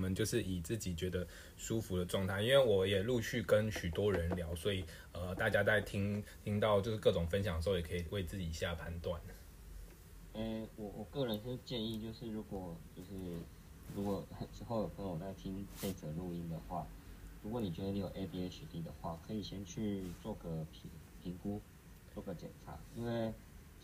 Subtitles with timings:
[0.00, 1.26] 我们就是以自己觉得
[1.58, 9.20] 舒服的状态，因为我也陆续跟许多人聊，所以呃，大家在听听到就是各种分享的时候，也可以为自己下判断。
[10.32, 13.10] 呃，我我个人是建议，就是如果就是
[13.94, 14.26] 如果
[14.56, 16.86] 之后有朋友在听这则录音的话，
[17.42, 20.90] 如果你觉得你有 ADHD 的话，可以先去做个评
[21.22, 21.60] 评估，
[22.14, 23.34] 做个检查，因为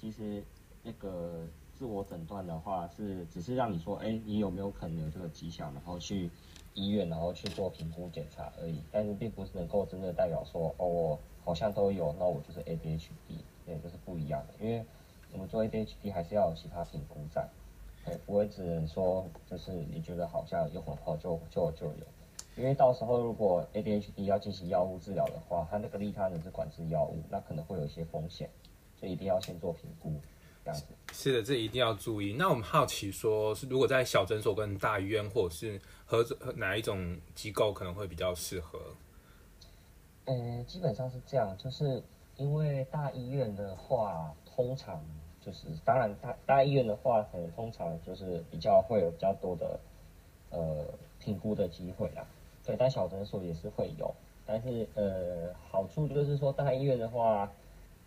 [0.00, 0.42] 其实
[0.82, 1.46] 那个。
[1.78, 6.30] 自我诊断的话是只是让你说，哎，你有没有可能有这个迹象，然后去
[6.72, 14.84] 医院，然后去做评估检查而已，但是并不是能够真的代表说，哦，我好像都有，那我就是 ADHD，对，这是不一样的，因为
[15.32, 17.46] 我们做 ADHD 还是要有其他评估在，
[18.04, 22.06] 对，不会只能说就是你觉得好像有很好就就就有，
[22.56, 28.48] 因为到时候如果 ADHD 要进行药物治疗的话，它那个利他能是管制药物，那可能会有一些风险，
[28.98, 30.12] 所以一定要先做评估。
[31.12, 32.34] 是的，这一定要注意。
[32.34, 36.24] 那我们好奇说，是如果在小诊所跟大医院，或者是何
[36.56, 38.78] 哪一种机构可能会比较适合？
[40.26, 42.02] 嗯，基本上是这样，就是
[42.36, 45.02] 因为大医院的话，通常
[45.40, 49.80] 就是当然大大医院的话，可能通常就是比较会有比较多的
[50.50, 50.84] 呃
[51.18, 52.26] 评估的机会啦。
[52.64, 57.50] 对，但小诊所也是会有，但是呃好处就是说大医院的话。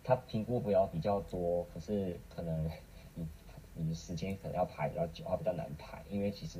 [0.02, 2.68] 他评估不要比较多，可是可能
[3.14, 3.26] 你
[3.74, 6.58] 你的时间可能要排比较久，它比较难排，因为其实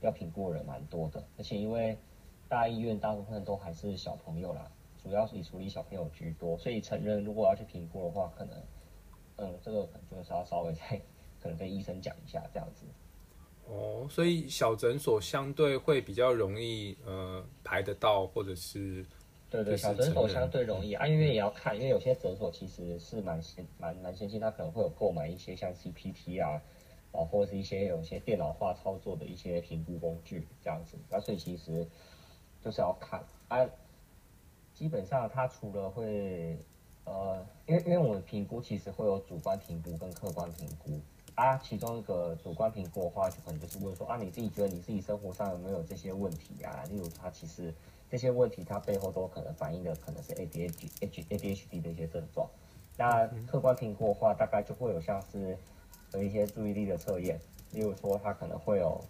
[0.00, 1.96] 要评估的人蛮多的，而且因为
[2.48, 4.70] 大医院大部分都还是小朋友啦，
[5.02, 8.56] 主要是以处理小朋友居多，所以成人如果要去评估的话，可能
[9.36, 11.00] 嗯这个可能就是要稍微再
[11.40, 12.84] 可能跟医生讲一下这样子。
[13.66, 19.04] 哦，所以小诊所相对会比较容易呃排得到，或者是。
[19.50, 26.60] 对对，小诊所相对容易啊，因为也要看，因为有些诊所其实是蛮先蛮蛮先进，他可能会有购买一些像 CPT 啊，
[27.12, 31.88] 啊或者是一些有一些电脑化操作的一些评估工具这样子，那所以其实
[32.60, 33.66] 就是要看啊，
[34.74, 36.58] 基本上它除了会
[37.06, 41.00] 呃，因为因为我们评估其实会有主观评估跟客观评估
[41.36, 46.84] 啊，其中一个主观评估的话，就可能就是问说啊，你自己觉得你自己生活上有没有这些问题啊？
[46.90, 47.72] 例如他其实。
[48.10, 52.48] 这些问题它背后都可能反映的可能是 ADHD、ADHD 的一些症状。
[52.96, 55.56] 那客观评估的话，大概就会有像是
[56.12, 57.38] 有一些注意力的测验，
[57.72, 59.00] 例如说他可能会有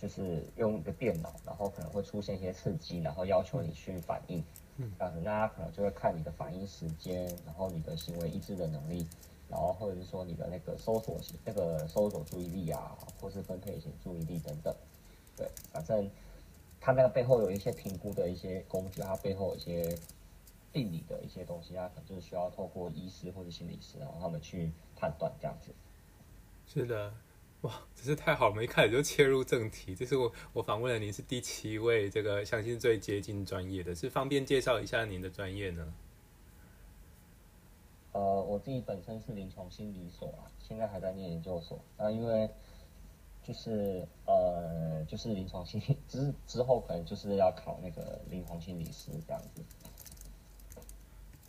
[0.00, 4.44] 就是用一个电脑，然后可能会出现一些刺激，然后要求你去反应。
[4.76, 4.92] 嗯，
[5.24, 9.08] 那他可能就会看你的反应时间，然后你的行为抑制的能力，
[9.48, 14.74] 然后或者是说你的那个搜索型那个搜索注意力啊，或是分配型注意力等等。
[15.36, 16.08] 对，反正。
[16.86, 19.98] 它那个背后有一些评估的一些工具，它背后有一些
[20.70, 25.74] 病理的一些东西，它可能就是需要透过医师或者心理师，然后他们去判断这样子。
[26.64, 27.12] 是的，
[27.62, 28.62] 哇，真是太好了！
[28.62, 35.92] 一开始就切入正题，这是我我访问了您是第七位，这个相信最接近专业的，是方便介绍一下您的专业呢？
[38.12, 42.48] 呃，我自己本身是临床心理所啊，现在还在念研究所啊，因为。
[43.46, 49.62] 就是呃，就是临床心理，之之后可能就是要考那个临床心理师这样子。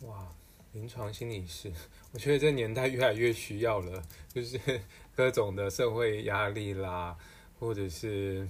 [0.06, 0.28] 哇，
[0.72, 1.72] 临床心理师，
[2.12, 4.00] 我觉得这年代越来越需要了，
[4.32, 4.60] 就是
[5.16, 7.16] 各种的社会压力啦，
[7.58, 8.48] 或者是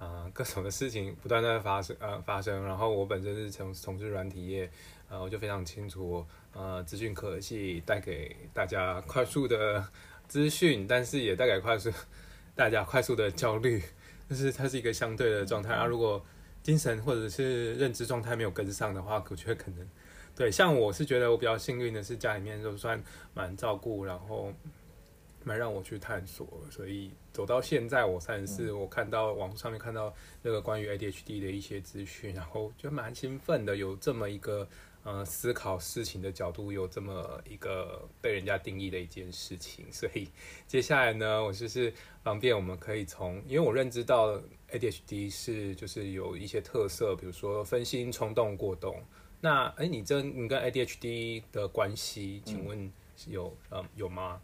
[0.00, 2.64] 啊各种的事情不断在发生呃发生。
[2.64, 4.68] 然后我本身是从从事软体业，
[5.08, 9.86] 呃，我就非常清楚呃资讯科技带给大家快速的
[10.26, 11.92] 资讯，但是也带给快速。
[12.62, 13.82] 大家快速的焦虑，
[14.28, 15.84] 但是它是一个相对的状态啊。
[15.84, 16.24] 如果
[16.62, 19.88] 精神或者是认知状态没有跟上的话，我觉得可能
[20.36, 20.48] 对。
[20.48, 23.02] 像我是觉得我比较幸运的是家里面都算
[23.34, 24.54] 蛮照顾，然后
[25.42, 34.68] 蛮让我去探索，所以走到现在我三十四，我看到网上面看到那个关于 ADHD 的一些资讯，然后就蛮兴奋的，有这么一个。
[35.04, 40.28] 呃，思考事情的角度有这么一个被人家定义的一件事情，所以
[40.68, 41.92] 接下来呢，我就是
[42.22, 44.40] 方便我们可以从，因为我认知到
[44.70, 49.02] ADHD 是就是有一些特色，比如说分心、冲动、过动。
[49.40, 52.92] 那哎，你这你跟 ADHD 的关系，请问
[53.26, 54.40] 有呃有吗？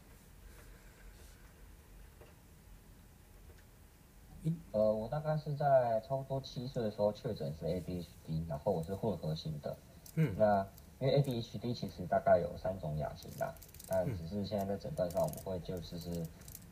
[4.73, 9.77] 呃，我大概是在差不多七岁的时候确诊是 ADHD，然后我是混合型的。
[10.21, 10.67] 嗯，那
[10.99, 13.55] 因为 ADHD 其实大概有三种亚型啦，
[13.87, 16.27] 但只是现在在诊断上我们会就是是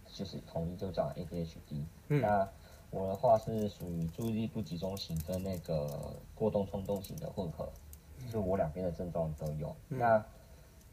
[0.08, 1.84] 就是统一就叫 ADHD。
[2.08, 2.48] 嗯，那
[2.90, 5.88] 我的话是属于注意力不集中型跟那个
[6.34, 7.68] 过动冲动型的混合，
[8.32, 9.74] 就我两边的症状都有。
[9.88, 10.24] 那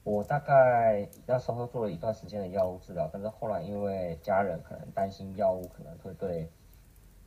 [0.04, 6.48] 我大概那时候做了一段时间的药物治疗，但是后来因为家人可能担心药物可能会对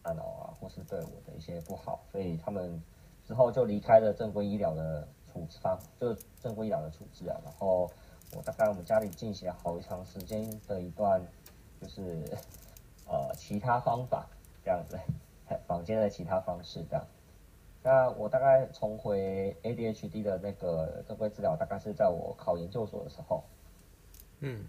[0.03, 2.81] 大脑啊，或是对我的一些不好，所以他们
[3.25, 7.37] 之后就离开了正规医疗的处置方，就是正规医疗的处置啊。
[7.45, 7.91] 然后
[8.35, 11.21] 我大概我们家里进行了好长时间的一段，
[11.81, 12.23] 就是
[13.07, 14.27] 呃其他方法
[14.65, 14.99] 这样子，
[15.69, 17.05] 房间的其他方式这样。
[17.83, 23.45] 那我大概重回 ADHD 的那个正规治疗，大概是在我考研究所的时候。
[24.41, 24.67] 嗯，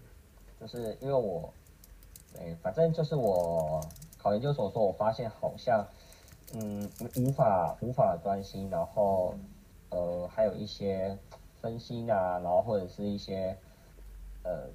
[0.60, 1.52] 就是因为我，
[2.38, 3.80] 哎，反正就是我
[4.18, 5.84] 考研究所的时候，我发现好像，
[6.54, 9.34] 嗯，无法无法专心，然后，
[9.90, 11.16] 呃，还有一些
[11.60, 13.56] 分心啊，然后或者是一些，
[14.42, 14.68] 呃，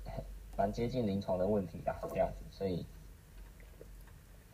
[0.57, 2.85] 蛮接近临床的问题的这样子，所以。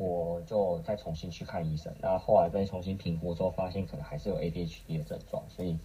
[0.01, 5.77] 我就再重新去看医生，那后来再重新评估之后，发现可能还是有 ADHD 的症状，所以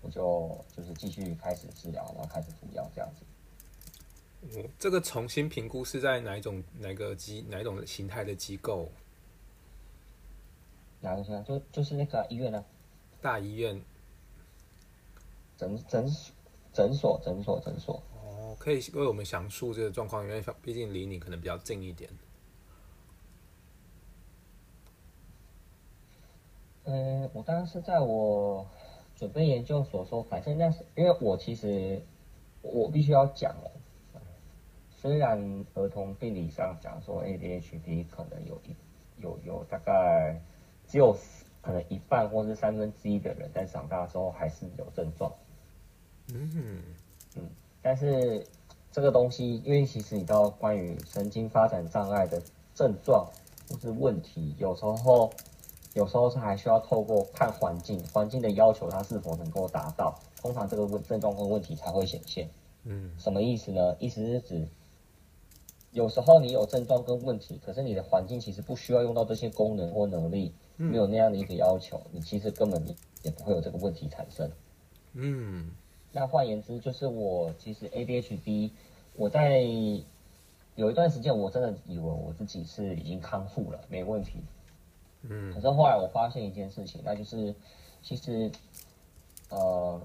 [0.00, 3.26] 我就就是继续开始治疗，然后开始服药这样子。
[4.56, 8.88] 嗯，这个重新评估是在哪一种哪个机哪一种形态的机构？
[11.02, 12.64] 哪个机就就是那个医院呢？
[13.20, 13.80] 大医院？
[15.56, 16.06] 诊诊
[16.72, 18.02] 诊所诊所诊所。
[18.14, 22.08] 哦，可以为我们详述这个状况，因为毕竟离你可能比较近一点。
[26.84, 28.66] 嗯，我当时在我
[29.16, 32.00] 准备研究所说，反正那是因为我其实
[32.62, 33.70] 我必须要讲哦，
[34.96, 38.74] 虽然儿童病理上讲说 ADHD 可能有一
[39.20, 40.40] 有有大概
[40.86, 41.14] 只有
[41.62, 45.32] 可能一半或是三分之一的人在长大之后还是有症状，
[46.32, 46.82] 嗯
[47.36, 47.42] 嗯，
[47.82, 48.46] 但是
[48.90, 52.42] 这个东西，因为其实你知道关于神经发展障碍的
[52.74, 53.26] 症状
[53.68, 55.32] 或是问题，有时候。
[55.94, 62.48] 有时候是还需要透过看环境，环境的要求它是否能够达到，通常这个问症状跟问题才会显现。
[62.84, 63.96] 嗯，什么意思呢？
[63.98, 64.68] 意思是指
[65.90, 74.50] 有时候你有症状跟问题，可是你的环境其实不需要用到这些功能或能力，没有那样的一个要求，你其实根本你也不会有这个问题产生。
[75.12, 75.70] 嗯，
[76.12, 78.70] 那换言之，就是我其实 ADHD，
[79.16, 79.60] 我在
[80.76, 84.40] 有一段时间我真的以为我自己是已经康复了，没问题。
[85.22, 87.52] 嗯，可是后来我发现一件事情，那就是
[88.02, 88.52] 其实，
[89.50, 90.00] 呃，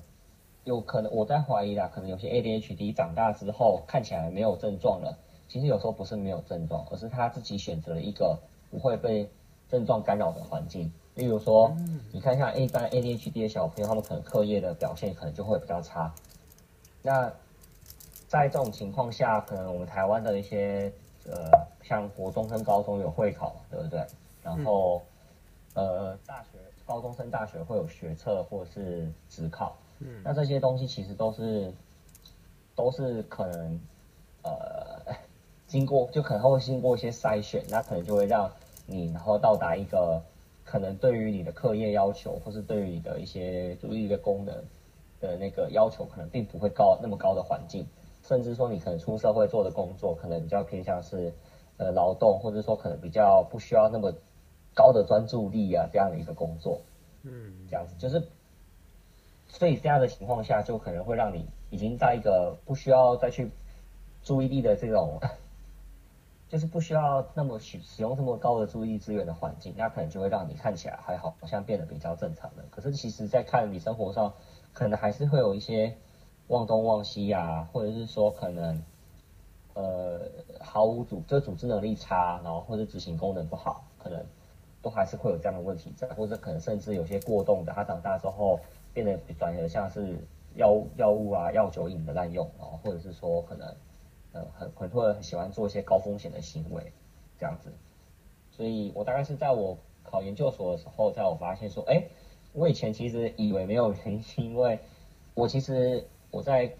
[0.64, 8.40] 有可能我在怀疑啦，可能有些 ADHD 长大之后看起来没有症状了，其实有时候不是没有症状，而是他自己选择了一个
[8.72, 9.30] 不会被
[9.69, 10.92] 症状干扰的环境。
[11.15, 11.75] 例如说，
[12.12, 16.12] 你看像一般 ADHD 的小朋友，他们可能课业的表现可能就会比较差。
[17.04, 17.31] 那
[18.27, 20.92] 在这种情况下，可能我们台湾的一些
[21.30, 21.51] 呃，
[21.83, 24.04] 像国中跟高中有会考，对不对？
[24.42, 25.04] 然后，
[25.75, 31.71] 呃，大学高中生大学会有学测或是职考，嗯，那这些东西其实都是，
[32.75, 33.80] 都是可能，
[34.42, 35.16] 呃，
[35.68, 38.51] 经过就可能会经过一些筛选，那可能就会让
[38.85, 40.21] 你然后到达一个
[40.63, 44.56] 可能对于你的课业要求或是对于你的一些注意力的功能
[45.19, 47.85] 的那个要求，可能并不会高那么高的环境，
[48.21, 51.33] 甚至说你可能出社会做的工作，可能比较偏向是
[51.77, 54.13] 呃劳动，或者说可能比较不需要那么。
[54.75, 56.81] 高的专注力啊，这样的一个工作，
[57.21, 58.27] 嗯，这样子就是，
[59.47, 63.51] 所以这样的情况下，就可能会让你已经在一个不需要再去
[64.24, 65.19] 注意力的这种，
[66.54, 72.64] 就是不需要那么使使用这么高的注意资源的环境，那可能就会让你看起来还好，好像变得比较正常的。
[72.69, 74.31] 可是其实，在看你生活上，
[74.72, 75.98] 可能还是会有一些
[76.50, 78.83] 忘东忘西呀，或者是说可能，
[79.74, 80.22] 呃，
[80.60, 84.24] 毫无组，就组织能力差，然后或者执行功能不好，可能。
[84.83, 88.60] 都还是会有这样的问题在，或者可能甚至有些过动的，他长大之后
[88.94, 90.18] 变得转而像是
[90.56, 93.66] 药药物啊、药酒瘾的滥用，然后或者是说可能
[94.33, 96.92] 呃很很多人很喜欢做一些高风险的行为
[97.40, 97.71] 这样子。
[98.52, 102.04] 所以我大概是在我考研究所的时候，在我发现说，哎，
[102.52, 104.80] 我以前其实以为没有原因，因为
[105.33, 106.73] 我其实我在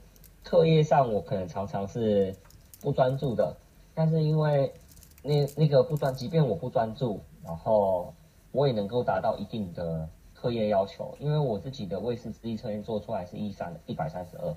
[0.44, 2.36] 课业上我可能常常是
[2.82, 3.56] 不专注的，
[3.96, 4.74] 但是因为
[5.22, 7.22] 那那个不专，即便我不专注。
[7.46, 8.14] 然后
[8.54, 14.56] 我也能够达到一定的课业要求，因为我自己的卫士智力测验做出来是一三一百三十二，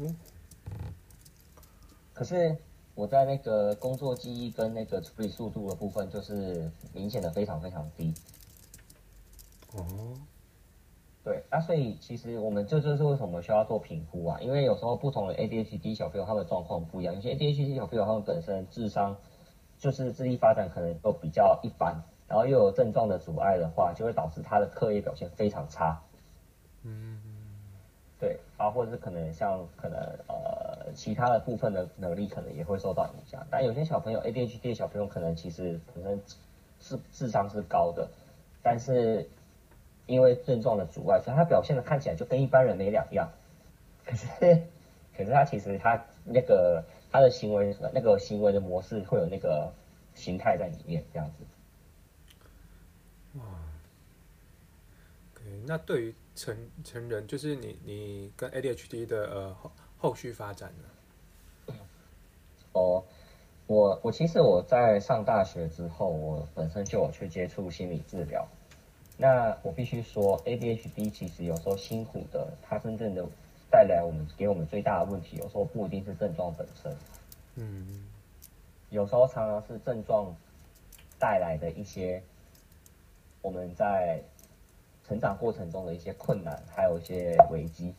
[0.00, 0.16] 嗯，
[2.12, 2.56] 可是
[2.94, 8.14] 我在那个工作记忆跟那个处理速度的部分，就是明显的非常非常低。
[9.74, 9.84] 哦，
[11.24, 14.38] 对，那所以其实我们这就是为什么需要做评估啊？
[14.40, 19.16] 因为有时候不同的 ADHD 小朋友他们的状况不一样，有些 ADHD 小朋友他们本身智商
[19.78, 22.02] 就是智力发展可能都比较一般。
[22.28, 26.00] 然后又有症状的阻碍的话，就会导致他的课业表现非常差。
[26.82, 27.20] 嗯，
[28.22, 29.98] 对，啊，或者是可能像可能
[30.28, 33.44] 呃其他的部分的能力可能也会受到影响。
[33.50, 36.22] 但有些小朋友 ADHD 小朋友可能其实本身
[36.78, 38.08] 是智商是高的，
[38.62, 39.28] 但是
[40.06, 43.28] 因为症状的阻碍，所以他表现的看起来就跟一般人没两样。
[44.04, 44.28] 可是，
[45.16, 49.72] 可是他其实他那个他的行为那个行为的模式会有那个
[50.14, 51.44] 形态在里面，这样子。
[53.40, 53.44] 哇，
[55.66, 60.72] 那对于成成人，就是你你跟 ADHD 的呃后后续发展
[61.68, 61.74] 呢？
[62.72, 63.04] 哦。
[63.68, 68.46] 我我其实我在上大学之后，我本身就有去接触心理治疗。
[69.16, 73.24] 那我必须说，ADHD 其实有时候辛苦的，它真正的
[73.70, 76.94] 带来我们给我们最大的问题，有时候不一定是症状本身。
[77.54, 78.04] 嗯。
[78.90, 80.34] 有时候常常是症状
[81.18, 82.22] 带来的一些
[83.40, 84.20] 我们在
[85.12, 87.92] 成长过程中的一些困难，还有一些危机。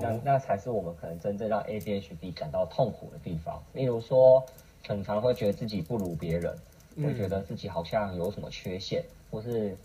[0.00, 3.62] 那那才是我们可能真正让 ADHD 感到痛苦的地方。
[3.74, 4.42] 例如说，
[4.88, 6.56] 很常会觉得自己不如别人，
[6.96, 9.76] 会觉得自己好像有什么缺陷，或是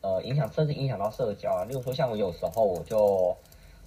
[0.00, 1.64] 呃影响，甚至影响到社交啊。
[1.64, 3.36] 例如说，像我有时候我就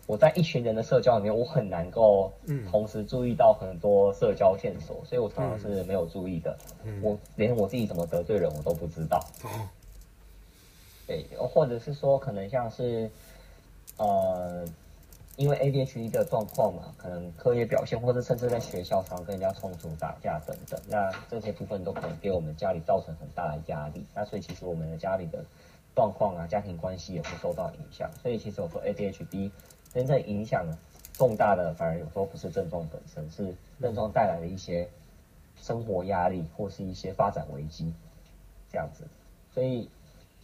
[0.06, 2.32] 我在一群人的社交里面，我很难够
[2.70, 6.56] 同时注意到很多社交线索，所以我常常是没有注意的。
[7.02, 9.20] 我连我自己怎么得罪人我都不知道。
[11.08, 13.10] 对，或者是说，可能像是
[13.98, 14.68] 呃。
[15.38, 24.04] 因为 ADHD 的状况嘛，可能课业表现，或者甚至在学校常跟人家冲突打架等等，那这些部分都可能给我们家里造成很大的压力。
[24.16, 25.46] 那所以其实我们的家里的
[25.94, 28.10] 状况啊，家庭关系也会受到影响。
[28.20, 29.52] 所以其实我说 ADHD
[29.94, 30.66] 真正影响
[31.14, 34.90] 重大的，反而有时候不是症状本身，是症状带来的一些
[35.62, 37.94] 生活压力或是一些发展危机
[38.72, 39.04] 这样子。
[39.54, 39.88] 所以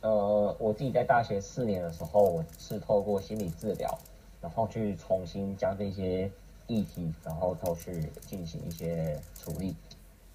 [0.03, 3.97] 呃，我自己在大学四年的时候，我是透过心理治疗。
[4.41, 6.29] 然后去重新将这些
[6.67, 9.73] 议题，然后都去进行一些处理，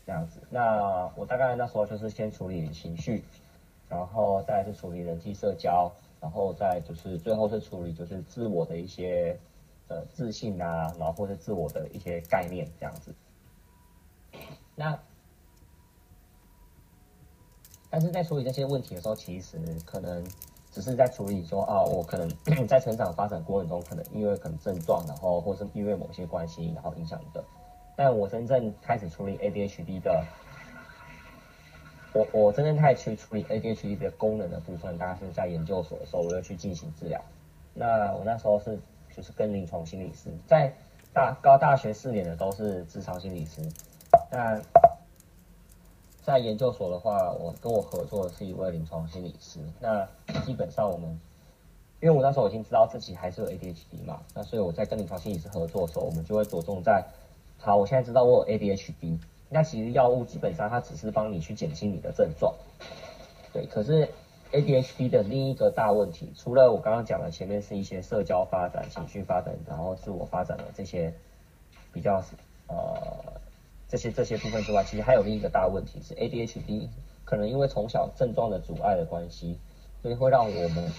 [0.07, 0.41] 这样子。
[0.49, 3.23] 那我大概那时候就是先处理情绪，
[3.87, 9.39] 然后再是处理人际社交，然后再就是最后是处理就是自我的一些
[9.89, 13.15] 呃自信啊，然后或者自我的一些概念这样子。
[14.75, 14.99] 那
[17.91, 20.25] 但是在处理这些问题的时候，其实可能。
[20.71, 22.29] 只是在处理说啊，我可能
[22.69, 27.43] 在成长发展过程中，可能因为可能症状，然后或是因为某些关系，然后影响的。
[27.97, 30.25] 但我真正开始处理 ADHD 的，
[32.13, 37.21] 我我真正开始去处理 ADHD 的功能的部分，大概是在研究所的时候，我要去进行治疗。
[37.73, 38.79] 那我那时候是
[39.17, 40.73] 就是跟临床心理师，在
[41.15, 43.63] 大高大学四年的都是智商心理师。
[44.31, 44.61] 那
[46.29, 49.61] 在研究所的话，我跟我合作的是一位临床心理师。
[49.81, 50.07] 那
[50.45, 51.19] 基本上我们，
[52.01, 57.03] 因为我那时候已经知道自己还是有 ADHD 嘛，那所以我在跟临床心理师合作的时候，我们就会着重在，
[57.57, 59.19] 好，我现在知道我有 ADHD，
[59.49, 62.55] 那其实药物基本上它只是帮你去减轻你的症状，
[63.55, 63.65] 对。
[63.65, 64.11] 可是
[64.53, 71.15] ADHD 的另一个大问题，除了我刚刚讲的前面是一些社交发展、情绪发展，然后自我发展的这些
[71.91, 72.23] 比较
[72.67, 72.77] 呃。
[73.89, 76.89] 这些这些部分之外，其实还有另一个大问题是 ADHD，
[77.25, 79.59] 可能因为从小症状的阻碍的关系，
[80.03, 80.93] 所以会让我们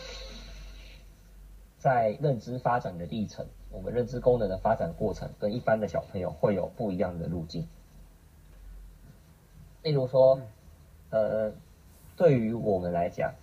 [1.78, 7.68] 在认知发展的历程，我们认知功能的发展过程，跟一般的小朋友会有不一样的路径。
[9.84, 10.42] 例如说，
[11.12, 11.54] 呃，
[12.18, 13.36] 对于我们来讲，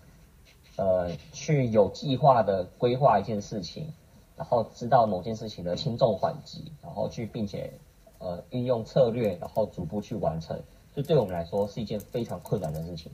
[0.74, 3.92] 呃，去有计划的规划一件事情，
[4.36, 7.72] 然后知道某件事情的轻重缓急，然后去并且。
[8.18, 10.60] 呃，运用策略，然后逐步去完成，
[10.94, 13.12] 这对我们来说是一件非常困难的事情。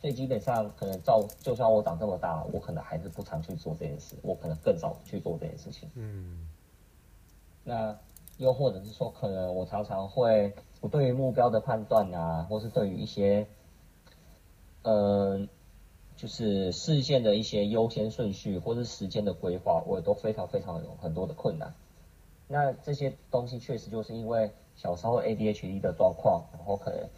[0.00, 5.88] 所以基本上，可能照就算我长这么大，我可能还是不常去做这件事，我可能更少去做这件事情。
[5.94, 6.48] 嗯。
[7.62, 7.96] 那
[8.38, 13.46] 又或者是说，可能我常常会，我对于目标的判断啊，或是对于一些，
[14.82, 15.48] 嗯，
[16.16, 21.72] 就是事件的一些优先顺序，或是时间的规划，我也都非常非常有很多的困难。
[22.52, 27.08] 那这些东西确实就是因为小时候 ADHD 的状况，然后可能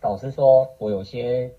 [0.00, 1.54] 导致说我有些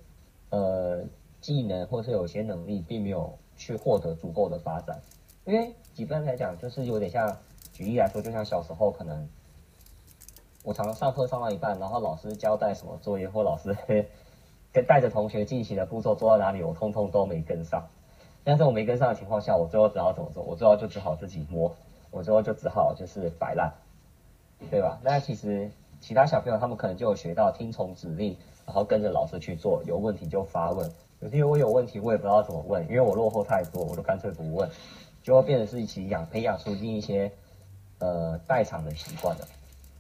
[0.50, 1.02] 呃
[1.40, 5.00] 技能或是有些能力并没有去获得足够的发展。
[5.46, 7.38] 因为基本上来讲，就是有点像
[7.72, 9.30] 举例来说，就像小时候可能
[10.66, 13.74] 我常常上课上到一半，然后老师交代什么作业，或老师
[14.74, 17.88] 跟带着同学进行的步骤做到哪里，我通通都没跟上。
[18.44, 20.44] 但是我没跟上的情况下，我最后只好怎么做？
[20.44, 21.74] 我最后就只好自己摸。
[22.12, 23.74] 我之后就只好就是摆烂，
[24.70, 25.00] 对吧？
[25.04, 30.92] 那其实其他小朋友他们可能就有学到听从指令，然后跟着老师去做，有问题就发问。
[31.22, 34.70] 有些我有问题，我也不知道怎么问，因为我落后太多，我都干脆不问，
[35.24, 37.32] 就会变成是一起养培养出一些
[38.00, 39.48] 呃代偿的习惯了，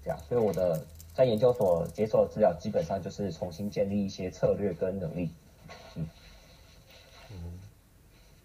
[0.03, 0.19] 这样。
[0.27, 5.29] 所以我的在研究所接受的治疗，基本上就是重新建立一些策略跟能力。
[5.95, 6.09] 嗯，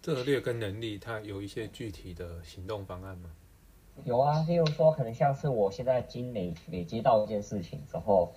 [0.03, 3.31] 策略跟能力，它有一些具体的行动方案吗？
[4.05, 8.31] 有啊，例如说，可能像是我现在经累累接到一件事情之后，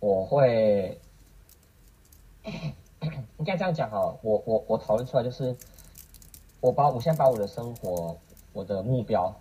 [0.00, 1.00] 我会
[3.38, 5.56] 应该这样讲哈，我我我讨论出来就是，
[6.60, 8.16] 我把我先把我的生活，
[8.52, 9.34] 我的目标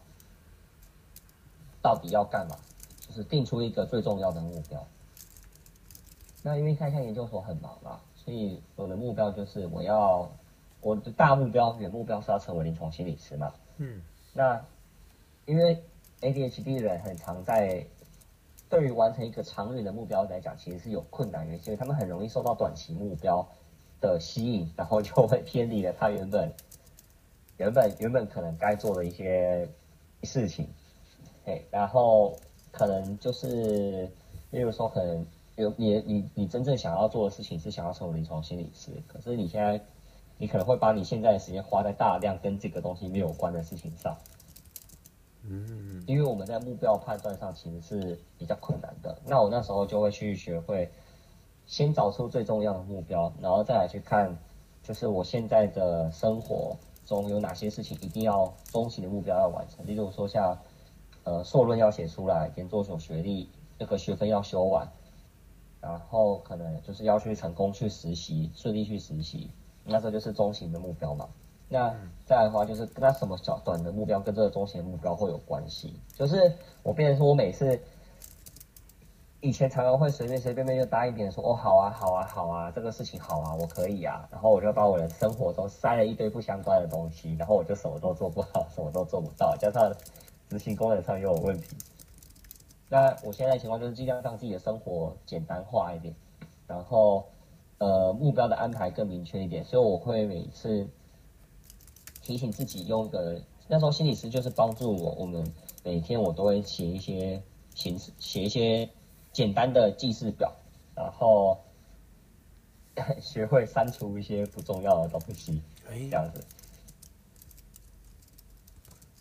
[1.81, 2.55] 到底要干嘛，
[3.07, 4.85] 就是定出一个最重要的目标。
[6.43, 10.31] 那因为看一下研究所很忙嘛，所以我的目标就是我要
[10.81, 13.53] 我的大目标、远目标是要成为临床心理师嘛。
[13.77, 14.01] 嗯，
[14.33, 14.63] 那。
[15.47, 15.81] 因为
[16.21, 17.87] ADHD 人很常在
[18.69, 23.47] 对于完成一个长远的目标来讲，其实是有困难，因为他们很容易受到短期目标
[24.01, 26.53] 的吸引，然后就会偏离了他原本
[27.55, 29.69] 原本原本可能该做的一些
[30.23, 30.67] 事情。
[31.45, 32.37] 哎，然后
[32.73, 34.11] 可能就是，
[34.51, 35.25] 例如说，可能
[35.55, 39.81] 有你你你真正想要做的事情是想要成为临床心理师，可是你现在
[40.37, 44.17] 你可能会把你现在的时间花在大量跟这个东西没有关的事情上。
[45.49, 49.17] 嗯，因为我们在目标判断上其实是比较困难的。
[49.25, 50.91] 那我那时候就会去学会，
[51.65, 54.37] 先找出最重要的目标，然后再来去看，
[54.83, 56.75] 就是我现在的生活
[57.05, 59.85] 中有哪些事情一定要中期的目标要完成。
[59.87, 60.57] 例如说像，
[61.23, 63.49] 呃，硕论要写出来，研究所学历
[63.79, 64.91] 这个学分要修完，
[65.79, 69.49] 然后可能就是要去成功去实习，顺利去实习，
[69.85, 71.29] 那这就是中型的目标嘛。
[71.69, 71.93] 那
[72.25, 75.99] 再来的话，就是跟他什么小短的目标跟这个中型目标会有关系。
[76.13, 77.77] 就是我变成说，我每次
[79.41, 84.25] 以前常常会随便随便便就答应别人说，哦，好啊，好啊，好啊，这个事情好啊，我可以啊。
[84.31, 89.93] 然后我就把我的生活中塞了一堆不相关的东西，然后我就什么都做不好，什么都做不到，加上
[90.47, 91.75] 执行功能上又有问题。
[92.87, 96.15] 那我现在情况就是尽量让自己的生活简单化一点，
[96.65, 97.25] 然后
[97.79, 100.87] 呃目标的安排更明确一点，所以我会每次。
[102.27, 105.49] 提醒自己用个那时候心理师就是帮助我，我们
[105.81, 107.41] 每天我都会写一些
[107.73, 108.89] 形式，写一些
[109.31, 110.53] 简单的记事表，
[110.93, 111.57] 然后
[113.21, 116.43] 学会删除一些不重要的东西，这样子。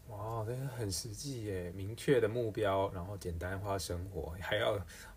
[0.08, 4.76] 哇，这个很实际耶，明确的目标，然后简单化生活，还要。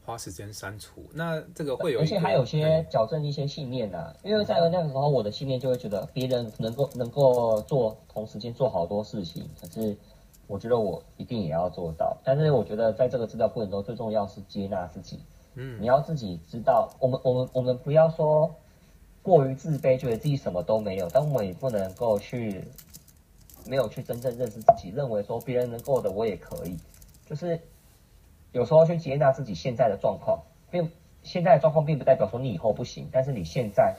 [0.10, 4.12] 花时间删除，那这个会有，而且还有些矫正一些信念呐。
[4.24, 9.96] 因为在那个时候，我的信念就会觉得别人能够能够做同时间做好多事情，可是
[10.48, 12.18] 我觉得我一定也要做到。
[12.24, 15.20] 但是我觉得在这个治疗过程中，最重要是接纳自己。
[15.54, 18.52] 嗯，你要自己知道，我们我们我们不要说
[19.22, 22.64] 过于自卑，觉得自己什么都没有，但我们也不能够去
[23.68, 26.76] 没有去真正认识自己，认为说别人能够的我也可以，
[27.30, 27.62] 就是。
[28.52, 30.92] 有时候去接纳自己现在的状况，并
[31.24, 33.96] 现在的状况并不代表说你以后不行，但是你现在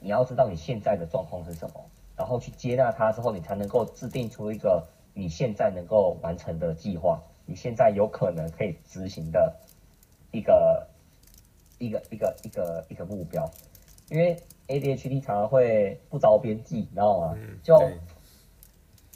[0.00, 1.84] 你要知道你现在的状况是什么，
[2.16, 9.56] 然后去接纳它之后，你才能够制定出一个你现在能够完成的计划，你现在有可能可以执行的
[10.32, 10.86] 一个
[11.78, 13.48] 一个一个一个一个目标。
[14.10, 17.36] 因为 ADHD 常常会不着边际，你知道吗？
[17.62, 17.78] 就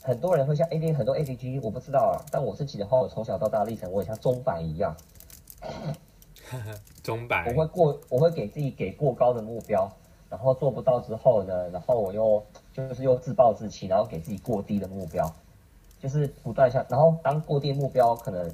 [0.02, 4.96] 很多人会像 A D 很多 A D G 我不知道啊，但我自己的话，我从小到大历程，我也像钟摆一样，
[7.04, 9.90] 钟摆，我会过，我会给自己给过高的目标，
[10.28, 15.32] 然后做不到之后呢，然后我又就是又自暴自弃，然后给自己过低的目标，
[16.00, 18.52] 就是不断向，然后当过低目标可能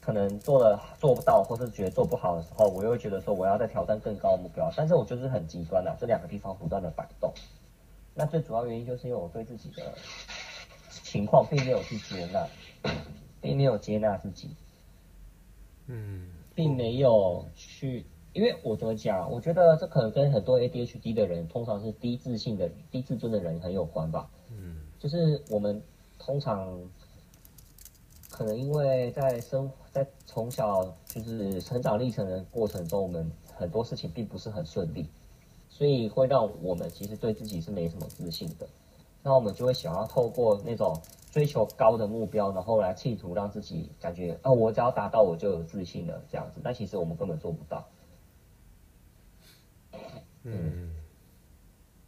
[0.00, 7.30] 可能做了做不到，或是觉得做不好的时候，我又会觉得说我要再挑战更高的目标，但是我就是很极端的，这两个地方不断的摆动，
[8.14, 9.92] 那最主要原因就是因为我对自己的。
[11.10, 12.46] 情况并没有去接纳，
[13.40, 14.50] 并没有接纳自己，
[15.86, 19.30] 嗯，并没有去，因为我怎么讲？
[19.32, 24.28] 我觉得这可能跟很多 ADHD 的人，通常是低自信的、低自尊的人很有关吧。
[24.50, 25.82] 嗯，就是我们
[26.18, 26.78] 通常
[28.30, 35.08] 可能因为在生在从小就是成长历程的过程中，我们很多事情并不是很顺利，
[35.70, 38.68] 所以会让我们其实对自己是没什么自信的。
[39.28, 40.98] 那我们就会想要透过那种
[41.30, 46.62] 追求高的目标，然后来企图让自己感觉，啊，我只要达到，我就有自信了，这样子。
[46.64, 47.86] 但其实我们根本做不到。
[50.44, 50.94] 嗯。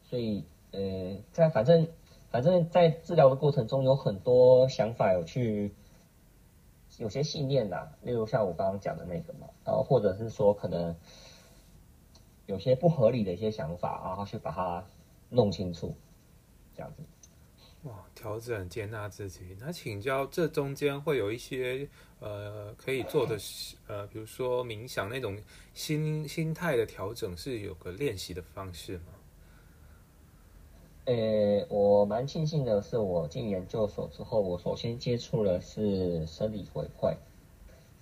[0.04, 1.86] 所以，呃，在反正
[2.30, 5.74] 反正在治疗的过程中，有很多想法有去，
[6.96, 10.96] 有些信念呐，例如像我刚刚讲的那个嘛，然后或者是说可能
[12.46, 14.86] 有些不合理的一些想法，然后去把它
[15.28, 15.94] 弄清楚。
[16.80, 17.02] 这样子，
[17.82, 19.56] 哇，调整接纳自己。
[19.58, 21.86] 那请教，这中间会有一些
[22.20, 23.36] 呃可以做的
[23.86, 25.38] 呃，比如说冥想那种
[25.74, 29.04] 心心态的调整，是有个练习的方式吗？
[31.04, 37.14] 呃，我蛮庆幸的是，我进研究所之后，我首先接触的是生理回馈，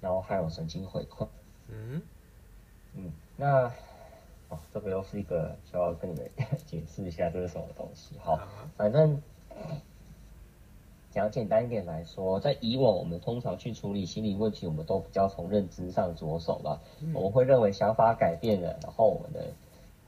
[0.00, 1.26] 然后还有神经回馈。
[1.68, 2.02] 嗯
[2.94, 3.72] 嗯，那
[4.48, 6.30] 哦，这个又是一个需要跟你们
[6.66, 8.16] 解释一下这是什么东西。
[8.18, 8.38] 好，
[8.76, 9.20] 反正
[11.10, 16.80] 讲简单一点来说，在以往我们通常去处理心理问题，我们都比较从认知上着手了。
[17.14, 19.52] 我们会认为想法改变了，然后我们的。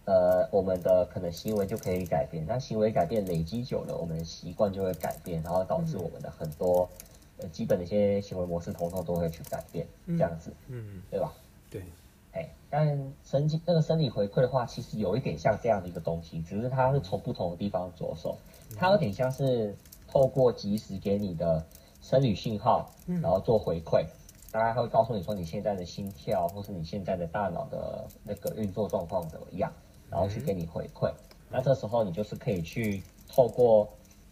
[0.06, 6.88] 呃，我们的可能行为就可以改变，那行为改变累积久了，我们的习惯就会改变，然后导致我们的很多
[7.36, 9.86] 呃基本的一些行为模式，统统都会去改变，
[10.18, 11.32] 这样子，嗯，对吧？
[11.70, 11.84] 对，
[12.32, 18.36] 哎，但神经那个生理回馈的话，其实有一点像这样的一个东西，只是它是从不同的地方着手，
[18.76, 21.64] 它有点像是透过及时给你的
[22.00, 22.90] 生理信号，
[23.22, 24.04] 然后做回馈，
[24.50, 29.72] 大概会告诉你说你现在的心跳，或是你现在的大脑的那个运作状况怎么样。
[30.10, 31.08] 然后去给你回馈，
[31.48, 33.88] 那这时候你就是可以去透过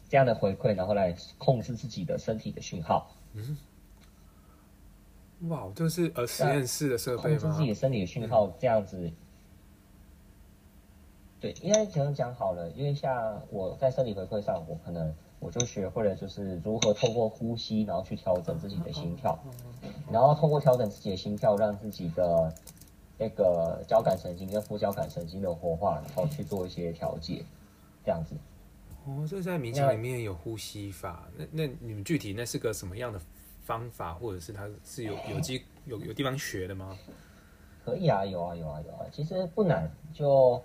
[0.08, 3.08] 这样的回馈，然后来控制自己的身体的讯号。
[3.34, 3.56] 嗯，
[5.42, 7.38] 哇，这是呃实验室的设备吗？
[7.40, 9.10] 控制自己的身体的讯号，这样子。
[11.40, 19.38] 对，应该这样讲好了，因为像我在生理回馈上，我可能我就学会了，就是如何透过呼吸，然后去调整自己的心跳，
[20.10, 22.54] 然后通过调整自己的心跳，让自己的。
[23.20, 27.44] 那个交感神经跟副交感神经的活化，然后去做一些调节，
[28.04, 28.36] 这样子。
[29.04, 31.28] 哦，这在冥想里面有呼吸法。
[31.36, 33.20] 那那你们具体那是个什么样的
[33.68, 36.96] 方法，或者是他是有有机有有地方学的吗？
[37.84, 39.04] 可以啊，有啊，有啊，有啊。
[39.12, 39.90] 其实不难。
[40.14, 40.62] 就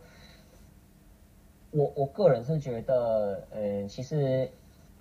[1.72, 4.50] 我我个人是觉得，嗯，其实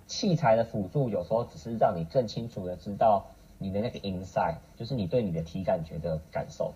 [0.05, 3.25] 器材的辅助有时候只是让你更清楚的知道
[3.57, 6.73] 你的那个 inside，就是你对你的体感觉的感受。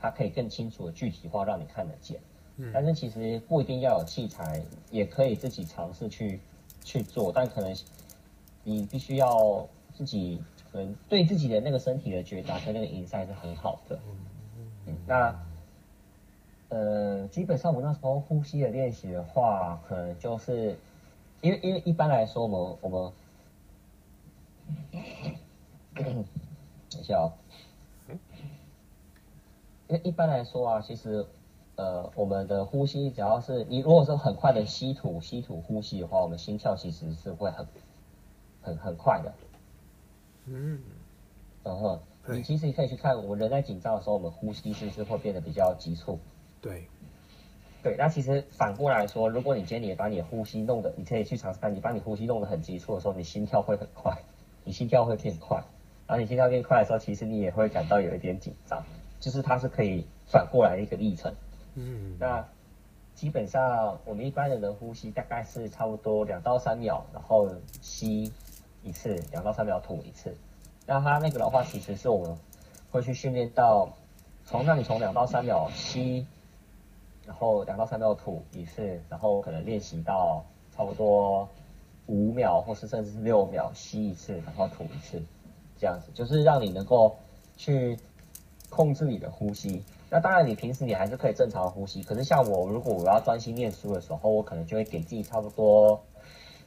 [0.00, 2.18] 它可以更清楚的具体化，让你看得见。
[2.56, 6.40] 嗯，但是其实不一定要有器材，也可以自己尝试去
[6.82, 7.30] 去做。
[7.30, 7.76] 但可能
[8.62, 13.98] 你必须要自己可能对自己的那个身体的觉察跟那个 insight 是很好的。
[14.86, 15.34] 嗯，那
[16.68, 20.76] 呃，基本上我那时候呼吸的练习的话，可能就是
[21.40, 23.12] 因为因为一般来说，我们我们
[26.90, 27.32] 等一下哦。
[29.86, 31.26] 因为一般来说啊，其实，
[31.76, 37.66] 呃，我们的呼吸只要是你如果说很快的吸吐、吸吐呼吸的话，我们心跳其实是会很、
[38.62, 39.32] 很、很快的。
[40.46, 40.80] 嗯，
[41.62, 46.18] 然后你其实可以去看，我们人在紧张的时候，我们呼吸是不是会变得比较急促？
[46.60, 46.86] 对，
[47.82, 47.96] 对。
[47.96, 54.16] 那其实反过来说，如果你今天你把你的呼吸弄得，你可以去尝试看，你把你呼吸弄得很急促的时候，你心跳会很快，
[54.64, 55.62] 你心跳会变快。
[56.06, 58.84] 然后你心跳变快的时候，其实你也会感到有一点紧张。
[59.20, 61.34] 就是它是可以反过来的一个历程，
[61.76, 62.46] 嗯，那
[63.14, 67.48] 基本上我们一般人的呼吸大概是差不多两到三秒，然后
[67.80, 68.30] 吸
[68.84, 70.36] 一次，两到三秒吐一次。
[70.86, 72.38] 那它那个的话，其实是我们
[72.90, 73.88] 会去训练到，
[74.44, 76.26] 从那你从两到三秒吸，
[77.26, 80.44] 然后两到三秒吐一次，然后可能练习到
[80.76, 81.48] 差不多
[82.06, 85.22] 五秒，或是甚至是六秒吸一次，然后吐一次，
[85.78, 87.16] 这样子，就是让你能够
[87.56, 87.98] 去。
[88.70, 92.02] 控制你的呼吸，那当然你平时你还是可以正常呼吸。
[92.02, 96.02] 可是像我，如果我要专心念书的时候，我可能就会给自己差不多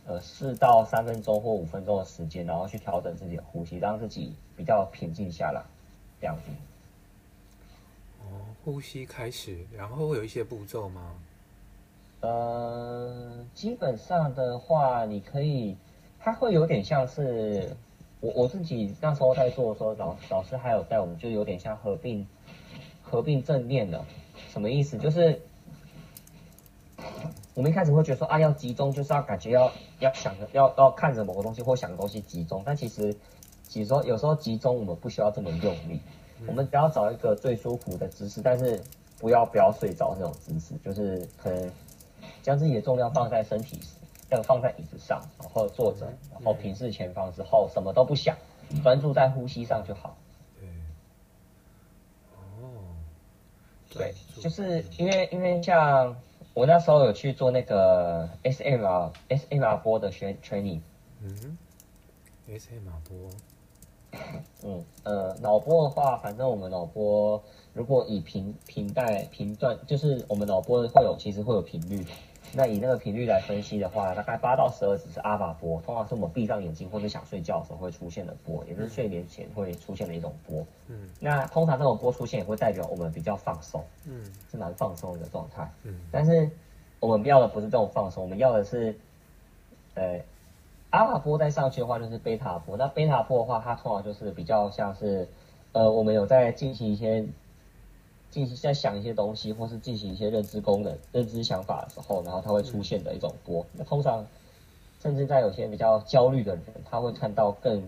[0.07, 5.61] 呃四到三分钟或五分钟的时间，然后去调整自己的呼吸，让自己比较平静下来，
[6.19, 6.51] 这样子。
[8.21, 11.15] 哦，呼吸开始，然后会有一些步骤吗？
[12.21, 15.77] 呃，基本上的话，你可以，
[16.19, 17.75] 它会有点像是。
[18.19, 22.27] 我我自己那时候在做的时候，老老师还有带我们，就有点像合并
[23.03, 24.03] 合并正念的，
[24.49, 24.97] 什么意思？
[24.97, 25.39] 就是
[27.57, 33.11] 我们一开始会觉得说啊，要集中就是要感觉要要想着要要看着某个东西或想的东西集中，但其实
[33.63, 35.99] 其实说有时候集中我们不需要这么用力，
[36.45, 38.79] 我们只要找一个最舒服的姿势，但是
[39.17, 41.71] 不要不要睡着那种姿势，就是可能
[42.43, 43.79] 将自己的重量放在身体。
[44.29, 48.35] 要放在椅子上，然后坐着，然后平视前方之后，什么都不想，
[48.83, 50.17] 专注在呼吸上就好。
[53.89, 56.13] 对，就是因为因为像
[56.57, 60.81] 我那时候有去做那个 S M R S M R 波的学 training。
[61.21, 61.55] 嗯
[62.49, 63.29] ，S M R 波。
[64.63, 67.43] 嗯呃，脑波的话，反正我们脑波
[67.73, 72.03] 如果以频频带频段，就是我们脑波会有，其实会有频率。
[72.53, 80.65] 那以那个频率来分析的话，大概八到十二只是阿法波，通常是我们闭上眼睛或者想睡觉的时候会出现的波，也是睡眠前会出现的一种波。
[80.87, 85.69] 嗯，那通常这种波出现也会代表我们比较放松，嗯，是蛮放松的状态。
[85.83, 86.49] 嗯，但是
[86.99, 88.97] 我们要的不是这种放松，我们要的是，
[89.95, 90.19] 呃，
[90.89, 95.27] 阿法波再上去的话就是贝塔波，那贝塔波的话，它通常就是比较像是，
[95.73, 97.25] 呃，我们有在进行一些。
[98.29, 103.65] 进行在想一些东西，或是进行一些认知功能、认知想法的时候，然后它会出现的一种波。
[103.73, 104.25] 那通常，
[105.01, 107.87] 甚至在有些比较焦虑的人，他会看到更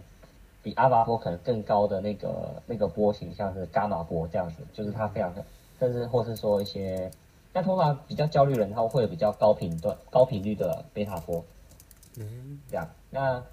[0.64, 5.34] 比阿巴波可能更高的那个那个波形，像是伽马波这样子，就是它非常，
[5.80, 7.12] 甚至或是说一些，
[7.54, 11.44] 但通常比较焦虑人，他会有比较高频段、高频率的贝塔波。
[12.18, 12.90] 嗯，这样。
[13.10, 13.44] 那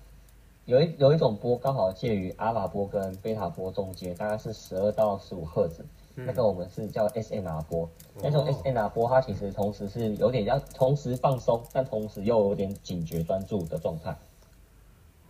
[0.65, 5.85] 有一有一种波刚好介于阿法波跟贝塔波中间，大概是十二到十五赫兹。
[6.19, 7.87] 那个我们是叫 SNR 波，
[8.23, 14.17] 那种 SNR 波它其实同时是有点要同时放松，但同时又有点警觉专注的状态。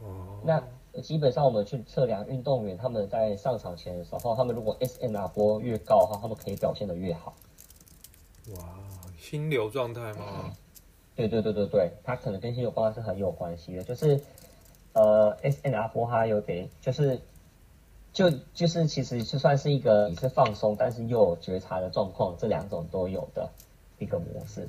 [0.01, 0.39] 哦。
[0.45, 0.63] 那
[1.03, 7.35] 基本上我们去测量运动员他们在上场前的时候，他们如果 SNR 波越高的话，他们可以表现的越好。
[8.55, 8.59] 哇，
[9.19, 10.53] 心流状态吗？
[11.17, 14.21] 对对对对对，它可能跟心流状态是很有关系的，就是
[14.93, 17.21] 呃 SNR 波它有点就是。
[18.17, 23.47] 就就是其实就算是一个你是放松，但是又有觉察的状况，这两种都有的
[23.99, 24.67] 一个模式。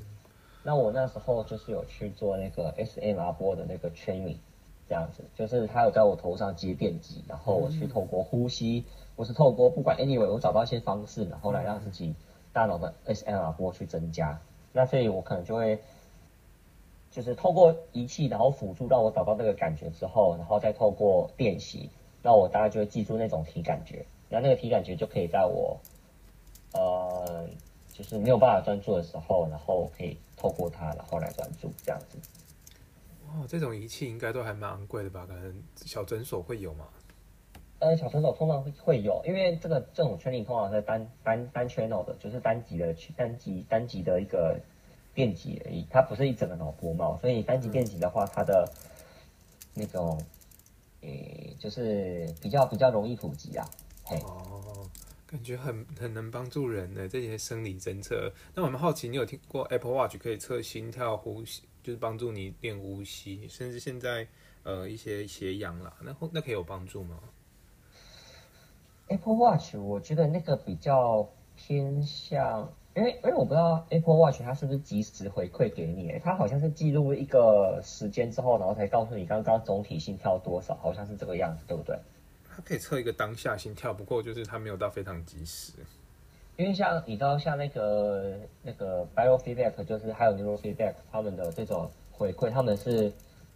[0.63, 4.35] 那我那时候就是有去做那个 SMR 波的那个 training，
[4.89, 8.83] 这样子，就是他有在我头上接电极，然后我去透过呼吸，
[9.15, 12.13] 我是透过不管 anyway，我找到一些方式，然后来让自己
[12.51, 14.41] 大脑的 SMR 波去增加。
[14.73, 15.79] 那所以我可能就会
[17.11, 21.89] 就是透过仪器，然后辅助让我找到那个感觉之后，然后再透过练习。
[22.27, 25.79] 那我大概就会记住那种体感觉，那那个体感觉就可以在我，
[26.73, 27.47] 呃，
[27.93, 32.17] 就是没有办法专注的时候，然后可以透过它，然后来专注这样子。
[33.27, 35.25] 哇，这种仪器应该都还蛮昂贵的吧？
[35.25, 36.85] 可能小诊所会有吗？
[37.79, 44.59] 呃，小诊所通常会会有，因为这个这种圈里通常是单单单 channel 的，就是单极的单极单极的一个
[45.13, 48.69] 电极而已，它不是一整个脑波嘛，所以单极电极的话，它的
[49.73, 50.19] 那种。
[51.01, 53.65] 诶，就是比较比较容易普及啊。
[54.23, 54.89] 哦，
[55.25, 58.31] 感觉很很能帮助人的这些生理侦测。
[58.55, 64.27] 那我们好奇，你有听过 Apple Watch 可以测心跳、呼吸，就是帮助你练呼吸，甚至现在
[64.63, 67.19] 呃一些血氧啦，那那可以有帮助吗
[69.07, 72.71] ？Apple Watch 我觉得那个比较偏向。
[72.97, 81.95] 因为因为我不知道 Apple Watch 它是不是及时回馈给你，它好像是记录一个时间之后，然后才告诉你刚刚总体心跳多少，好像是这个样子，对不对？
[82.49, 85.73] 它可以测一个当下心跳，不过就是它没有到非常及时。
[86.55, 88.33] 因为像你知道像那个
[88.63, 93.13] 那个 Biofeedback，就是还有 Neurofeedback，他们的这种回馈，他们是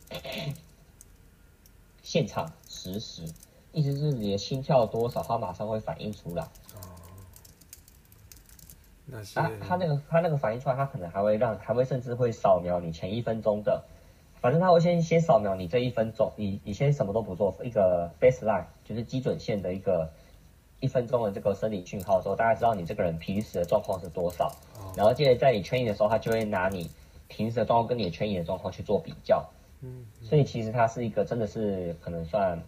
[2.04, 3.23] 现场实时，
[3.71, 6.47] 意思是你的心跳多少，它马上会反映出来。
[9.36, 13.84] 他他那个他那个反应出来，他可能还会让，还会甚至会扫描你前一分钟的，
[14.39, 20.10] 反正他会先先扫描你这一分钟，你你先什么都不做，一个 baseline 就是基准线的一个
[20.80, 24.52] 一分钟的这个生理讯号之后，大家知道你这个人平时的状况是多少，
[24.95, 26.89] 然后接着在你 training 的时候，他就会拿你
[27.28, 29.50] 平时的状况跟你的 training 的状况去做比较，
[29.82, 32.63] 嗯，所以其实它是一个真的是可能算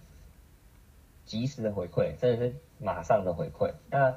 [1.26, 4.14] 及时的回馈，真的是马上的回馈，那。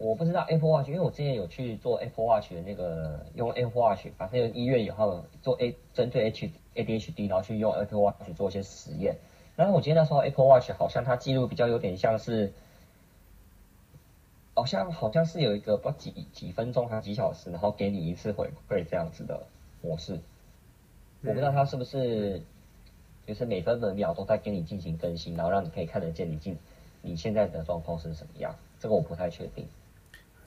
[0.00, 9.18] 我不知道 Apple Watch，因为我之前有去做 Apple Watch 的那个用 Apple Watch，反正医院以后做 A 针对 H ADHD，然后去用 Apple Watch 做一些实验。
[9.56, 12.50] 然后我记得那时候 Apple Watch 好像它记录比较有点像是，
[14.54, 19.46] 好像好像是有一个不几几分钟还几小时，然后给你一次回馈这样子的
[19.82, 20.18] 模式。
[21.22, 22.40] 我不知道它是不是
[23.26, 26.56] 就是每分每秒都在给你进行更新，然后让你可以看得见你进
[27.02, 29.68] 你现在的状况是什么样，这个我不太确定。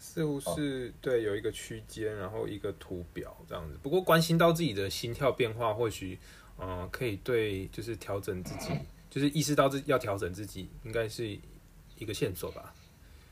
[0.06, 3.80] 似乎是对有一个区间，然后一个图表这样子。
[3.82, 6.20] 不过关心到自己的心跳变化，或许
[6.60, 8.74] 嗯可以对就是调整自己，
[9.10, 11.26] 就是意识到自要调整自己，应该是
[11.98, 12.76] 一个线索吧。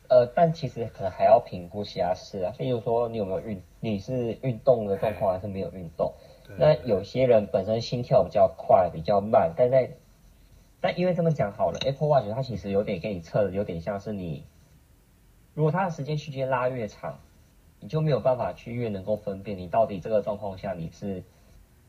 [0.07, 6.13] 呃，但其实可能还要评估其他事啊，例如说你有没有运，你是运动的状况还是没有运动？
[6.57, 9.91] 那有些人本身心跳比较快，比较慢，但在
[10.79, 14.45] 但因为这么讲好了，Apple Watch 它其实有点给你测的，有点像是你。
[15.53, 17.19] 如果它的时间区间拉越长，
[17.79, 21.23] 你就没有办法去越能够分辨你到底这个状况下你是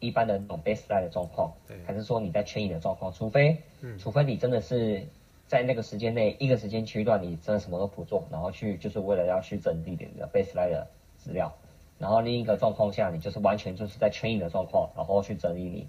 [0.01, 1.53] 一般的那种 baseline 的状况，
[1.87, 3.13] 还是说你在圈影的状况。
[3.13, 3.59] 除非，
[3.99, 5.07] 除非你真的是
[5.47, 11.53] 在那个时间内一个时间区段你真的什么都不做，然后去就是为了要去整理你的 baseline 的资料，
[11.99, 15.87] 然后另一个状况下，你就是完全就是在 training 的状况，然后去整理你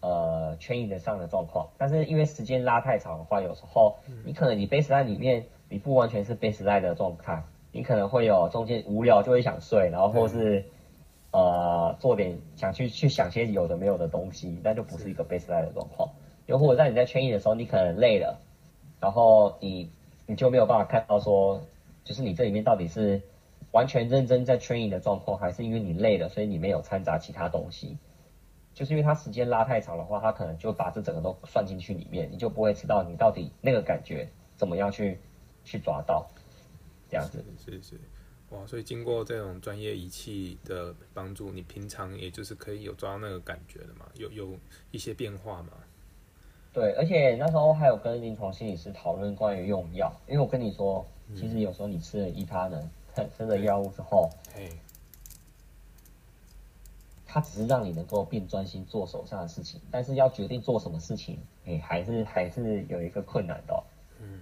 [0.00, 1.68] 呃 training 的上的状况。
[1.76, 10.64] 但是因为时间拉太长的话，有时候你可能你 baseline 里面你不完全是 baseline 的状态，你可能会有中间无聊就会想睡，然后或是
[11.32, 16.08] 呃做点想去去想些有的没有的东西，那就不是一个 baseline 的状况。
[16.46, 18.38] 又或者在你在 training 的时候，你可能累了，
[19.00, 19.90] 然后你
[20.26, 21.60] 你就没有办法看到说，
[22.04, 23.20] 就是你这里面到底是
[23.72, 27.98] 完全认真在 training 的状况，还是因为你累了，所以你没有掺杂其他东西。
[28.78, 35.18] 就是因为它时间拉太长的话，它可能就把这整个都算进去里面，你就不会知道你到底那个感觉怎么样去
[35.64, 36.24] 去抓到，
[37.10, 37.44] 这样子。
[37.58, 38.00] 是是是，
[38.50, 38.64] 哇！
[38.68, 44.56] 所以经过这种专业仪器的帮助，你平常也就是可以有抓到那个感觉的嘛，有有
[44.92, 45.72] 一些变化嘛。
[46.72, 52.88] 对，而且那时候还有跟临床心理师讨论关于用药，因为我跟你说，其实有时候你吃了伊他能
[53.36, 54.70] 吃了药物之后，嘿，
[57.30, 63.84] 它只是让你能够变专心做手上的事情，但是要决定做什么事情，哎，还是还是有一个困难的哦、
[64.18, 64.40] 嗯。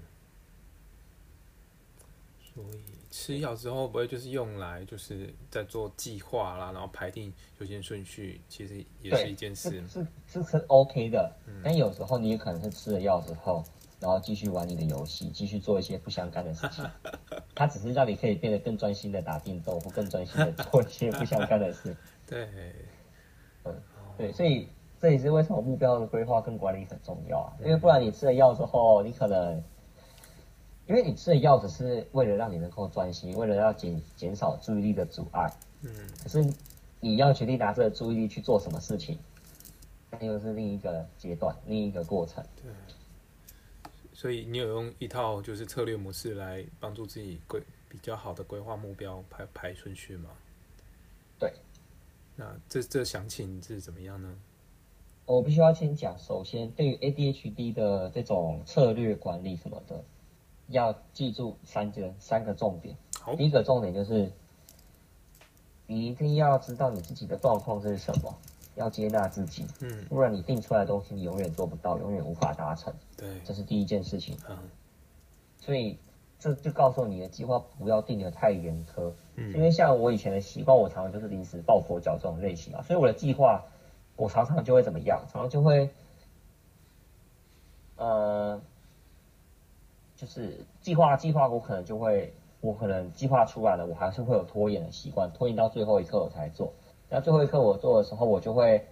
[2.54, 9.88] 所以吃药之后，不会就是用来就是在做计划啦，然后排定优先顺序，其实也是一件事是。
[9.88, 11.32] 是是是 OK 的，
[11.64, 13.64] 但有时候你也可能是吃了药之后，
[13.98, 16.88] 然后继续玩你的游戏，继续做一些不相干的事情。
[17.52, 21.96] 它只是让你可以变得更专心的打电动，或更专心的做一些不相干的事。
[22.26, 22.48] 对，
[23.64, 23.74] 嗯
[24.18, 24.68] 对，所以
[25.00, 29.62] 这也是为什么目标的规划跟管理很重要啊，因为不然你吃了药之后，你可能，
[30.86, 35.90] 因为你吃了药只是为了让你能够专心，为了要减减少注意力的阻碍，嗯，
[36.22, 36.44] 可是
[37.00, 39.18] 你要决定拿这个注意力去做什么事情，
[40.10, 42.42] 那又是另一个阶段，另一个过程。
[42.62, 42.72] 对
[44.12, 50.30] 所以你有用一套就是策略模式来帮助自己规比较好的规划目标排排顺序吗？
[52.36, 52.44] 对。
[52.44, 54.36] 那这这详情是怎么样呢？
[55.24, 60.04] 我必须要先讲，首先对于 ADHD 的这种策略管理什么的，
[60.68, 62.96] 要记住三个三个重点。
[63.20, 64.30] 好第一个重点就是，
[65.86, 68.38] 你一定要知道你自己的状况是什么，
[68.76, 74.36] 要接纳自己，嗯，不然你定出来的东西你永远做不到，永远无法达成，对，这是第一件事情。
[74.48, 74.56] 嗯
[75.58, 75.98] 所以
[76.38, 83.62] 这就告诉你的计划不要定的太严苛，嗯因为像我以前的习惯，我常常就是临时抱佛脚这种类型啊，所以我的计划
[84.16, 85.88] 我常常就会怎么样，常常就会，
[87.96, 88.60] 呃，
[90.14, 96.70] 就是计划计划我可能就会，我可能计划出来了，我还是会有拖延的习惯，拖延到最后一刻我才做，
[97.08, 98.82] 那最后一刻我做的时候，我就会。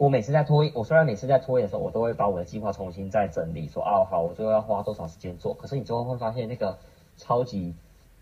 [0.00, 5.52] 我每次在拖延，我虽然每次在拖延的时候，我都会把我的计划重新再整理，说啊好，我最后要花多少时间做。
[5.52, 6.78] 可是你最后会发现那个
[7.18, 7.74] 超级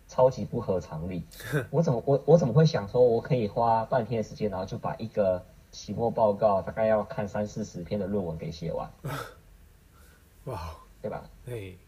[0.09, 1.23] 超级不合常理。
[1.71, 8.91] 我怎么我我怎么会想说我可以花半天的时间，然后就把一个期末报告大概要看三四十篇的论文给写完，
[10.47, 10.59] 哇，
[11.01, 11.31] 对吧？
[11.47, 11.79] 对，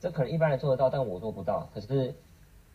[0.00, 1.68] 这可能一般人做得到，但我做不到。
[1.72, 2.12] 可是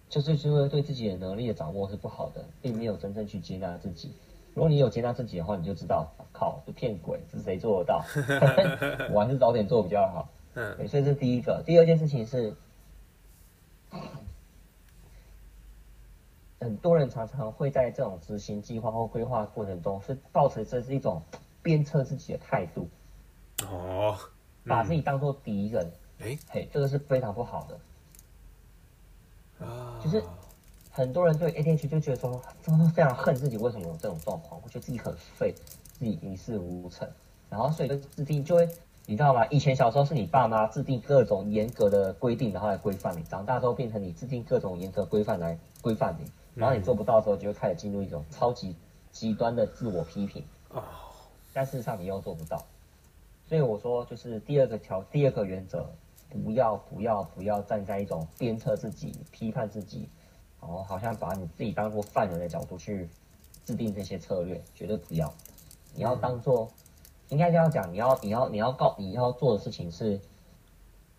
[0.08, 4.14] 就是因为对自己的能力的掌握是不好的，并没有真正去接纳自己。
[4.54, 8.04] 如果你有接纳自己的话，你就知道，靠，这骗鬼，这谁做得到？
[9.12, 10.30] 我还是早点做比较好。
[10.56, 11.64] 嗯对，所以这是第一个。
[11.66, 12.56] 第二件事情是，
[16.60, 21.24] 很多人常常会在这种执行计划或规划过程中，是抱持这是一种
[21.64, 22.88] 鞭策自己的态度，
[23.68, 24.16] 哦，
[24.66, 25.92] 把自己当做敌人。
[26.20, 29.66] 哎嘿，这个是非常不好的。
[29.66, 30.24] 啊，就是
[30.96, 35.52] 很多人对 ADHD 就觉得说，真的非常恨自己为什么有这种状况，我觉得自己很废，
[35.98, 37.10] 自己一事无成，
[37.50, 38.70] 然后所以就制定就会，
[39.08, 39.44] 你知道吗？
[39.48, 48.76] 以前小时候是你爸妈制定各种严格的规定，然后来规范你，长大之后变成你制定各种严格规范来规范你，然后你做不到的时候，就会开始进入一种超级
[49.12, 50.84] 极端的自我批评，哦，
[51.54, 52.64] 但事实上你又做不到，
[53.50, 55.90] 所以我说就是第二个条，第二个原则，
[56.30, 60.08] 不要不要不要站在一种鞭策自己、批判自己，
[60.66, 63.10] 然后好像把你自己当做犯人的角度去
[63.66, 65.34] 制定这些策略，绝对不要。
[65.94, 66.70] 你要当做，
[67.30, 70.22] 应该这样讲，你要你要你要告你要做的事情是，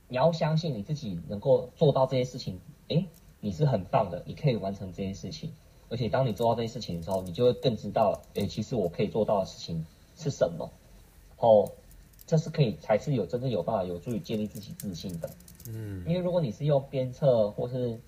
[0.08, 2.58] 你要相信你自己能够做到这些事情，
[2.88, 3.06] 诶，
[3.40, 5.54] 你是很棒的，你可以完成这些事情。
[5.90, 10.70] 而且当你做到这些事情的时候，你就会更知道，诶，其实我可以做到的事情是什么。
[11.38, 11.70] 哦，
[12.26, 15.28] 这是可以才是有真正有办法有助于建立自己自信的。
[15.66, 18.00] 嗯因为如果你是用鞭策或是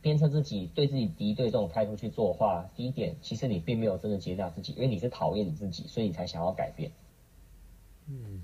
[0.00, 6.92] 鞭策自己、对自己敌对这种态度去做的话，第一点，其实你并没有真的接纳自己，因为你是讨厌你自己，所以你才想要改变。
[8.06, 8.42] 嗯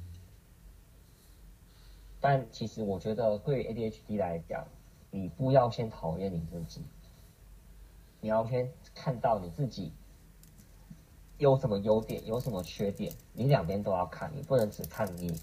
[2.23, 4.67] 但其实我觉得对于 ADHD 来讲，
[5.11, 6.83] 你不要先讨厌你自己，
[8.21, 9.93] 你要先看到你自己
[11.39, 15.35] 有什么优点，有什么缺点，你两边都要看，你不能只看你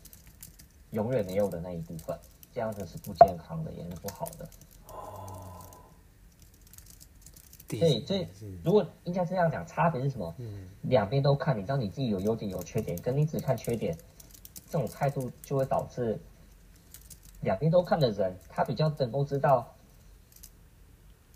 [0.92, 2.16] 永远没有的那一部分，
[2.54, 4.48] 这样子是不健康的，也是不好的。
[4.88, 5.64] 哦，
[7.70, 8.28] 所以，所以
[8.64, 10.34] 如果应该这样讲，差别是什么？
[10.38, 13.98] 嗯，两边都看，你知道你自己有优点有缺点，跟你只看缺点，
[14.70, 16.18] 这种态度就会导致
[17.42, 19.76] 两边都看的人，他比较能够知道，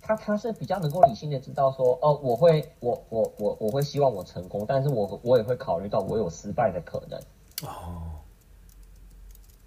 [0.01, 7.19] 他他是比较能够理性的知道说，哦，我会，我我我我会希望我成功，但是我我也会考虑到我有失败的可能。
[7.67, 8.20] 哦，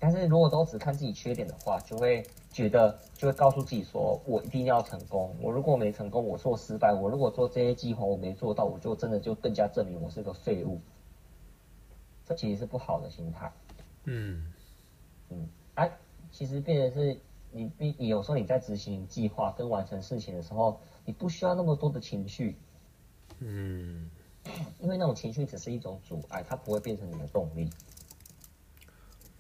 [0.05, 5.35] 但是如果都只看自己缺点的话，就会觉得就会告诉自己说，我一定要成功。
[5.41, 6.93] 我如果没成功，我做失败。
[6.93, 10.79] 我如果做这些计划我没做到，我就真的就更加证明我是个废物。
[12.27, 13.51] 这其实是不好的心态。
[14.05, 14.53] 嗯
[15.31, 15.91] 嗯，哎、
[16.31, 17.19] 其实变成是
[17.51, 22.59] 你你你有时候你在执行计划跟完成事情的时候，你不需要那么多的情绪，
[23.39, 24.11] 嗯，
[24.81, 27.71] 因为那种情绪只是一种阻碍，它不会变成你的动力。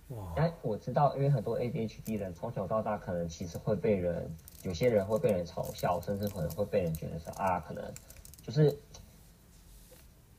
[0.08, 4.30] 哇，哎，我知道，因为很多 ADHD 人从小到大可能其实会被人，
[4.62, 7.82] 有些人会被人嘲笑，甚至可能会被人觉得说啊，可能
[8.42, 8.78] 就是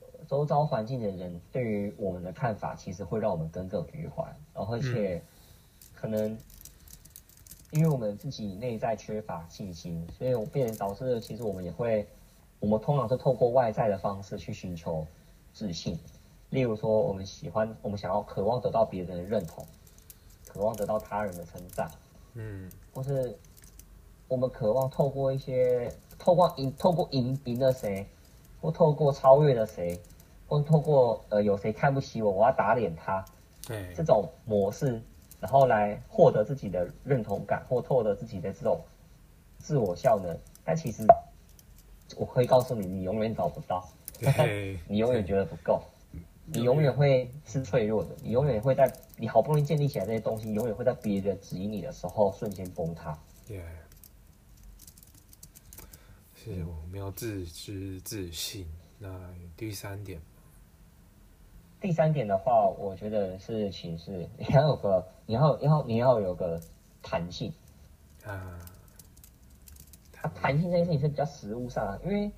[0.01, 5.20] 呃周遭环境的人对于我们的看法，其实会让我们耿耿于怀，然后而且
[5.95, 6.38] 可能
[7.72, 12.07] 因为我们自己内在缺乏信心，所以我变导致了其实我们也会，
[12.59, 15.07] 我们通常是透过外在的方式去寻求
[15.53, 15.97] 自信。
[16.50, 19.66] 例如说，我们喜欢，我们想要渴望得到别人的认同，
[20.48, 21.89] 渴望得到他人的称赞，
[22.36, 23.38] 嗯或是
[24.28, 28.08] 我们渴望透过一些透过赢透过赢赢了谁，
[28.62, 30.00] 或透过超越了谁，
[30.48, 33.24] 或透过呃有谁看不起我，我要打脸他
[33.68, 35.02] 对这种模式，
[35.39, 38.80] 然后来获得自己的认同感，或获得自己的这种
[39.58, 40.38] 自我效能。
[40.64, 41.06] 但其实
[42.16, 43.88] 我可以告诉你，你永远找不到。
[44.20, 45.82] 对， 你永远觉得不够，
[46.48, 53.18] 你永远会是脆弱的，你永远会在你好不容易建立起来这些东西，永远会在别人指引你的时候瞬间崩塌。
[53.48, 53.64] 耶，
[56.36, 58.68] 是我们要自知自信。
[59.00, 59.10] 那
[59.58, 60.22] 第三点，
[61.82, 66.62] 第三点的话，我觉得是其实你要有个，你要要你要有个
[67.02, 67.52] 弹性。
[68.24, 68.32] 啊，
[70.22, 72.32] 啊，弹性这件事情是比较实务上的，因为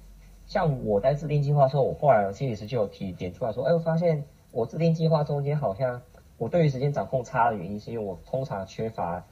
[0.48, 6.02] 像我在制定计划的时候，我后来心理师就有提点出来说，哎，我发现我制定计划中间好像
[6.38, 9.24] 我对于时间掌控差的原因，是因为我通常缺乏，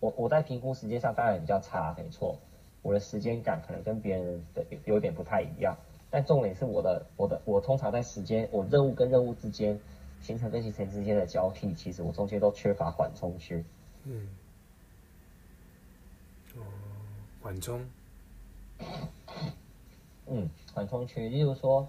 [0.00, 2.38] 我我在评估时间上当然比较差，没错，
[2.82, 5.76] 我的时间感可能跟别人的有有点不太一样，
[6.10, 9.78] 但重点是我的我的我通常在时间我任务跟任务之间，
[10.22, 13.62] 行程跟行程之间的交替，其实我中间都缺乏缓冲区。
[14.04, 14.28] 嗯，
[16.56, 16.60] 哦，
[17.42, 17.84] 缓冲，
[20.26, 21.88] 嗯，缓冲区，例如说，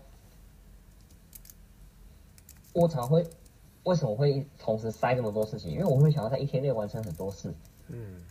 [2.73, 3.25] 我常会
[3.83, 5.71] 为什么会同时塞这么多事情？
[5.71, 7.53] 因为我会想要在一天内完成很多事。
[7.87, 8.21] 嗯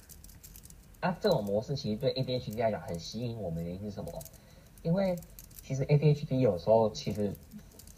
[1.01, 4.11] 啊，这种模式其实对 ADHD 来讲很吸引我们的原因是什么？
[4.83, 5.19] 因为
[5.63, 7.33] 其实 ADHD 有时候其实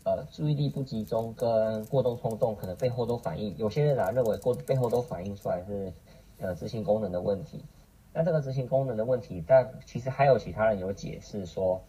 [0.05, 5.93] 呃注意力不集中跟过度冲动可能背后都反映，有些人啊认为过背后都反映出来是
[6.39, 7.65] 呃执行功能的问题。
[8.13, 11.83] 那这个执行功能的问题，但其实还有其他人有解释说，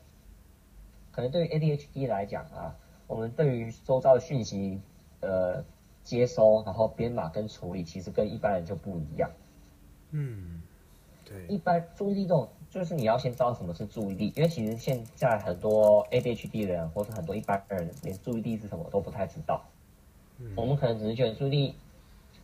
[1.18, 2.76] 可能对于 ADHD 来讲啊，
[3.08, 4.80] 我们对于周遭的讯息
[5.22, 5.66] 呃
[6.04, 9.28] 接收，然后编码跟处理，其实跟一般人就不一样。
[10.12, 10.62] 嗯，
[11.26, 19.66] 对，一般注意力这种，就是你要先知道什么是注意力，因为其实现在很多 ADHD 的人，或是很多一般人，连注意力是什么都不太知道。
[20.40, 21.74] 嗯我们可能只是觉得注意力，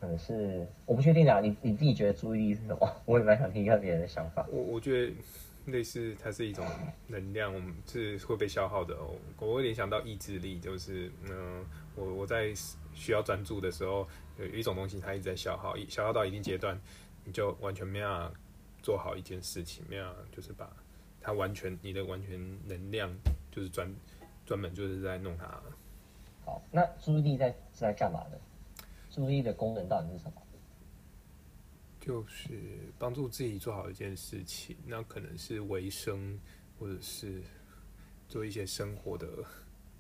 [0.02, 2.90] 可能是我不确定啊，你你自己觉得注意力是什么？
[3.06, 4.48] 我也蛮想听一下别人的想法。
[4.52, 5.14] 我我觉得
[5.66, 6.66] 类似它是一种
[7.08, 9.16] 能量，我们是会被消耗的哦。
[9.40, 12.54] 我会联想到意志力，就是嗯、我我在
[12.94, 14.08] 需要专注的时候，
[14.38, 16.80] 有一种东西它一直在消耗，消耗到一定阶段，
[17.24, 18.32] 你就完全没办法
[18.82, 20.70] 做好一件事情，没办法就是把
[21.22, 23.10] 它完全你的完全能量
[23.50, 23.90] 就是专
[24.46, 25.46] 专门就是在弄它。
[26.46, 28.40] 好，那注意力在是在干嘛的？
[29.10, 30.43] 注意力的功能到底是什么？
[32.06, 32.60] 就是
[33.00, 36.38] 帮助自己做好一件事情，那可能是维生，
[36.78, 37.42] 或者是
[38.28, 39.26] 做一些生活的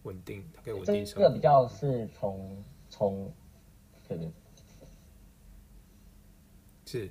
[0.03, 1.21] 稳定，它可以稳定生活。
[1.21, 3.33] 这个比较是从从
[4.05, 4.29] 对对
[6.85, 7.09] 是，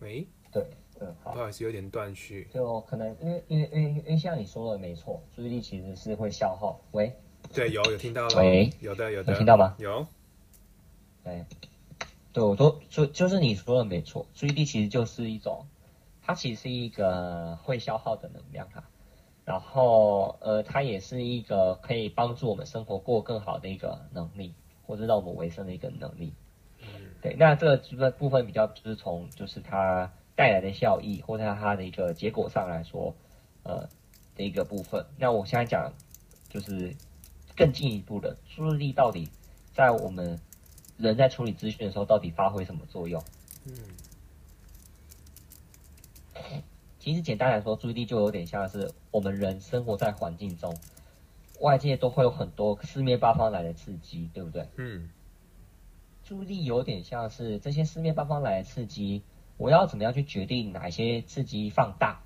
[0.00, 0.66] 喂，对
[1.00, 1.38] 嗯好不。
[1.38, 2.48] 好意思，有点断续。
[2.50, 6.80] 就可能因为因为因为因为像你说的没错，注意力其实是会消耗。
[6.92, 7.14] 喂，
[7.52, 9.76] 对，有有听到了喂，有的有的，有听到吗？
[9.78, 10.06] 有，
[11.22, 11.44] 对，
[12.32, 15.66] 对我都就就是你说的没错，注意力其实就是一种，
[16.22, 18.84] 它其实是一个会消耗的能量哈。
[19.44, 24.52] 然后呃，它也是一个可以帮助我们生活过更好的一个能力，
[24.86, 26.34] 或者让我们维生的一个能力。
[27.22, 33.14] 对，那这个部分部分比较就是从就是它带来的效益，或者它的一个结果上来说，
[33.62, 33.88] 呃
[34.36, 35.06] 的一个部分。
[35.16, 35.92] 那我现在讲
[36.50, 36.94] 就是
[37.56, 39.30] 更进一步的注意力到底
[39.72, 40.38] 在我们
[40.98, 43.22] 人在处理资讯的时候到底发挥什么作用？
[43.64, 43.72] 嗯，
[46.98, 50.76] 其实简单来说，注意力就有点像是我们人生活在环境中，
[51.60, 54.68] 外界都会有很多四面八方来的刺激，对不对？
[54.76, 55.08] 嗯。
[56.24, 59.22] 注意力有点像是这些四面八方来的刺激，
[59.56, 62.20] 我要怎么样去决定哪些刺激放大，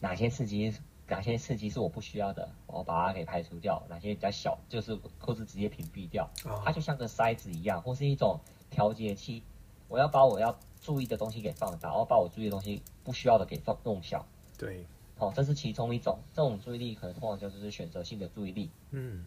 [0.00, 0.74] 哪些刺激
[1.08, 6.28] 哪些刺激是我不需要的，我把它给排除掉，哪些比较小就是或是直接屏蔽掉。
[6.64, 8.38] 它就像个筛子一样，或是一种
[8.70, 9.42] 调节器，
[9.88, 14.26] 我要把我要注意的东西给放大，然后把我注意的东西不需要的给放弄小。
[14.56, 14.86] 对，
[15.16, 18.70] 好，这是其中一种，这种注意力可能通常就是选择性的注意力。
[18.90, 19.24] 嗯。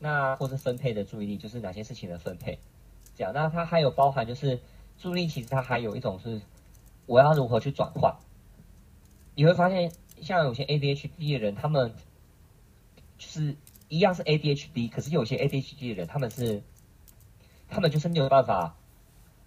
[0.00, 2.60] 那或是分配的注意力，就是哪些事情的分配，
[3.16, 3.32] 这样。
[3.34, 4.60] 那它还有包含就是
[4.96, 6.40] 注意力，其实它还有一种是
[7.06, 8.14] 我要如何去转换。
[9.34, 9.90] 你会发现，
[10.22, 11.94] 像有些 ADHD 的人，他们
[13.16, 13.56] 就是
[13.88, 16.62] 一样是 ADHD，可是有些 ADHD 的人，他们是
[17.68, 18.76] 他们就是没有办法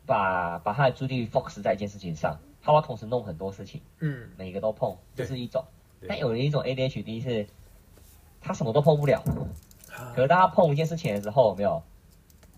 [0.05, 5.63] 把把他的注意力 focus 在一件事情上，他要同时弄很多事情，嗯，每个都碰，这是一种。
[6.07, 7.47] 但有一种 ADHD 是，
[8.41, 9.23] 他什么都碰不了。
[10.15, 11.83] 可是当他碰一件事情的时候，没有，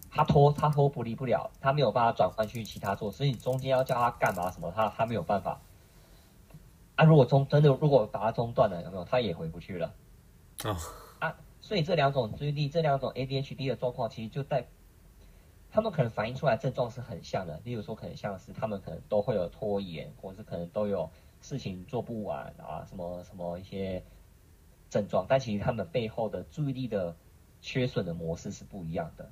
[0.09, 5.59] 他拖他拖不离不了，他没有办法转换去其他做，所以你中间要叫他干嘛什么，他他没有办法。
[7.03, 9.05] 啊，如果中真的如果把它中断了，有没有？
[9.05, 9.93] 他也回不去了。
[10.63, 10.77] 啊
[11.19, 14.67] 啊，所以这两种注意力，这两种 ADHD 的状况，其实就在
[15.71, 17.61] 他们可能反映出来症状是很像的。
[17.63, 21.09] 例如说，可能像是他们可能都会有拖延，或者是可能都有
[21.41, 24.03] 事情做不完啊，什么什么一些
[24.89, 27.15] 症状，但其实他们背后的注意力的。
[27.65, 29.31] 缺损的模式是不一样的，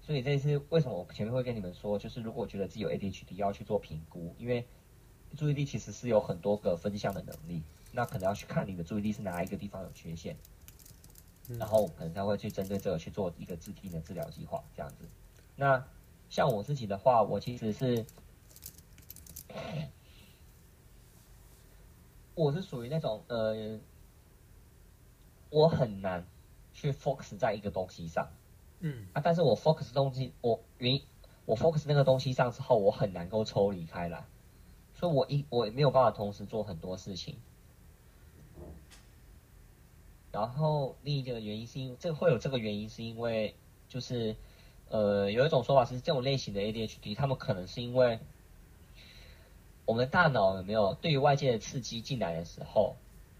[0.00, 4.66] 所以这是为什么我前面会跟你们说，就是如果觉得自己有 ADHD，要去做评估，因为
[5.34, 7.62] 注意力其实是有很多个分项的能力，
[7.92, 10.36] 那可能要去看你的注意力是哪一个地方有缺陷，
[11.58, 15.08] 然后可能才会去针对这个去做一个自体的治疗计划这样子。
[15.56, 15.84] 那
[16.30, 18.06] 像我自己的话，我其实是
[22.34, 23.78] 我是属于那种呃，
[25.50, 26.26] 我很难。
[26.76, 28.28] 去 focus 在一个东西上，
[28.80, 31.00] 嗯啊，但是我 focus 东西，我原
[31.46, 34.26] 我 focus 那个东西上之后，我很难够抽离开来，
[35.04, 37.36] 所以我一我没有办法同时做很多事情。
[40.32, 43.54] 然后另一个原因是因为这会有这个原因是因为
[43.86, 44.34] 就是
[44.88, 48.18] 呃有一种说法是这种类型的 ADHD，他们可能是因为
[49.84, 52.96] 我们的大脑有没有对于外界的刺激进来的时候。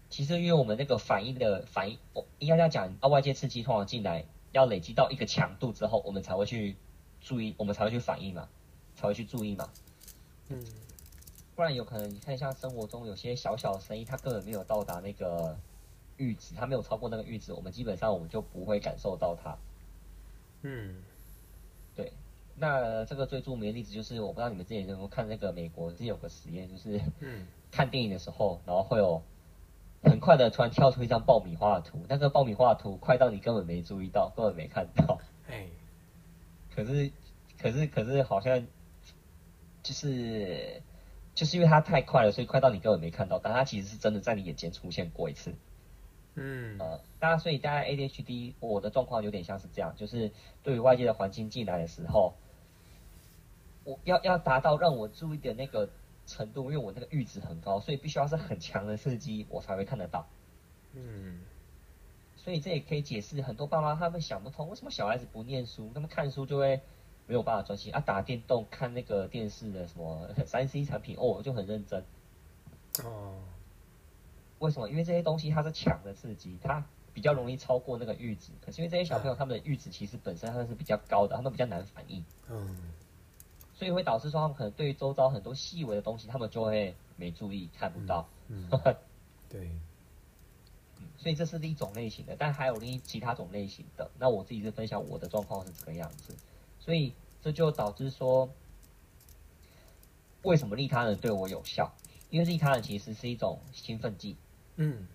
[0.07, 6.77] 其实，因为我们那个反应的反应，我应该这样讲，啊，外界刺激通常进来要累积到一个强度之后，我们才会去
[7.21, 8.47] 注意，我们才会去反应嘛，
[8.95, 9.67] 才会去注意嘛。
[10.49, 10.63] 嗯，
[11.55, 15.57] 不然有可能你看，像生活中有些小小的声音，它根本没有到达那个
[16.17, 19.57] 阈值，它没有超过那个阈值，我们基本上我们就不会感受到它。
[20.63, 21.01] 嗯，
[21.95, 22.11] 对。
[22.57, 27.01] 那这个最著名的例子就是，我不知道你们之前有没有看那个美国，之前有个实验，就是
[27.71, 29.21] 看电影的时候，然后会有。
[30.03, 35.19] 很快的，突然跳出一张爆米花的图，那个爆米花的图快到你根本没注意到，根本没看到。
[35.49, 35.65] 哎，
[36.75, 37.11] 可是，
[37.57, 38.63] 可是，可是，好像
[39.81, 40.79] 就是，
[41.35, 45.53] 就是因为它太快了，所以快到你根本没看到，但它其实是真的在你眼前出现过一次。
[46.33, 50.31] 嗯，呃，大家，所以大家 ADHD，我的状况有点像是这样，就是
[50.63, 52.33] 对于外界的环境进来的时候，
[53.83, 55.89] 我要要达到让我注意的那个。
[56.27, 60.25] 程度，因为我那个阈值很高，所以必须要是很强的刺激，我才会看得到。
[60.93, 61.41] 嗯，
[62.35, 66.81] 所以这也可以解释很多爸妈他们想不通，为什么小孩子不念书，那么看书就会
[67.27, 67.99] 没有办法专心啊？
[67.99, 72.03] 打电动、看那个电视的什么 三 C 产品，哦，就很认真。
[73.03, 73.35] 哦，
[74.59, 74.89] 为什么？
[74.89, 78.51] 因为这些东西它是强的刺激，它比较容易超过那个阈值。
[78.65, 82.23] 可是因为这些小朋友他们的阈值其实本身他们是比较高的，他们比较难反应。
[82.49, 82.75] 嗯。
[83.73, 88.25] 所以会导致说他们可能对于周遭很多细微的东西，他们就会没注意看不到。
[88.47, 88.69] 嗯，
[89.49, 89.69] 对。
[91.17, 94.09] 所以这是一种类型的，但还有另一其他种类型的。
[94.19, 96.35] 那我自己是分享我的状况是这个样子，
[96.85, 98.47] 所以这就导致说，
[100.43, 101.91] 为什么利他人对我有效？
[102.29, 104.37] 因为利他人其实是一种兴奋剂。
[104.75, 105.07] 嗯。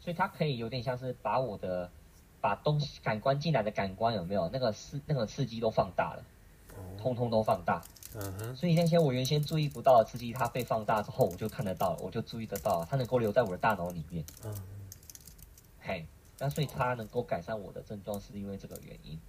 [0.00, 1.92] 所以它可以有点像是把我的
[2.40, 6.24] 把东西感官进来的感官有没有那个刺那个刺激都放大了。
[6.98, 7.84] 通通都放大。
[8.14, 14.24] 嗯哼，所以那些我原先注意不到的刺激，它被放大之后，我就看得到，我就注意得到，它能够留在我的大脑里面。
[14.42, 14.54] 嗯，
[15.80, 16.04] 嘿，
[16.38, 19.20] 那所以它能够改善我的症状，是因为这个原因。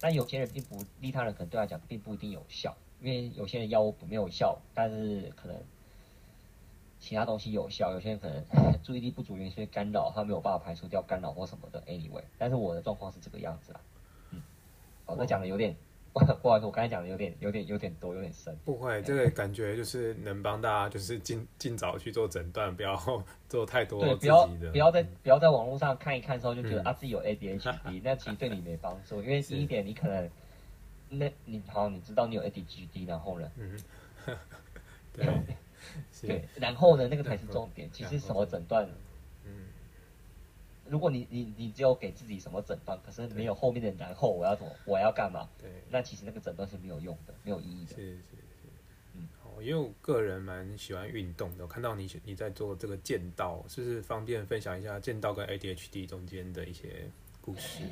[0.00, 5.56] 但有些人并不，利他人可能对他讲并不一定有效，因为有些人药物没有效，但是可能
[7.00, 7.92] 其他东西有效。
[7.92, 8.44] 有些人可能
[8.82, 11.82] 注意力不足，因为干扰，他没有办法排除掉干扰或什么的。
[11.82, 13.80] Anyway，但是我的状况是这个样子啊。
[14.30, 14.42] 嗯，
[15.06, 15.74] 哦，那讲的有点。
[16.14, 18.56] 不好意思，我刚才讲的有点、有点、有点多，有点深。
[18.64, 22.96] 不会，这个感觉就是能帮大家，就是尽尽早去做诊断，不要
[23.48, 24.00] 做太多。
[24.00, 29.20] 对，不要不要在不要在网络上看一看之后就觉得啊自己有 ADHD， 那其实对你没帮助。
[29.22, 30.30] 因为第一点，你可能
[31.08, 33.50] 那你好，你知道你有 ADHD，然后呢？
[33.56, 33.76] 嗯，
[35.12, 35.26] 对
[36.22, 37.90] 对，然后呢，那个才是重点。
[37.92, 38.88] 其实什么诊断？
[40.86, 45.48] 如果你你你只有给自己什么诊断，可是没有后面的然后我要怎么我要干嘛？
[45.58, 47.94] 对，那其实那个诊断是没有用的，没有意义的。
[47.94, 48.68] 是是是，
[49.14, 57.10] 嗯，好，因为我个人蛮喜欢运动的，我看到你你在做这个剑道，是不是方便分享一下剑道跟 ADHD 中间的一些
[57.40, 57.84] 故事？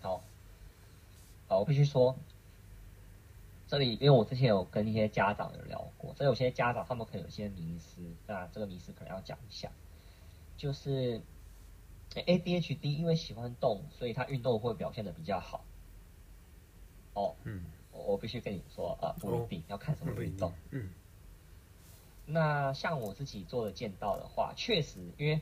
[0.00, 0.22] 好，
[1.48, 2.16] 好，我必须说，
[3.66, 9.68] 这里因为我之前有跟一些家长有聊过，所以有些家长他们可能有些迷失，那这个迷失可能要讲一下，
[10.56, 11.20] 就是。
[12.20, 15.64] ADHD 因为喜欢动，所以他运动会表现的比较好。
[17.14, 20.52] 哦，嗯，我必须跟你说啊，不一定要看什么运动。
[20.70, 20.90] 嗯，
[22.26, 25.40] 那像我自己做的剑道的话，确实，因为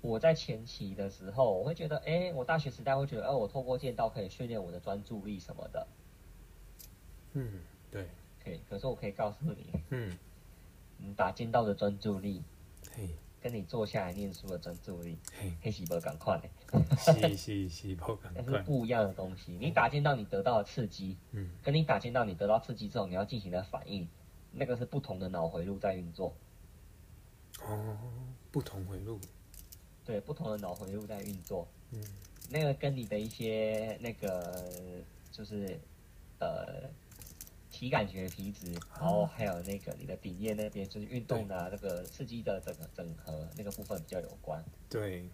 [0.00, 5.86] 我在前期的时候，我会觉得，哎，我大学时代会觉得，哦，我透过剑道可以训练我的专注力什么的。
[7.32, 7.60] 嗯，
[7.90, 8.08] 对，
[8.42, 8.60] 可以。
[8.68, 10.18] 可是我可以告诉你，嗯，
[10.98, 12.42] 你打剑道的专注力，
[12.94, 13.10] 嘿。
[13.46, 15.16] 跟你坐下来念书的专注力，
[15.62, 16.40] 黑喜伯赶快，
[16.98, 19.52] 细细细胞赶快， 那是不一样的东西。
[19.52, 24.08] 你打进到你得到的刺激，嗯，跟你打进到你得到刺激之后你要进行的反应，
[24.50, 26.34] 那个是不同的脑回路在运作。
[27.62, 27.96] 哦，
[28.50, 29.20] 不同回路，
[30.04, 31.68] 对，不同的脑回路在运作。
[31.92, 32.02] 嗯，
[32.50, 34.66] 那个跟你的一些那个
[35.30, 35.78] 就是
[36.40, 36.90] 呃。
[37.76, 44.64] 体感觉皮质，然后还有那个你的顶叶那边就是运动的那个刺激的整个整合那个部分比较有关。
[44.88, 45.28] 对，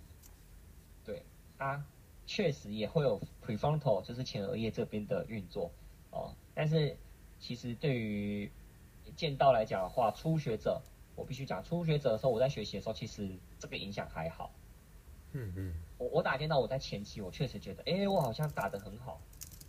[1.04, 1.22] 对，
[1.56, 1.80] 它
[2.26, 5.70] 确实也会有 prefrontal，就是前额叶这边的运作
[6.10, 6.34] 哦。
[6.52, 6.96] 但是
[7.38, 8.50] 其实对于
[9.14, 10.82] 剑道来讲的话，初学者
[11.14, 13.30] 我必须讲，初学者的时候我在学习的时候，其实
[13.60, 14.52] 这个影响还好。
[15.30, 19.20] 嗯嗯，我我打剑道，我在前期我确实觉得，哎，我好像打得很好。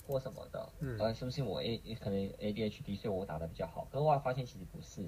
[0.05, 3.85] 或什么的，嗯，是不是我 A 可能 ADHD，所以我打的比较好？
[3.91, 5.01] 可是后来发现其实不是，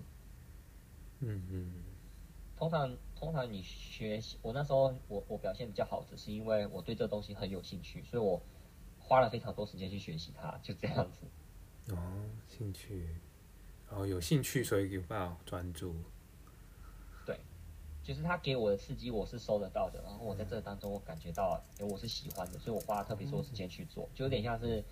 [1.19, 1.73] 嗯嗯。
[2.57, 8.41] 通常通常你学习，我那时候我我表现比较好，只是因为我对这东西很有兴趣，所以我
[8.97, 11.27] 花了非常多时间去学习它，就这样子。
[11.93, 11.97] 哦，
[12.47, 13.09] 兴趣，
[13.89, 15.93] 哦，有兴趣所以有办法专注。
[18.05, 19.99] 就是他给我的刺激，我是收得到的。
[20.03, 24.83] 然后我在这当中，我感觉到，因为我是喜欢的，所以我花了特别多时间去做，就有点像是，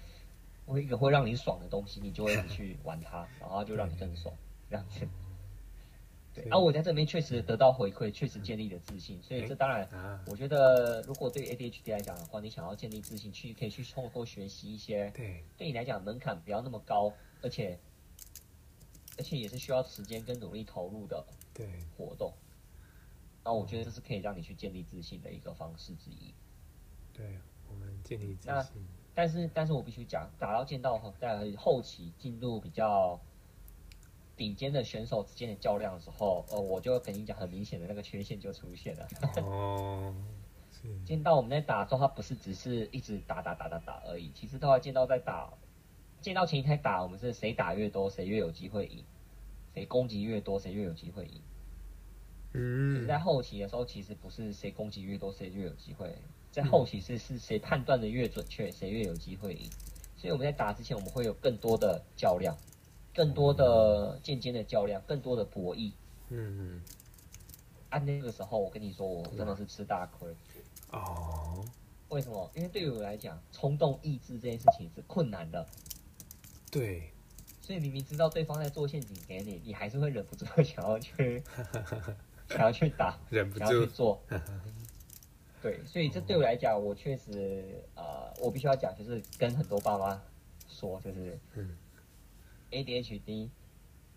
[0.65, 4.33] 我一个会让你爽的东西，你就会 去玩它，然后就让你更爽，
[4.67, 5.07] 这样子。
[6.33, 9.21] 对，然后我在这边确实得到回馈，确实建立了自信。
[9.21, 9.87] 所以这当然，
[10.25, 17.77] 我觉得如果对 ADHD 来讲的话，你想要建立自信，去可以去通过学习一些，对，对你来讲门槛不要那么高，而且，
[19.19, 22.33] 而且也是需要时间跟努力投入的，对，活动。
[23.43, 26.33] 那我觉得这是可以让你去建立自信的一个方式之一。
[27.11, 27.37] 对，
[27.69, 28.87] 我们建立自信。
[29.15, 33.19] 但是，但是我必须讲，打到剑道后，在后期进入比较
[34.35, 39.07] 顶尖的选手之间的较量的时候，呃，我就跟你讲，很明显的那个缺陷就出现了。
[39.37, 40.15] 哦。
[41.05, 44.31] 剑道我们在打的时候，它不是只是一直打打打打打而已。
[44.33, 45.53] 其实的话，剑道在打，
[46.19, 49.03] 剑道前一天打，我们是谁打越多，谁越有机会赢；
[49.73, 51.39] 谁攻击越多，谁越有机会赢。
[52.53, 56.15] 嗯，在后期的时候，其实不是谁攻击越多谁越有机会，
[56.51, 59.69] 在后期是是谁判断的越准确，谁越有机会赢。
[60.15, 62.55] 所以我们在打之前，我们会有更多的较量，
[63.13, 65.91] 更多的间接的较量，更多的博弈。
[66.29, 66.81] 嗯嗯。
[67.89, 70.33] 按那个时候，我跟你说，我真的是吃大亏。
[70.91, 71.65] 哦。
[72.09, 72.51] 为什么？
[72.55, 75.67] 因为对于我来讲，冲动抑制这件事情是困难的。
[76.71, 77.11] 对。
[77.61, 81.43] 所以明明知道对方在做陷阱给你，你还是会忍不住想要去。
[82.53, 84.21] 想要去打， 忍不住想要去做，
[85.61, 90.21] 对，所以这对我来讲，我确实呃，我必须要讲，就是跟很多爸妈
[90.67, 91.77] 说，就是，嗯
[92.71, 93.49] ，ADHD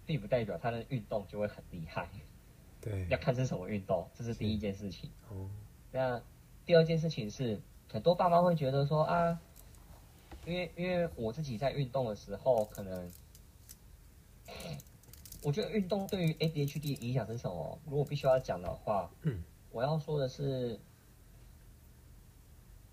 [0.04, 2.08] 并不代表他的运动就会很厉害，
[2.80, 5.10] 对，要看是什么运动，这是第一件事情。
[5.30, 5.48] 哦，
[5.92, 6.20] 那
[6.64, 7.60] 第二件事情是，
[7.92, 9.40] 很多爸妈会觉得说啊，
[10.44, 13.08] 因为因为我自己在运动的时候，可能
[15.46, 17.78] 我觉得运动对于 ADHD 影响是什么？
[17.84, 20.80] 如果必须要讲的话，嗯，我要说的是，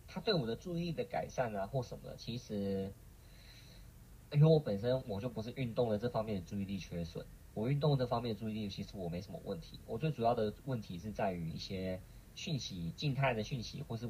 [0.06, 2.94] 它对我的注意力的改善啊，或什么的，其实，
[4.32, 7.26] 因为我本身我就不是运动的这方面的注意力缺损，
[7.56, 12.00] 我运动这方面的注意力其实我没什么问题，我最主要的问题是在于一些
[12.36, 14.08] 讯息、静态的讯息或是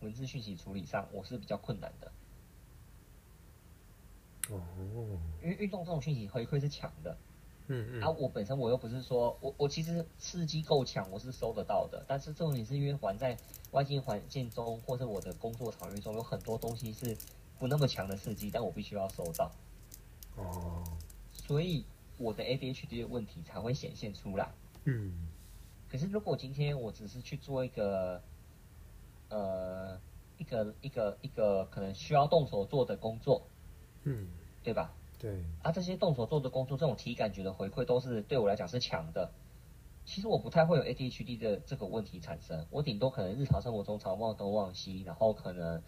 [0.00, 2.10] 文字讯息处理上，我是比较困难的。
[4.48, 4.62] 哦，
[5.42, 7.18] 因为运动这种讯息回馈是强的，
[7.68, 13.36] 嗯嗯，啊，我本身我又不是说我我其实刺激够强，我是收得到的，但是重点是因为还在
[13.70, 17.16] 外境环境中，或者我的工作场域中有很多东西是
[17.58, 19.50] 不那么强的刺激，但我必须要收到，
[20.36, 20.84] 哦，
[21.32, 21.84] 所以
[22.18, 24.52] 我的 ADHD 的问题才会显现出来。
[24.84, 25.28] 嗯
[25.88, 28.20] 可是如果今天我只是去做一个，
[29.28, 29.98] 呃，
[30.38, 33.46] 一个一个一个可能需要动手做的工作，
[34.02, 34.26] 嗯，
[34.64, 34.92] 对吧？
[35.24, 39.32] 对，啊，这些动手做的工作，这种体感觉的回馈都是对我来讲是强的。
[40.04, 45.82] 其实我不太会有 ADHD 的这个问题产生，我顶多可能日常生活中常忘东忘西，然后可能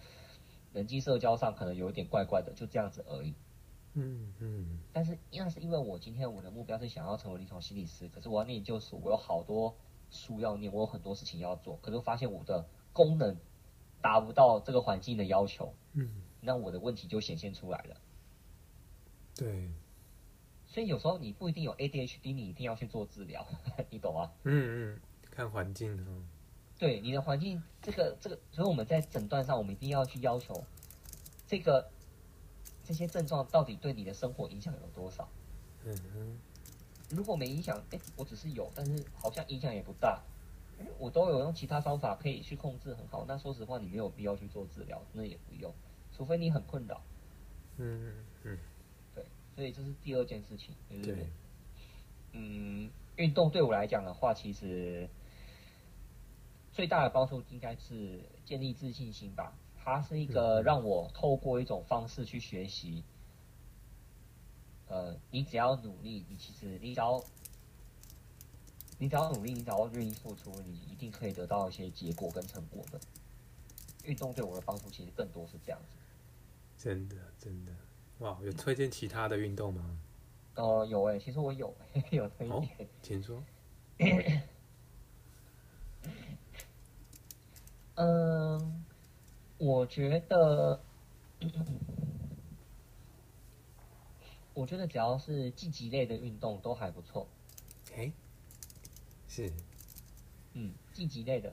[0.72, 3.34] 人际社交上可能有一点怪怪的，就这样子而已。
[3.92, 9.76] 嗯嗯但是那是因为我今天我的目标是想要成为临床心理师，可是我要念研究所，我有好多
[10.10, 13.36] 书要念，我有很多事情要做，可是我发现我的功能
[14.00, 18.00] 达不到这个环境的要求，嗯，那我的问题就显现出来了。
[19.36, 19.68] 对，
[20.66, 23.46] 所以有时候你不一定有 ADHD，你一定要去做治疗，
[23.90, 24.32] 你懂吗？
[24.44, 26.22] 嗯嗯，看环境哦，
[26.78, 30.64] 对你的环境，这个这个，所以我们在诊断上，我们一定要去要求
[31.46, 31.90] 这个
[32.82, 35.28] 这些症状到底对你的生活影响有多少。
[35.84, 36.38] 嗯哼，
[37.10, 40.22] 如果没影响，哎，我只是有，但是好像影响也不大，
[40.78, 43.24] 诶我都有用其他方法可以去控制很好。
[43.28, 45.72] 那说实话，你没有必要去做治疗，那也不用，
[46.12, 47.00] 除非你很困扰。
[47.78, 48.58] 嗯嗯对，
[49.56, 51.26] 所以这是第二件事情，就嗯，是对，
[52.32, 55.08] 嗯，运动对我来讲的话，其实
[56.72, 59.56] 最大的帮助应该是建立自信心吧。
[59.82, 63.02] 它是一个嗯让我透过一种方式去学习。
[64.88, 67.24] 呃，你只要努力，你其实你只要
[68.98, 73.00] 你只要努力，你只要愿意付出，你一定可以得到一些结果跟成果的。
[74.04, 75.96] 运动对我的帮助其实更多是这样子。
[76.76, 77.72] 真的真的，
[78.18, 79.98] 哇，有推荐其他的运动吗？
[80.54, 81.74] 呃，有诶、其实我有
[82.10, 82.88] 有推哦荐。
[83.02, 83.42] 请说。
[87.96, 88.84] 嗯，
[89.58, 90.80] 我觉得，
[94.54, 97.26] 我觉得只要是竞技类的运动都还不错。
[97.94, 98.12] 哎，
[99.28, 99.50] 是，
[100.54, 101.50] 嗯，竞技类的，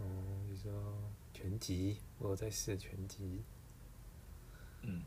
[0.00, 0.04] 哦，
[0.48, 0.72] 你说
[1.32, 3.42] 拳击，我有在试拳击。
[4.82, 5.02] 嗯，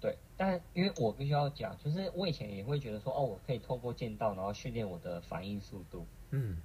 [0.00, 0.16] 对。
[0.36, 6.06] 但因为我必须要讲，就是我以前也会觉得说，哦，我可以透过剑道，然后训练我的反应速度。
[6.30, 6.56] 嗯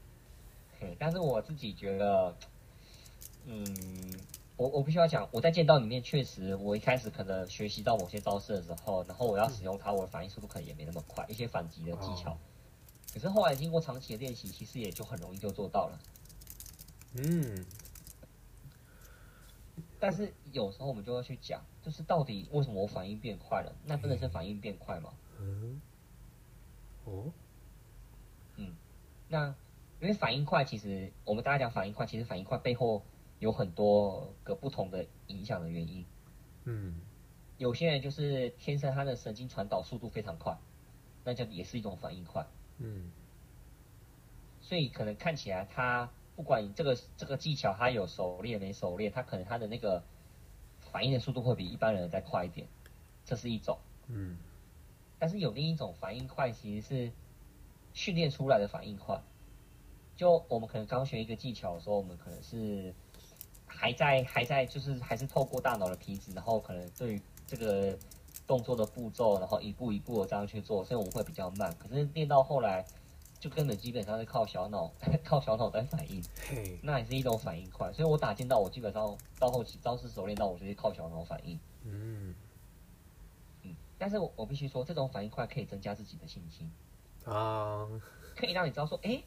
[0.79, 2.35] 嘿，但是我自己觉得，
[3.45, 3.65] 嗯，
[4.57, 12.31] 我我必须要讲，我在剑道里面确实，我一开始可能学习到某些招式的时候，然后我要使用它，我的反应速度可能也没那么快，一些反击的技巧。
[12.31, 12.37] 哦
[13.13, 15.99] 可是后来经过长期的练习，其实也就很容易就做到了。
[17.13, 17.65] 嗯
[19.99, 23.75] 但是有时候我们就会去讲，就是到底为什么我反应变快了？
[23.85, 25.13] 那真的是反应变快吗？
[25.39, 25.81] 嗯，
[27.05, 27.31] 哦，
[29.27, 29.55] 那
[29.99, 33.03] 因为反应快，其实我们大家讲反应快，其实反应快背后
[33.39, 36.05] 有很多个不同的影响的原因。
[36.65, 37.01] 嗯
[37.57, 40.57] 有些人就是天生他的神经传导速度非常快，
[41.23, 42.45] 那就也是一种反应快。
[42.77, 43.11] 嗯
[44.61, 50.03] 所以可能看起来他不管你这个这个技巧他有熟练没熟练，他可能他的那个
[50.91, 52.67] 反应的速度会比一般人再快一点，
[53.23, 53.77] 这是一种。
[54.07, 54.37] 嗯
[55.17, 57.11] 但是有另一种反应快，其实是
[57.93, 59.19] 训练出来的反应快。
[60.15, 62.93] 就我们可能刚学一个技巧的时候，我们可能是
[63.65, 67.97] 还在还在就是还是透过大脑的皮质，然后可能对于这个
[68.45, 71.73] 动作的步骤，然后一步一步的这样去做，所以我们会比较慢。
[71.79, 72.85] 可是练到后来，
[73.45, 74.91] 就根本基本上是靠小脑
[75.23, 76.19] 靠小脑在反应，
[76.81, 77.93] 那也是一种反应快。
[77.93, 81.59] 所以我打剑道，我基本上到后期招式熟练到，我就是靠小脑反应。
[81.83, 82.33] 嗯
[83.61, 86.71] 嗯，但是我我必须说，这种反应快可以增加自己的信心。
[87.25, 87.87] 啊，
[88.35, 89.21] 可以让你知道说，哎，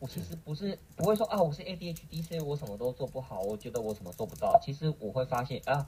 [0.00, 4.58] 我其实不是不会说啊，我是 ADHD，所以我什么都做不好，我觉得我什么做不到。
[4.60, 5.86] 其实我会发现啊，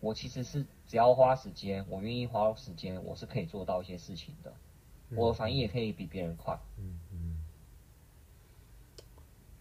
[0.00, 4.52] 我其实是只要花时间，我愿意花时间，我是可以做到一些事情的。
[5.16, 6.58] 我的反应也可以比别人快。
[6.76, 7.36] 嗯嗯，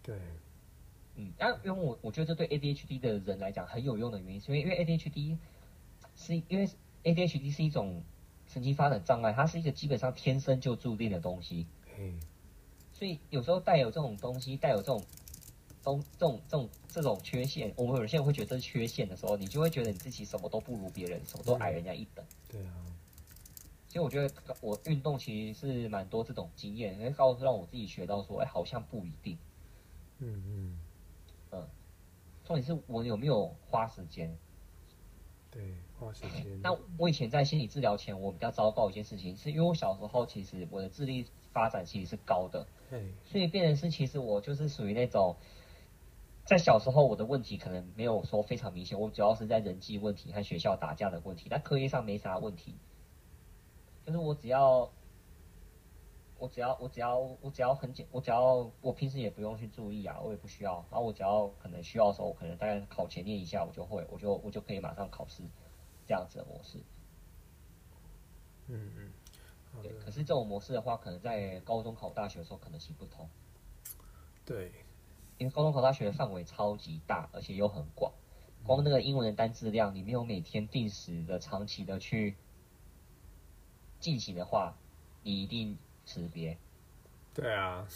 [0.03, 0.17] 对，
[1.15, 5.37] 嗯，那因为我我觉得这对 ADHD 的人来讲很有用的原因，是因为因为 ADHD
[6.15, 6.69] 是因为
[7.03, 8.03] ADHD 是一种
[8.47, 11.65] 神经发展障碍，它是一个基本上天生就注定的东西。
[12.93, 15.03] 所以有时候带有这种东西，带有这种
[15.83, 22.25] 东这种这种这种缺陷，我们有些人会觉得这是缺陷的时候，你就会觉得你自己什么都不如别人，什么都矮人家一等。
[22.49, 22.73] 对啊。
[23.97, 29.35] 所以我觉得我运动其实是蛮多这种经验，会告诉让我自己学到说，哎，好像不一定。
[30.19, 30.79] 嗯嗯
[31.49, 31.67] 嗯。
[32.45, 34.37] 重点是我有没有花时间？
[35.49, 36.61] 对，花时间。
[36.61, 45.35] 那我以前在心理治疗前，我比较糟糕一件事情，是因为我小时候其实我的智力发展其实是高的，对，所以变成是其实我就是属于那种，
[46.45, 52.75] 在小时候我的问题可能没有说非常明显，我主要是在人际问题和学校打架的问题，但课业上没啥问题。
[54.07, 54.89] 就是我只要，
[56.39, 60.75] 我只要我只要我只要很简，我只要我平时也不用去注意啊，我也不需要。
[60.89, 65.43] 然后我只要可能需要的时候，我可能大概考前念一下，我就会，我就我就可以马上考试，
[66.05, 66.79] 这样子的模式。
[68.67, 69.11] 嗯嗯，
[69.83, 69.91] 对。
[69.99, 73.27] 可是这种模式的话，可能在高中考大学的时候可能行不通。
[74.45, 74.71] 对，
[75.37, 78.13] 因为高中考大学的范围超级大，而且又很广，
[78.65, 82.37] 光那个英文的单字量，你没有每天定时的、长期的去。
[83.99, 84.75] 进行的话，
[85.23, 86.57] 你一定识别。
[87.33, 87.87] 对啊，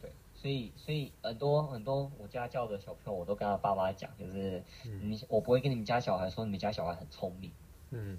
[0.00, 4.62] 对，所以所以很多很多我家教的小朋友，我都跟他爸妈讲，就是
[5.02, 7.50] 你我不会跟你们家小孩说你们家小孩很聪明。
[7.90, 8.18] 嗯，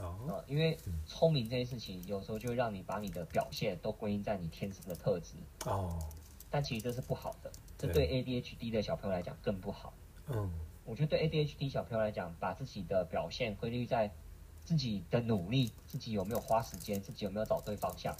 [0.00, 0.76] 哦，因为
[1.06, 5.34] 聪明这件事情，有时候就会让你把你的表现都归因在你天生的特质。
[5.66, 5.98] 哦，
[6.50, 9.92] 但其实这是不好的，这对 ADHD 的小朋友来讲更不好。
[10.28, 10.50] 嗯，
[10.84, 14.10] 我觉得对 ADHD 小朋友来讲，把自己的表现归类在。
[14.64, 18.16] 自己的努力，自己有没有花时间，自己有没有找对方向，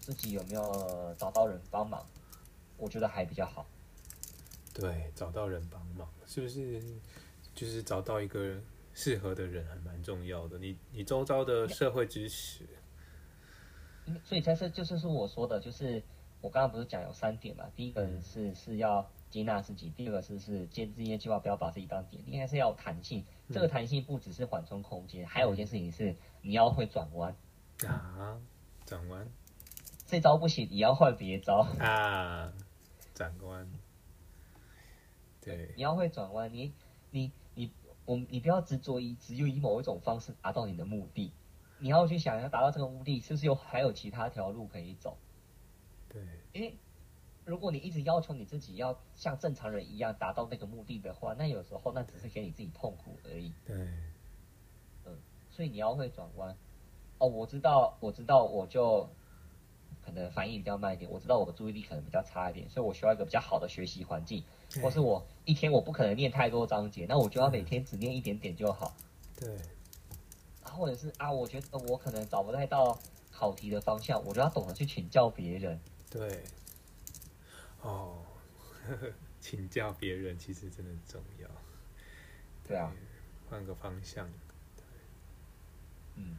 [0.00, 2.06] 自己有没有找到人帮忙，
[2.76, 3.66] 我觉得还比较好。
[4.72, 6.82] 对，找到人帮忙，是不是
[7.54, 8.60] 就是找到一个
[8.92, 10.58] 适合的人还蛮重要的？
[10.58, 12.66] 你你周遭的社会支持。
[14.24, 16.02] 所以才是就是说我说的，就是
[16.40, 17.64] 我刚刚不是讲有三点嘛？
[17.74, 19.08] 第一个是是要。
[19.28, 23.24] 接纳自己，第二个是是接这些计划，不要把自己当点，应该是要弹性。
[23.48, 27.36] 这个弹性不只是缓冲空间，还有一件事情是你要会转弯
[27.86, 28.40] 啊，
[28.84, 29.28] 转弯。
[30.06, 32.52] 这招不行，你要换别招啊，
[33.14, 33.70] 转弯。
[35.40, 36.72] 对，你要会转弯，你
[37.10, 37.72] 你你
[38.04, 41.32] 我你不要执着于只有以某一种方式达到你的目的，
[41.78, 45.16] 你要去想要达到这个目的，是不是有还有其他条路可以走？
[46.08, 46.22] 对，
[46.52, 46.76] 因为。
[47.46, 53.52] 如果你一直要求你自己要像正常人一样达到那个目的的话，那有时候那只是给你自己痛苦而已。
[53.64, 53.76] 对，
[55.04, 55.16] 嗯，
[55.48, 56.56] 所以你要会转弯。
[57.18, 59.08] 哦，我知道，我知道，我就
[60.04, 61.08] 可能反应比较慢一点。
[61.08, 64.42] 我知道我的注意力可能比较差一点，所以我需要一个比较好的学习环境，
[64.82, 68.92] 或是我一天我不可能念太多章节，那我就要每天只念一点点就好。
[69.38, 69.48] 对，
[70.64, 72.98] 或者是啊，我觉得我可能找不太到
[73.30, 75.78] 考题的方向，我就要懂得去请教别人。
[76.10, 76.42] 对。
[77.86, 78.18] 哦，
[79.40, 81.48] 请教别人其实真的很重要。
[82.66, 82.92] 对啊，
[83.48, 84.28] 换个方向。
[86.16, 86.36] 嗯，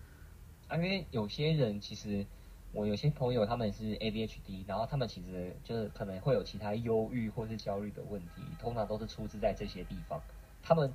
[0.68, 2.26] 啊，因为有些人其实，
[2.74, 10.22] 我有些朋友他们是 ADHD，然后他们其实就是可能会有其他忧郁或是焦虑的问题，通常都是出自在这些地方。
[10.62, 10.94] 他们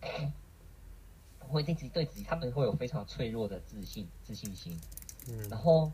[1.40, 4.80] 会对自己对自己，他们会有非常脆弱的自信自信心。
[5.28, 5.90] 嗯，然后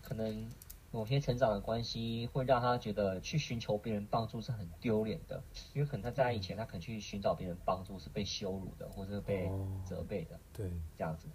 [0.00, 0.50] 可能。
[0.90, 5.42] 某些成长的关系会让他觉得去寻求别人帮助是很丢脸的，
[5.74, 9.50] 因为可能他在以前他可能去寻找别人帮助是被羞辱的，或者被
[9.84, 10.40] 责备的。
[10.52, 11.28] 对，这样子。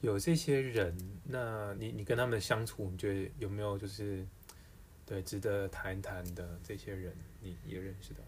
[0.00, 4.24] 有这些人，那你你跟他们相处，你觉得有没有就是
[5.04, 8.20] 对值得谈谈的这些人，你也认识的？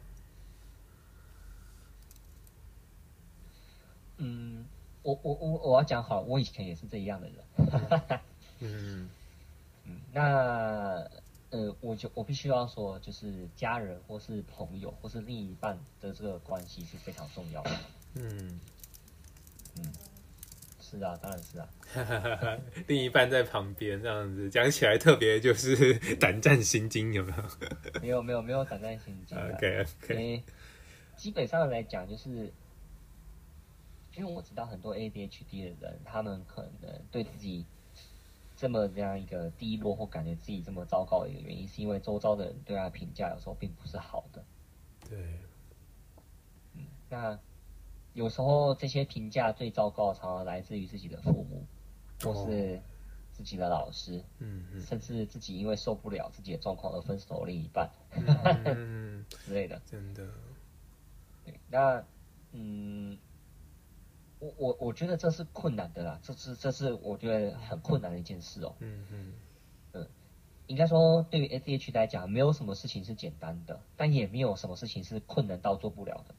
[4.16, 4.66] 嗯，
[5.02, 8.20] 我我我我要讲好，我以前也是这样的人。
[8.58, 9.08] 嗯。
[10.12, 11.08] 那
[11.50, 17.70] 呃，我就我必须要说，就是家人或是朋友或是另一半的这个关系是非常重要的。
[18.14, 18.60] 嗯
[19.78, 19.92] 嗯，
[20.80, 21.68] 是啊，当然是啊。
[22.86, 27.42] 另一半在旁边这样子讲起来特别就是胆战心惊，有没有？
[28.02, 29.38] 没有没有没有胆战心惊。
[29.38, 30.42] OK OK。
[31.16, 32.52] 基本上来讲，就是
[34.16, 37.64] 因为我知道很多 ADHD 的人，他们可能对自己。
[38.60, 44.44] 这么这样一个低落或感觉自己这么糟糕的一个原因，是因为周遭的人对他的评价有时候并不是好的。
[45.08, 45.38] 对，
[46.74, 47.38] 嗯，那
[48.14, 51.64] 有时候这些评价最糟糕，常常来自于自己的父母，
[52.20, 52.80] 或是
[53.30, 57.88] 自己的老师，嗯嗯，甚至自己因为受不了自己的状况而分手另一半，
[58.64, 59.80] 嗯 之类的。
[59.86, 60.26] 真的。
[61.44, 62.04] 对，那
[62.50, 63.16] 嗯，
[64.40, 68.74] 我我我觉得这是困难的啦，这是这是我觉得很困难的一件事哦。
[68.80, 69.32] 嗯嗯
[69.92, 70.06] 嗯，
[70.66, 76.34] 应该说对于 ADHD 来讲，没有什么事情是简单的，但也没有什么事情是困难到做不了的。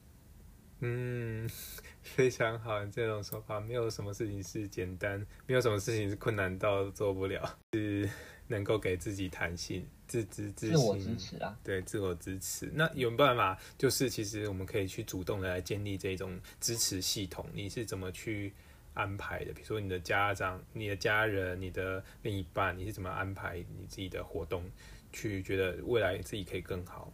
[0.80, 1.46] 嗯，
[2.00, 8.08] 非常好，这种说法，没有什么事情是简单，没有什么事情是困难到做不了，是
[8.50, 11.56] 能够给自己弹性、自知自自我支持啊。
[11.62, 12.68] 对，自我支持。
[12.74, 17.46] 那有办法，就是其实我们可以去主动的来建立这种支持系统。
[17.54, 18.52] 你是怎么去
[18.94, 19.52] 安排的？
[19.52, 24.64] 比如说你的家长、你的家人、你的另一半，你是怎么安排你自己的活动，
[25.12, 27.12] 去觉得未来自己可以更好？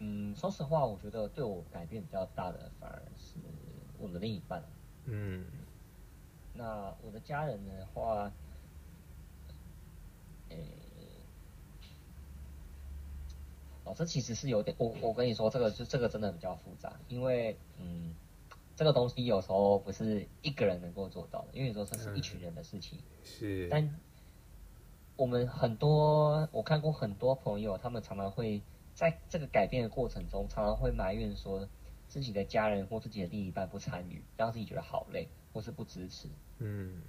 [0.00, 3.36] 嗯，说实话，我觉得对我改变比较大的反而是
[3.98, 4.62] 我的另一半。
[5.06, 5.46] 嗯，
[6.54, 8.30] 那我的家人的话，
[10.52, 10.58] 诶，
[13.84, 18.14] 哦，这其实是有点，我我跟你说，这个就这个真的比较复杂，因为嗯，
[18.76, 22.98] 这个东西有时候不是一个人能够做到的，因为有时候这是一群人的事情。
[23.24, 23.68] 是。
[23.70, 23.98] 但
[25.16, 28.62] 我们很多，我看过很多朋友，他们常常会。
[28.94, 31.66] 在这个改变的过程中，常常会埋怨说
[32.08, 36.28] 自己的家人或自己的另一半不参与，让自己觉得好累，或是不支持。
[36.58, 37.00] 嗯，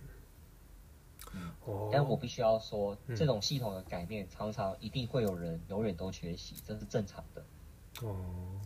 [1.66, 1.90] 哦。
[1.92, 7.46] 但我必须要说，这种系统的改变，常常一定会有人永远都缺席，这是正常的。
[8.02, 8.60] 哦。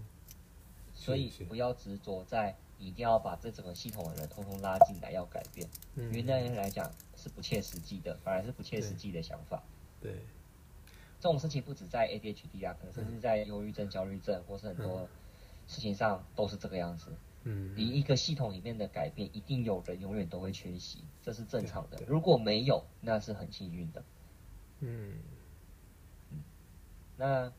[0.94, 9.64] 所以不要执着在一定要把这整个系统的人通通拉进来要改变，因为那样来讲是不切实际的，反而是不切实际的想法。
[10.02, 10.14] 对。
[11.20, 15.08] 这种事情不止在 ADHD 啊，可能甚至在忧郁症、焦虑症，或是很多
[15.68, 17.12] 事情上都是这个样子。
[17.50, 22.04] 嗯，你一个系统里面的改变，一定有人永远都会缺席，这是正常的。
[22.06, 24.04] 如果没有，那是很幸运的。
[24.82, 25.14] 嗯，
[27.16, 27.54] 那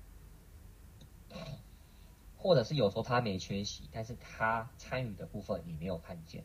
[2.36, 6.44] 或者是有时候他没缺席，但是他参与的部分你没有看见。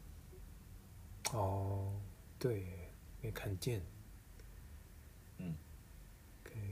[1.33, 1.99] 哦，
[2.39, 2.65] 对，
[3.21, 3.81] 没看见。
[5.37, 5.57] 嗯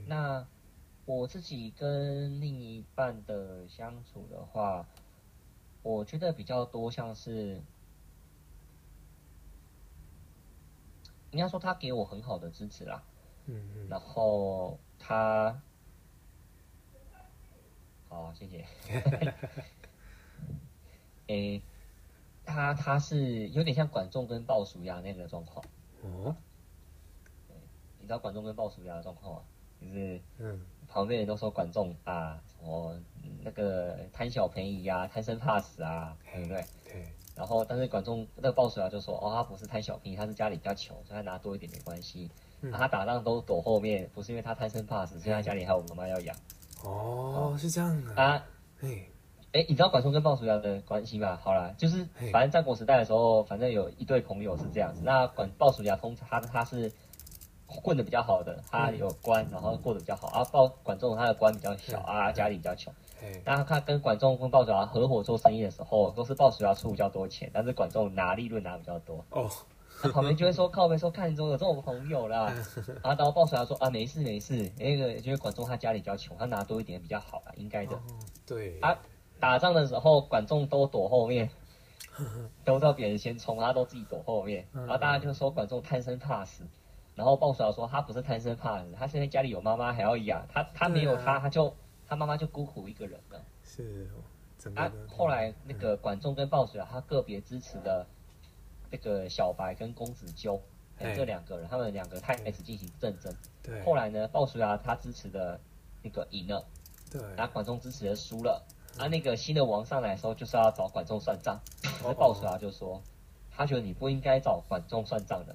[0.06, 0.46] 那
[1.04, 4.88] 我自己跟另一半的相处的话，
[5.82, 7.62] 我觉得比较多像是，
[11.30, 13.02] 应该说他给我很好的支持啦。
[13.46, 13.88] 嗯嗯。
[13.88, 15.60] 然后他，
[18.08, 18.66] 好，谢谢。
[21.28, 21.62] 诶，
[22.44, 25.64] 他他是有点像管仲跟鲍叔牙那个状况。
[26.02, 26.36] 哦。
[27.98, 29.42] 你知道管仲跟鲍叔牙的状况吗？
[29.80, 30.60] 就是，嗯，
[30.92, 32.94] 旁边人都说管仲啊，什么
[33.42, 36.64] 那个贪小便宜啊，贪生怕死啊，对不对？
[36.84, 37.06] 对。
[37.34, 42.30] 然后，但是管仲那个鲍叔牙就说，哦，他不是贪小便宜，他是家里比较穷，所以他拿多一点没关系。
[42.70, 46.36] 他打仗都躲后面，不是因为他贪生怕死，是他家里还有妈妈要养。
[46.84, 48.44] 哦，是这样啊。
[48.82, 49.06] 哎，
[49.52, 51.38] 哎，你知道管仲跟鲍叔牙的关系吗？
[51.42, 55.00] 好啦，就是反正战国时代的时候，反正有一对朋友是这样子。
[55.02, 56.92] 那管鲍叔牙通常他他是。
[57.80, 60.28] 混的比较好的，他有官，然后过得比较好。
[60.28, 62.92] 啊，鲍管仲他的官比较小啊，家里比较穷。
[63.44, 69.24] 然后他跟管仲跟鲍叔牙合伙做生意的时候，都是鲍叔牙出比较多钱，但是管仲拿利润拿比较多。
[69.30, 69.48] 哦，
[70.00, 72.52] 他旁边就会说靠背说看中有这种朋友啦。
[73.02, 77.96] 然后鲍叔牙说啊没事没事，那个因为管仲他家里比较穷，他拿多一点比较好啦，应该的。
[78.44, 78.80] 对。
[78.80, 78.98] 啊，
[79.38, 81.48] 打仗的时候管仲都躲后面，
[82.64, 84.66] 都叫别人先冲，他都自己躲后面。
[84.72, 86.64] 然后大家就说管仲贪生怕死。
[87.14, 91.74] 然后鲍叔牙说他不是贪生怕死，他现在家里有妈妈还要养，他他没有他他就
[92.08, 93.40] 他妈妈就孤苦一个人了。
[93.62, 94.08] 是，
[94.74, 98.06] 啊，后来那个管仲跟鲍叔牙他个别支持的
[98.90, 100.60] 那个小白跟公子纠
[100.98, 103.34] 这两个人，他们两个开始进行战争。
[103.62, 103.82] 对。
[103.82, 105.60] 后来呢，鲍叔牙他支持的
[106.02, 106.64] 那个赢了，
[107.10, 107.20] 对。
[107.36, 108.62] 然后管仲支持的输了，
[108.98, 111.60] 啊，那个新的王上来的时候就是要找管仲算账，
[112.00, 113.02] 可是鲍叔牙就说
[113.50, 115.54] 他觉得你不应该找管仲算账的。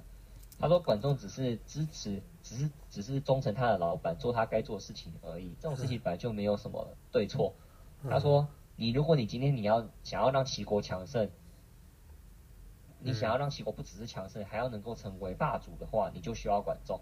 [0.60, 5.56] 他说：“管仲只是支持，只是只是忠诚他的老板，做他该做的事情而已。
[5.60, 7.54] 这种事情本来就没有什么对错。”
[8.10, 11.30] 他说：“你如果你今天你要想要让齐国强盛，
[13.00, 17.00] 你想要让齐国不只是强盛，还要能够成为霸主的话，你就需要管仲。”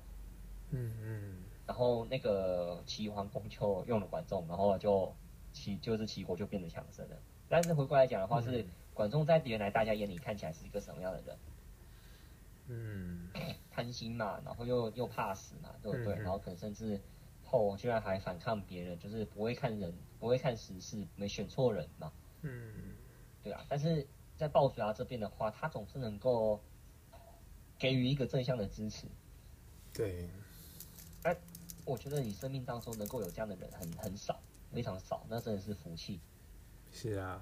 [0.71, 1.37] 嗯嗯。
[1.65, 5.13] 然后那个齐桓公就用了管仲，然后就
[5.53, 7.15] 齐就是齐国就变得强盛了。
[7.47, 11.37] 但是回过来讲的话，是管仲在原来大家眼里看起来是一个什么样的人？
[12.67, 13.29] 嗯，
[13.71, 16.15] 贪心嘛，然后又又怕死嘛，对不对？
[16.15, 16.99] 然后可能甚至
[17.43, 22.11] 后居然还反抗别人，就是不会看人，不会看时事，没选错人嘛。
[22.41, 22.95] 嗯，
[23.43, 23.65] 对啊。
[23.69, 26.59] 但是在鲍叔牙这边的话，他总是能够
[27.77, 29.07] 给予一个正向的支持。
[29.93, 30.29] 对。
[31.23, 31.35] 哎，
[31.85, 34.39] 我觉得你生命当中能够有这样的人很很少，
[34.71, 36.19] 非常少，那真的是福气。
[36.91, 37.41] 是啊，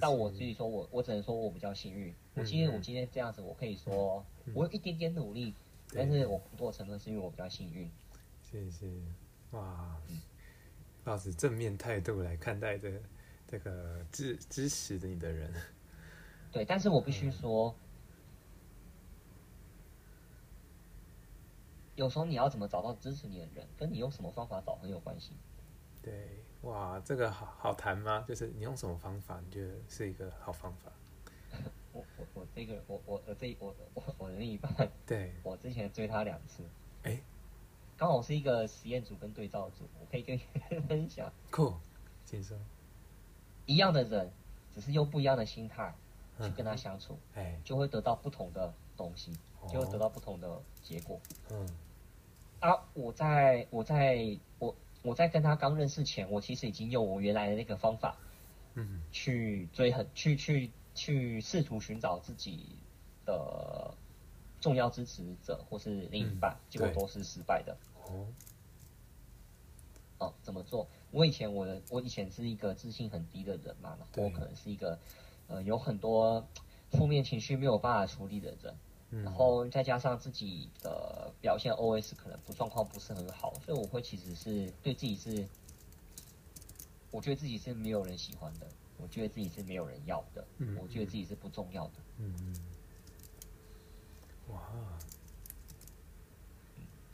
[0.00, 2.14] 但我自己说，我我只能说我比较幸运。
[2.34, 4.24] 我今天我今天这样子，我可以说
[4.54, 5.54] 我有一点点努力，
[5.92, 7.90] 但是我更多成分是因为我比较幸运。
[8.42, 8.86] 谢谢，
[9.50, 10.00] 哇，
[11.02, 12.92] 抱着正面态度来看待这
[13.46, 15.52] 这个支支持你的人。
[16.50, 17.74] 对，但是我必须说，
[21.96, 25.32] 有时候你要怎么找到支持你的人，跟你用什么方法找很有关系。
[26.00, 28.24] 对，哇，这个好好谈吗？
[28.26, 30.90] 就是你用什么方法，你觉得是一个好方法？
[31.92, 36.62] 我我我这个我我我这我我我的另一半，对， 我之前追他两次，
[37.02, 37.20] 哎，
[37.96, 40.42] 刚好是一个实验组跟对照组，我可以跟你
[40.88, 41.32] 分享。
[41.50, 41.74] 酷，
[42.24, 42.56] 请说。
[43.66, 44.30] 一样的人，
[44.74, 45.94] 只是用不一样的心态。
[46.42, 49.32] 去跟他相处，哎，就会得到不同的东西，
[49.72, 51.20] 就会得到不同的结果。
[51.48, 51.64] 嗯，
[52.58, 54.74] 啊，我在我在我
[55.04, 58.16] 我在跟他刚认识前，我其实已经用我原来的那个方法，
[58.74, 62.76] 嗯，去追很去去去试图寻找自己
[63.24, 63.94] 的
[64.60, 67.76] 重要支持者或是另一半，结果都是失败的。
[68.08, 68.26] 哦，
[70.18, 70.88] 哦，怎么做？
[71.12, 74.98] 我以前我的我以前是一个自信很低的人嘛，然后我可能是一个。
[75.46, 76.48] 呃，有很多
[76.90, 78.74] 负面情绪没有办法处理的人，
[79.22, 85.46] 然后再加上自己的表现 OS 可能不状况不是很好，所以我会其实是对自己是，
[87.10, 90.46] 我觉得自己是没有人喜欢的，我觉得自己是没有人要的，
[90.80, 91.94] 我觉得自己是不重要的。
[92.18, 92.56] 嗯嗯。
[94.48, 94.60] 哇。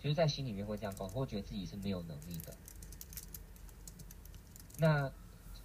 [0.01, 2.57] 其实，在心里面会这样搞，会觉得自己是没有能力的。
[4.79, 5.13] 那。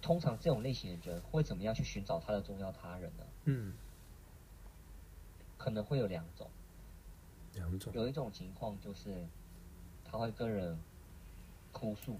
[0.02, 3.24] 通常这种类型的人会怎么样去寻找他的重要他人呢？
[3.46, 3.74] 嗯，
[5.56, 6.48] 可能会有两种，
[7.54, 7.92] 两种。
[7.94, 9.26] 有一种情况就是
[10.04, 10.78] 他会跟人
[11.72, 12.18] 哭诉，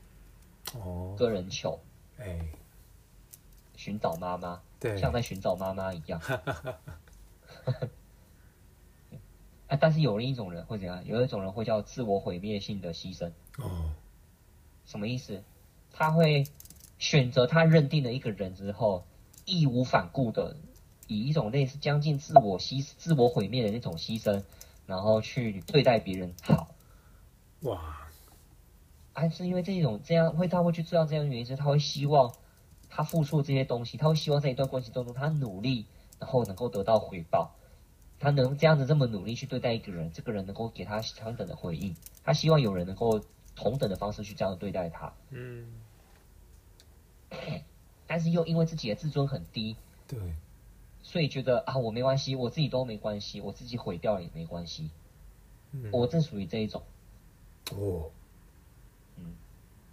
[0.75, 1.79] 哦，跟人求，
[2.19, 2.39] 哎，
[3.77, 6.21] 寻找妈妈，对，像在寻找妈妈一样。
[9.69, 11.05] 哎， 但是有另一种人会怎样？
[11.05, 13.31] 有一种人会叫自我毁灭性的牺牲。
[13.59, 13.93] 哦，
[14.85, 15.43] 什么意思？
[15.93, 16.45] 他会。
[16.99, 19.05] 选择他认定的一个人之后，
[19.45, 20.57] 义无反顾的
[21.07, 24.43] 以一种类似将近自我牺、自我毁灭的那种牺牲，
[24.87, 26.69] 然后去对待别人好。
[27.63, 28.03] 哇！
[29.13, 32.35] 还是因为这种这样会他会去做到这样的原因是，他会希望
[32.91, 35.87] 他付出这些东西，他会希望在一段关系当中他努力，
[36.19, 37.55] 然后能够得到回报。
[38.19, 41.97] 他能这样子这么努力去对待一个人，这个人能够给他相等的回应。
[42.25, 43.21] 他希望有人能够
[43.55, 45.13] 同等的方式去这样对待他。
[45.31, 45.67] 嗯。
[48.07, 49.77] 但是又因为自己的自尊很低，
[50.07, 50.19] 对，
[51.09, 54.91] 所以觉得啊，我没关系，我自己都没关系，我自己毁掉也没关系。
[55.93, 56.83] 我正属于这一种。
[57.71, 58.11] 哦，
[59.17, 59.37] 嗯，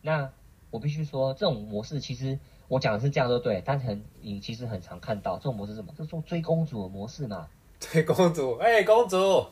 [0.01, 0.31] 那
[0.71, 3.61] 我必须说，这种模式其实我讲的是这样，都对。
[3.63, 5.93] 但很你其实很常看到这种模式是什么？
[5.95, 7.47] 就做追公主的模式嘛。
[7.79, 9.45] 追公主，哎，公主，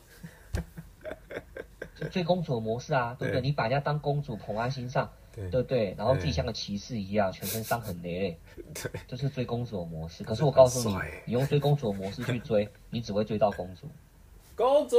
[2.09, 3.41] 追公主的模式啊，对不对？
[3.41, 5.11] 你把人家当公主捧在心上。
[5.33, 8.39] 对对，然后自己像个骑士一样，全身伤痕累累，
[8.73, 10.23] 对，就是追公主的模式。
[10.23, 13.87] 可是我告诉你，你用追公主的模式去追， 你只会追到公主。
[14.55, 14.97] 公主，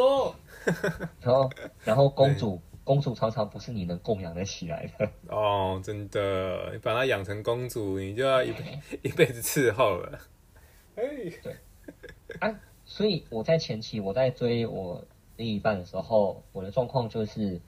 [1.21, 1.51] 然后
[1.85, 5.11] 然后公主，公主常常不是你能供养得起来的。
[5.29, 10.19] 哦，真的，你把她养成公主，你就要一辈一辈子伺候了。
[10.97, 11.03] 哎，
[11.43, 11.57] 对，
[12.41, 15.05] 啊，所以我在前期我在追我
[15.37, 17.61] 另一半的时候，我的状况就是。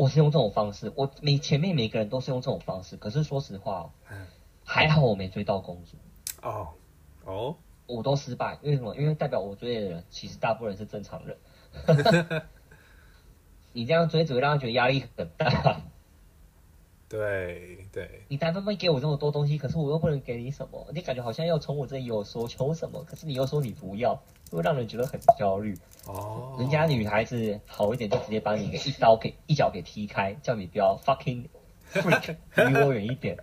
[0.00, 3.92] 我是用这种方式，我每前面每个人都是用这种方式，可是说实话，
[4.64, 5.98] 还好我没追到公主。
[6.40, 6.68] 哦，
[7.26, 7.54] 哦，
[7.86, 8.96] 我都失败，为什么？
[8.96, 11.36] 因为代表我追的人其实大部分人是正常人。
[13.74, 15.82] 你这样追只会让他觉得压力很大。
[17.06, 24.18] 对对，你单方面给我这么多东西，可是我又不能给你什么，你感觉好像要从我这里有所求什么，可是你又说你不要，
[24.56, 25.76] 会让人觉得很焦虑。
[26.06, 31.46] 哦，人家女孩子好一点，就直接把你给一刀给一脚给踢开，叫你不要 fucking
[31.92, 32.36] freak，
[32.68, 33.36] 离我远一点。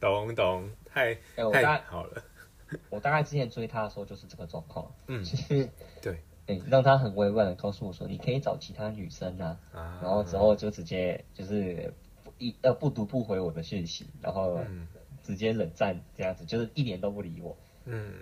[0.00, 2.22] 懂懂，太太好了。
[2.90, 5.68] 我大概之前追他的时候就是这个状况，嗯，就是
[6.00, 9.58] 对，对，让他很委婉的告诉我说，你可以找其他女生啊，
[10.02, 11.92] 然后之后就直接就是。
[12.38, 14.60] 一呃不读不回我的讯息，然后
[15.22, 17.56] 直接冷战这样子，就是一点都不理我。
[17.86, 18.12] 嗯，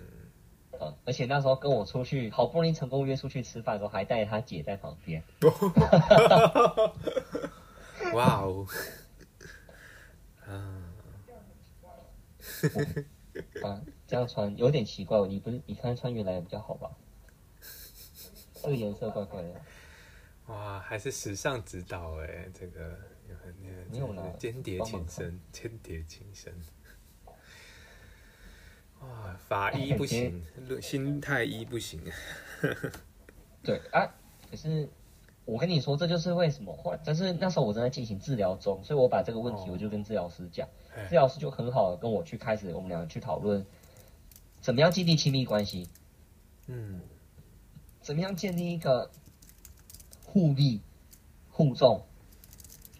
[0.79, 5.23] 呃，而且那时候跟我出去，好不容易成功约出去吃饭的时候，还带他姐在旁边。
[8.13, 8.67] 哇哦！
[10.45, 10.83] 啊，
[13.63, 16.91] 啊，这样穿有点奇怪，你不是你看穿原来比较好吧？
[18.61, 19.49] 这个颜色怪怪的。
[20.47, 22.95] 哇，还是时尚指导哎，这个。
[23.91, 26.53] 没有啦，间谍情深，间谍情深。
[29.05, 30.43] 哇，法医不行，
[30.81, 32.01] 心态医不行。
[33.63, 34.13] 对啊，
[34.49, 34.89] 可是
[35.45, 36.75] 我跟你说，这就是为什么。
[36.77, 40.67] 后来，但是那时候我正在进行治疗中，所以我把这个问题我就跟治疗师讲，
[41.09, 43.65] 治疗师就很好的跟我去开始，我们两个去讨论
[44.61, 45.87] 怎么样建立亲密关系。
[46.67, 47.01] 嗯，
[48.01, 49.11] 怎么样建立一个
[50.23, 50.81] 互利、
[51.51, 52.03] 互重、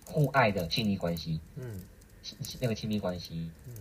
[0.06, 1.40] 互爱的亲密关系？
[1.56, 1.82] 嗯，
[2.60, 3.50] 那个亲密关系。
[3.68, 3.74] 嗯，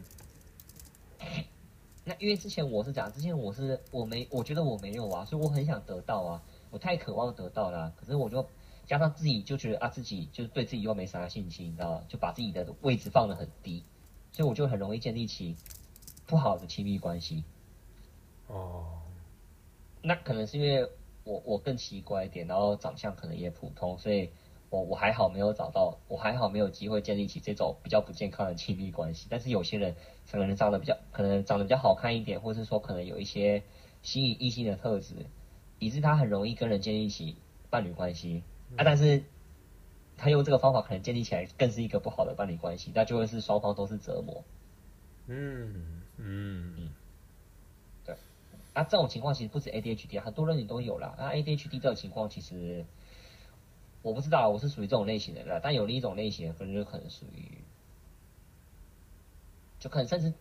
[2.04, 7.92] 那因为之前我是讲，之前我是我没，我觉得我没有啊，所以我很想得到啊，我太渴望得到了。
[7.96, 8.46] 可是我就
[8.86, 12.04] 加上自己就觉得啊，自己就是对自己又没啥信心，你知道吗？
[12.06, 13.82] 就把自己的位置放得很低，
[14.32, 15.56] 所以我就很容易建立起
[16.26, 17.42] 不好的亲密关系。
[18.48, 19.00] 哦。
[20.02, 20.86] 那可能是因为
[21.24, 24.28] 我我更奇怪一点，然后长相可能也普通，所以
[24.74, 29.28] 我我还好没有找到，我还好没有机会建立起这种比较不健康的亲密关系。
[29.30, 29.94] 但是有些人
[30.28, 33.62] 可能长得比较，可能长得比较好看一点，或者是说可能有一些
[34.02, 35.14] 吸引异性的特质，
[35.78, 37.36] 以致他很容易跟人建立起
[37.70, 38.42] 伴侣关系
[38.76, 38.82] 啊。
[38.82, 39.22] 但是
[40.16, 44.42] 他用这个方法可能建立起来更是一个不好的伴侣关系，那就会是双方都是折磨。
[45.28, 46.90] 嗯嗯嗯。
[48.04, 48.16] 对
[48.72, 51.14] 啊，这种情况其实不止 ADHD，很多人也都有啦。
[51.16, 52.84] 那 ADHD 这种情况其实
[54.04, 55.58] 我不知道，我是属于这种类型的啦。
[55.62, 57.64] 但有另一种类型，可能就可能属于，
[59.80, 60.32] 就可能甚至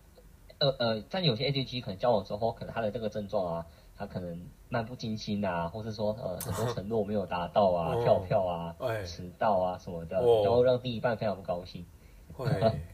[0.59, 3.65] 呃呃，但有些 ADHD 可能交往之后，可能他的这个症状啊，
[3.95, 8.75] 他可能漫不经心啊，或是说呃很多承诺没有达到啊， 跳票啊，
[9.05, 11.85] 迟到啊什么的，然后让另一半非常不高兴。
[12.33, 12.45] 会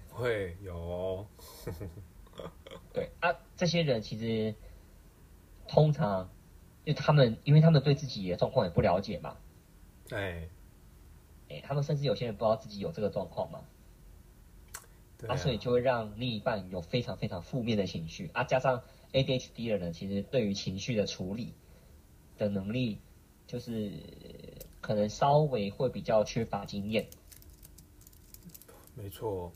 [0.10, 1.26] 会有，
[2.94, 4.56] 对啊，这些人其实。
[5.72, 6.28] 通常，
[6.84, 9.38] 就他们，因为他们对自己的状况也不了解嘛，
[10.10, 10.50] 哎，
[11.50, 13.64] 哎，他们甚至有些人不知道自己有这个状况嘛，
[15.28, 18.82] 啊，所以就会让另一半有非常非常负面的情绪啊，加上
[19.12, 21.54] ADHD 的人其实对于情绪的处理
[22.38, 23.00] 的能力，
[23.48, 23.92] 就是
[24.80, 27.08] 可能稍微会比较缺乏经验，
[28.96, 29.52] 没错，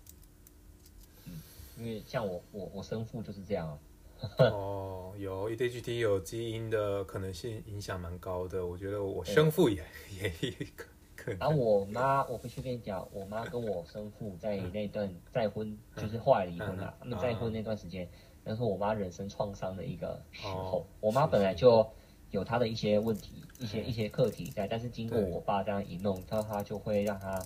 [1.25, 1.41] 嗯，
[1.77, 3.79] 因为像我我我生父就是这样。
[4.39, 10.92] 哦，有 ADHD 有基因的可能性影响蛮高的，我觉得我生父也 也可可能。
[11.39, 16.95] 然后我妈，我回去跟你讲，我妈跟我生父在那段再婚，就是后来离婚了。
[16.99, 18.09] 他们再婚那段时间，
[18.43, 20.85] 那是我妈人生创伤的一个时候。
[20.99, 21.87] 我妈本来就
[22.31, 27.41] 有她的一些问题，一些一些课题在，但是经过我爸这样一弄，她她就会让她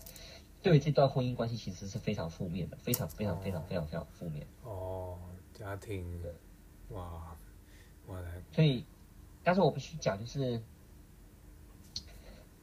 [0.64, 4.48] 对这段婚姻关系其实是非常负面的，非常非常非常非常非常负面。
[4.64, 5.20] 哦，
[5.54, 6.34] 家庭的。
[6.90, 7.36] 哇，
[8.06, 8.42] 我来。
[8.54, 8.86] 所以，
[9.44, 10.62] 但是我必须讲，就是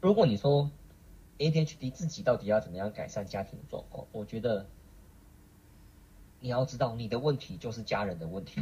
[0.00, 0.70] 如果你说
[1.38, 4.66] ADHD 自己到底要怎么样改善家庭状况，我觉得
[6.40, 8.60] 你要知道，你的问题就是家人的问题。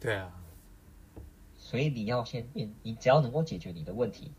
[0.00, 0.32] 对啊。
[1.56, 4.30] 所以你要先面，你只要能够解决你的问题，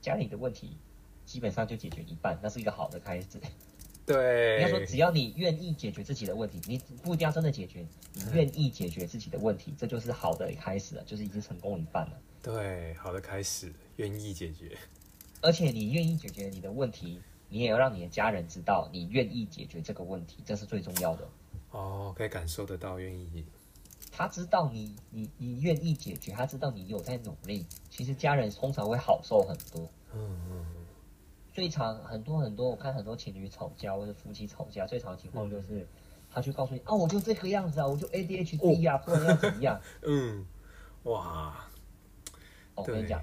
[0.00, 0.76] 家里的问题
[1.24, 3.26] 基本上就解决一半，那是一个好的开始。
[4.04, 12.20] 对，你要说，只要你愿意解决自己的问题，你不一定要真的解决，你愿意解决自己的问题，这就是好的开始了，就是已经成功一半了。
[12.42, 14.76] 对，好的开始，愿意解决，
[15.42, 21.28] 而且你愿意解决你的问题，你也要让你的家人知道你愿意解决这个问题，这是最重要的。
[21.72, 23.44] 哦，可以感受得到愿意，
[24.10, 29.90] 他知道你你你愿意解决，他知道你有在努力，其实家人通常会好受很多。
[30.14, 30.66] 嗯嗯。
[31.52, 35.86] 最常很多很多，我看很多情侣吵架或者夫妻吵架，最常的情况就是，
[36.30, 39.78] 他去告诉你啊，我就这个样子啊，我就 ADHD 啊，不然要怎么样？
[40.00, 40.46] 嗯，
[41.02, 41.68] 哇，
[42.74, 43.22] 我跟你讲，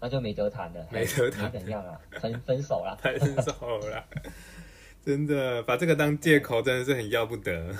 [0.00, 2.00] 那就没得谈了，没得谈，怎样啊？
[2.20, 4.04] 分分手了， 分手了，
[5.04, 7.74] 真的把这个当借口，真的是很要不得。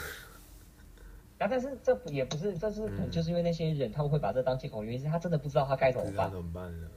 [1.39, 6.89] 啊，但是这也不是，这是就是因为那些人他们会把这当借口，原因是他真的不知道他该怎么办，怎么办呢？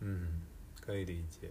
[0.00, 0.36] 嗯。
[0.80, 1.48] 可以理解，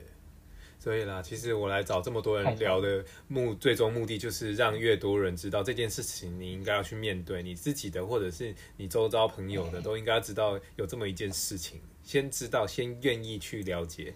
[0.80, 14.16] 所以啦，其实我来找这么多人聊的目，最终目的就是让越多人知道这件事情，你应该要去面对你自己的，或者是你周遭朋友的，都应该知道有这么一件事情，先知道，先愿意去了解。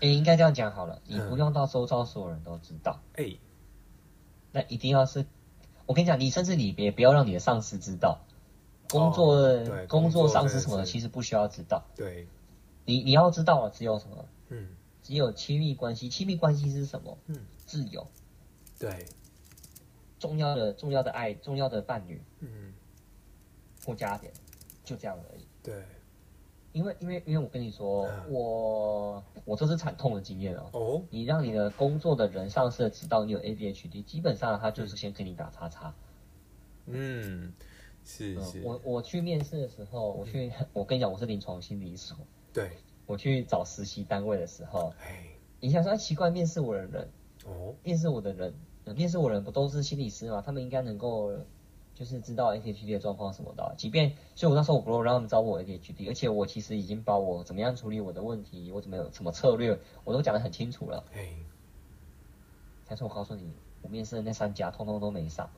[0.00, 2.98] 哎，应该这样讲好了，你不用到周遭所有人都知道。
[3.16, 3.36] 哎，
[4.52, 5.26] 那一定要是，
[5.84, 8.18] 我跟你讲，你甚至你别不要让你的上司知道，
[8.88, 9.36] 工作
[9.86, 11.84] 工作上司什么的，其实不需要知道。
[11.94, 12.26] 对，
[12.86, 14.24] 你你要知道只有什么？
[14.48, 14.68] 嗯，
[15.02, 17.16] 只有亲密关系，亲密关系是什么？
[17.26, 17.36] 嗯，
[17.66, 18.06] 自由，
[18.78, 19.06] 对，
[20.18, 22.72] 重要的重要的爱，重要的伴侣，嗯，
[23.84, 24.32] 或家人，
[24.84, 25.46] 就这样而已。
[25.62, 25.84] 对，
[26.72, 30.70] 因为因为因为我跟你说，我我这是惨痛的经验哦。
[30.72, 35.94] 哦，你让你的工作的人上司知道你有 ADHD，基本上他就是先给你打叉叉。
[36.86, 37.52] 嗯，
[38.04, 42.16] 是是，我我去面试的时候，我去，我跟你讲，我是临床心理所。
[42.52, 42.78] 对，
[43.10, 45.24] 我去找实习单位的时候，哎，
[45.58, 47.10] 你想说奇怪，面试我的人，
[47.44, 48.54] 哦，面试我的人，
[48.94, 50.40] 面试我的人不都是心理师吗？
[50.46, 51.32] 他们应该能够
[51.92, 53.74] 就是知道 ADHD 的状况什么的。
[53.76, 61.04] 即便，所以我那时候我不让他们找我 ADHD，而且我其实已经把我怎么样处理我的问题，我怎么有什么策略，我都讲得很清楚了。
[61.12, 61.34] 哎，
[62.86, 65.50] 但是我告诉你，我面试的那三家通通都没上，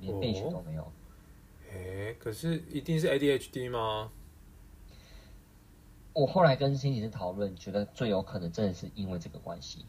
[0.00, 0.92] 连备选都没有。
[1.72, 4.12] 哎，可是一定是 ADHD 吗？
[6.12, 9.84] 我后来跟心理师讨论，觉得最有可能真的是因为这个关系。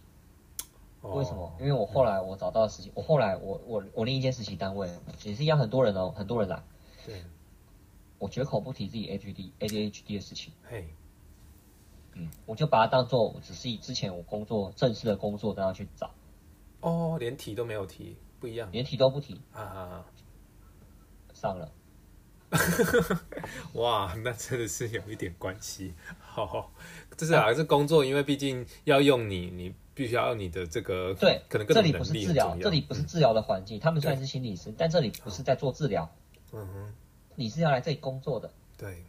[1.01, 1.51] 为什么？
[1.59, 4.89] 因为我后来我找到实习，我后来我我我另一间实习单位
[5.23, 6.61] 也是一样，很多人哦，很多人来。
[7.05, 7.23] 对。
[8.17, 10.51] 我绝口不提自己 ADHD ADHD 的事情。
[10.63, 10.87] 嘿。
[12.15, 16.11] 嗯，我就把它当做只是以之前我工作正式的工作都要去找。
[16.81, 18.69] 哦，连提都没有提，不一样。
[18.71, 19.39] 连提都不提。
[19.53, 20.05] 啊。
[21.33, 21.71] 上了。
[23.73, 25.93] 哇，那真的是有一点关系。
[26.19, 26.71] 好，
[27.15, 33.79] 这是还是工作，因为毕竟要用你，你必须要用你的这个对，可能这里不是治疗，这里不是治疗的环境。
[33.79, 36.09] 他们虽然是心理师，但这里不是在做治疗。
[36.51, 36.93] 嗯哼，
[37.35, 38.51] 你是要来这里工作的。
[38.77, 39.03] 对，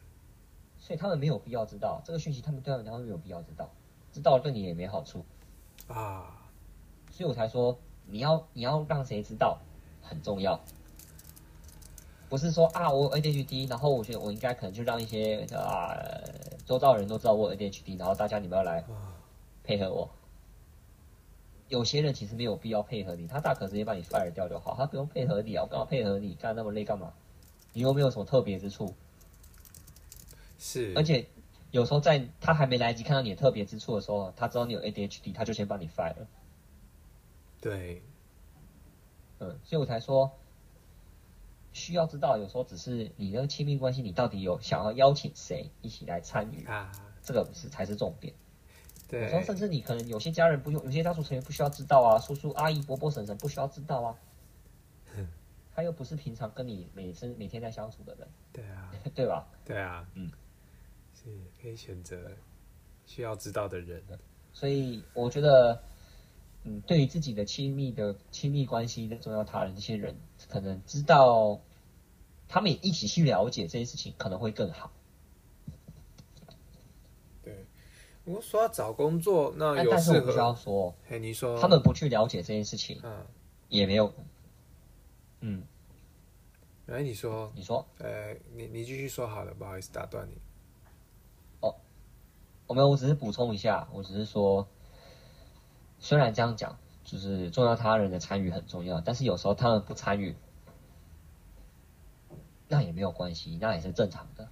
[0.79, 3.71] 所以他们没有必要知道这个讯息，他们对他们他们没有必要知道，
[4.13, 5.25] 知道了对你也没好处
[5.89, 6.37] 啊。
[7.11, 9.59] 所以我才说，你要你要让谁知道
[10.03, 10.61] 很重要。
[12.31, 15.93] 不是说啊，我 ADHD，然后我觉得我应该可能就让一些啊
[16.65, 18.85] 周遭人都知道我 ADHD，然后大家你们要来
[19.65, 20.09] 配合我。
[21.69, 26.35] 有些人其实没有必要配合你，他大可直接把你 fire 掉就好，他不用配合你啊，我干嘛配合你？
[26.35, 27.13] 干那么累干嘛？
[27.73, 28.95] 你又没有什么特别之处。
[30.57, 30.93] 是。
[30.95, 31.27] 而且
[31.73, 36.29] 有时候在他还没来得及看到你的特别之处的时候，他知道你有 ADHD，他就先把你 fire 了。
[37.61, 38.03] 对。
[39.41, 40.31] 嗯，所以我才说。
[41.73, 46.91] 需要知道，有时候只是你的亲密关系，你到底有想要邀请谁一起来参与啊？
[47.23, 48.35] 这个是才是重点。
[49.09, 54.17] 对，有时候甚至你可能有些家人不用，有些家族成员不需要知道啊，叔叔阿姨伯伯婶婶不需要知道啊。
[55.73, 58.29] 他又不是平常跟你每次每天在相处的人。
[58.53, 59.47] 对啊， 对吧？
[59.65, 60.31] 对啊，嗯，
[61.15, 61.31] 是
[61.61, 62.31] 可以选择
[63.07, 64.03] 需要知道的人。
[64.53, 65.83] 所以我觉得。
[66.63, 70.15] 嗯，对于自己的亲密的亲密关系的重要他人，这些人
[70.51, 71.59] 可能知道，
[72.49, 74.93] 他们也一起去了解这些事情，可能会更好。
[77.43, 77.65] 对，
[78.25, 83.25] 我说要找工作，那但是我必须要说，哎，你说他们不去了解这件事情，嗯，
[83.71, 84.13] 也没有，
[85.41, 85.63] 嗯，
[86.89, 90.35] 哎，你说，你说，呃，你你继续说好了，不好意思打断你。
[91.61, 91.75] 哦，
[92.67, 94.69] 我没有，我只是补充一下，我只是说。
[96.01, 100.35] 虽然这样讲，就是重要他人的参与很重要，但是有时候他们不参与，
[102.69, 104.49] 那也没有关系，那也是正常的。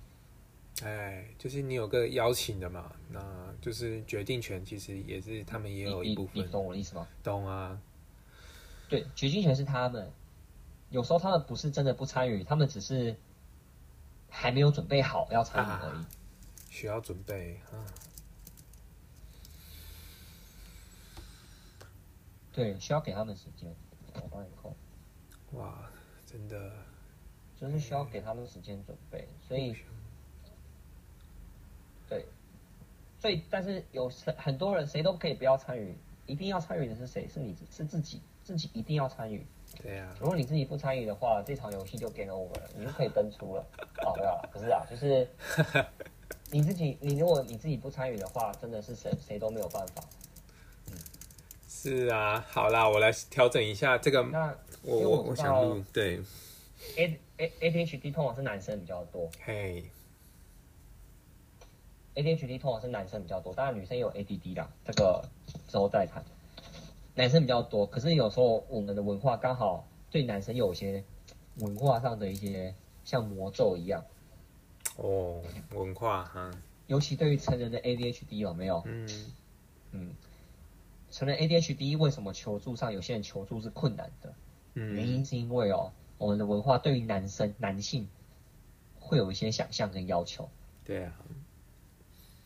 [0.84, 3.20] 哎，就是你有个邀请的嘛，那
[3.60, 6.44] 就是决定权其实也是他们也有一部分。
[6.44, 7.08] 你懂我的意思吗？
[7.22, 7.80] 懂啊。
[8.88, 10.12] 对，决定权是他们，
[10.90, 13.16] 有时候他们不是真的不参与，他们只是
[14.28, 16.04] 还没有准备好要参与而已。
[16.70, 17.82] 需要准备啊。
[22.58, 23.72] 对，需要给他们时间，
[24.14, 24.74] 我帮你扣。
[25.52, 25.88] 哇，
[26.26, 26.72] 真的，
[27.56, 29.76] 就是需要给他们时间准备，所以，
[32.08, 32.26] 对，
[33.20, 37.28] 所以但是有很很多人谁都可以不要参与，一定要参与的是谁？
[37.28, 39.46] 是你是自己，自己一定要参与。
[39.80, 40.12] 对呀。
[40.18, 43.64] 如果你自己不参与的话，这场游戏就给了我们，你就可以登出了。
[44.04, 45.28] 哦，没有了，不是啊，就是
[46.50, 50.02] 你自己，你如果你自己不参与的话，真的是谁谁都没有办法。
[51.80, 54.20] 是啊，好啦，我来调整一下这个。
[54.24, 54.52] 那
[54.82, 56.20] 我我我想录对。
[56.96, 59.30] A A A D H D 通常是男生比较多。
[59.44, 59.84] 嘿。
[62.14, 65.24] A D H D 通常是男生比较多，当然女生也有 A D D 啦，这个
[65.68, 66.24] 之后再谈。
[67.14, 71.04] 男生比较多，可是有时候我们的文化刚好对男生有些
[71.58, 72.74] 文化上的一些
[73.04, 74.04] 像魔咒一样。
[74.96, 75.40] 哦，
[75.70, 76.50] 文化哈。
[76.88, 78.82] 尤其对于成人的 A D H D 有没有？
[78.84, 79.08] 嗯
[79.92, 80.14] 嗯。
[81.10, 84.34] 成人 ADHD 为什么求助上有些人求助是困难的？
[84.74, 88.08] 嗯，原因是因为哦，我们的文化对于男生男性
[88.98, 90.48] 会有一些想象跟要求。
[90.84, 91.12] 对啊。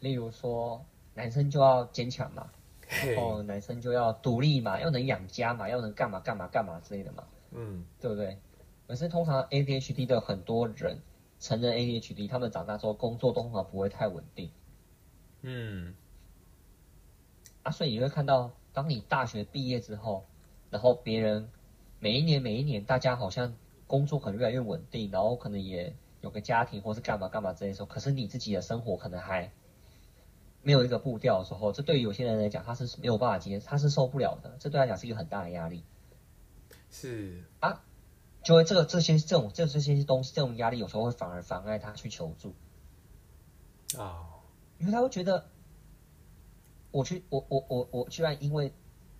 [0.01, 0.84] 例如说，
[1.14, 2.51] 男生就要坚强嘛，
[3.06, 7.24] 然后男生就要独立嘛，要能养家嘛，要能干嘛干嘛干嘛之类的嘛。
[7.51, 8.39] 嗯，对不对？
[8.86, 10.98] 可是通常 ADHD 的很多人，
[11.39, 14.51] 成人 ADHD 他们长大之后工作通常不会太稳定。
[15.43, 15.94] 嗯。
[17.62, 20.26] 啊，所以你会看到，当你大学毕业之后，
[20.70, 21.48] 然后别人
[22.01, 23.55] 每一年每一年，大家好像
[23.86, 29.52] 工作可能越来越稳定，然后可能也有个家庭或是干嘛干嘛这些时候，可是你自己的生活可能还
[30.62, 35.84] 没有一个步调的时候，这对于有些人来讲，他是没有办法接，他是受不了的，这对他讲是一个很大的压力。
[36.90, 37.44] 是。
[37.60, 37.84] 啊，
[38.43, 42.55] 就会这个这些这种这这些东西这种压力，有时候会反而妨碍他去求助。
[43.97, 44.26] 啊，
[44.78, 45.47] 因为他会觉得，
[46.93, 48.73] 我去我我我我居然因为。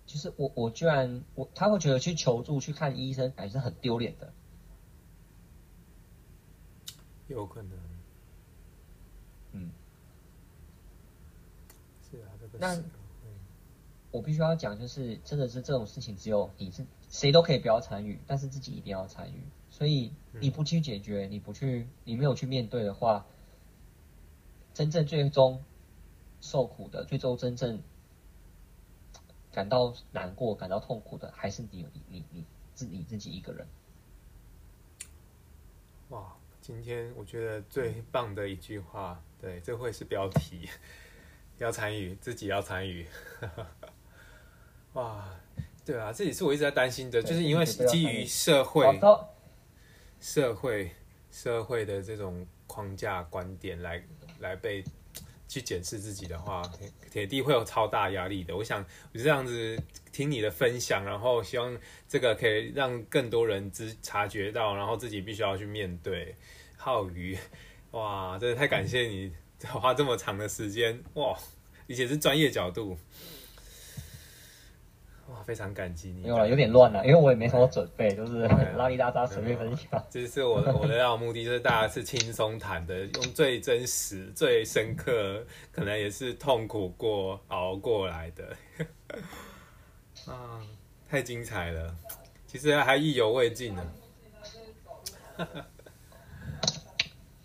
[0.05, 4.33] 就是我，我居然我他会觉得去求助去看医生，感觉是很丢脸的。
[7.29, 7.71] 有可能，
[9.53, 9.71] 嗯，
[12.11, 12.83] 是啊，这个那
[14.11, 19.41] 我必须要讲，就是真的是这种事情，只有你是谁都可以不要参与，但是自己一定要参与。
[19.69, 23.25] 所以你不去解决，你不去，你没有去面对的话，
[24.73, 25.63] 真正最终
[26.43, 27.81] 受苦的，最终真正。
[29.49, 33.67] 感到难过、感到痛苦的，还是你、你、你、你自你自己一个人。
[36.09, 40.67] 哇，今天我觉得最棒的一句话，对，这会是标题，
[41.59, 43.05] 要参与，自己要参与。
[44.93, 45.29] 哇，
[45.85, 48.99] 对啊，这也是我一直在担心的，就是因为基于社会、
[50.19, 50.91] 社会、
[51.29, 54.03] 社会的这种框架观点来
[54.39, 54.83] 来被。
[55.53, 56.63] 去检视自己的话，
[57.11, 58.57] 铁地会有超大压力的。
[58.57, 59.79] 我想我就这样子
[60.11, 61.77] 听你的分享，然后希望
[62.07, 66.35] 这个可以让更多人知察觉到，然后自己必须要去面对。
[66.75, 67.37] 浩宇，
[67.91, 69.31] 哇，真的太感谢你
[69.61, 71.37] 花这么长的时间，哇，
[71.87, 72.97] 而且是专业角度。
[75.33, 76.21] 哇，非常感激你。
[76.21, 78.47] 没有了，有点乱了，因为我也没什么准备，就是
[78.77, 80.03] 拉里拉扎随便分享。
[80.09, 88.55] 这是我的我的要目的，就是大家是轻松谈的，用最真实、最深刻，可能也是痛苦过熬过来的。
[90.31, 90.61] 啊，
[91.09, 91.95] 太精彩了！
[92.45, 93.91] 其实还意犹未尽呢。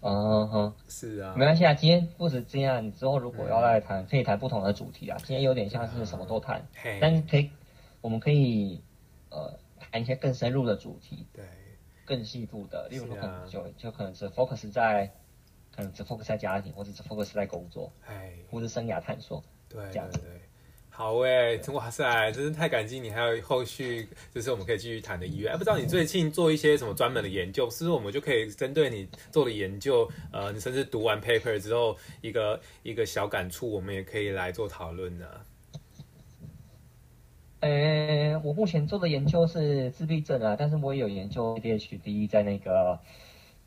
[0.01, 1.75] 嗯哼，是啊，没关系啊。
[1.75, 5.17] 今天不止这样，你之后如果要来谈，可以谈不同的主题啊。
[5.25, 6.63] 今天有点像是什么都谈，
[7.01, 7.51] 但可以。
[8.01, 8.81] 我们可以
[9.31, 11.45] 呃谈一些更深入的主题，对，
[12.05, 15.13] 更细部的，例如说可能就就可能是 focus 在，
[15.75, 20.21] 可能只 focus 在家庭，或者只 focus 在工作，哎，或者生涯探索，对，这样子。
[20.91, 25.53] 好哎，哇塞，真是太感激你，还有后续就是我们可以继续谈的意愿。
[25.53, 35.25] 哎，不知道你最近做一些什么专门的研究，是不是我们就可以针对你做的研究，呃，你甚至读完 paper 之后一个一个小感触，我们也可以来做讨论呢？
[37.61, 43.01] 呃，我目前做的研究是自闭症啊，但是我也有研究 ADHD 在那个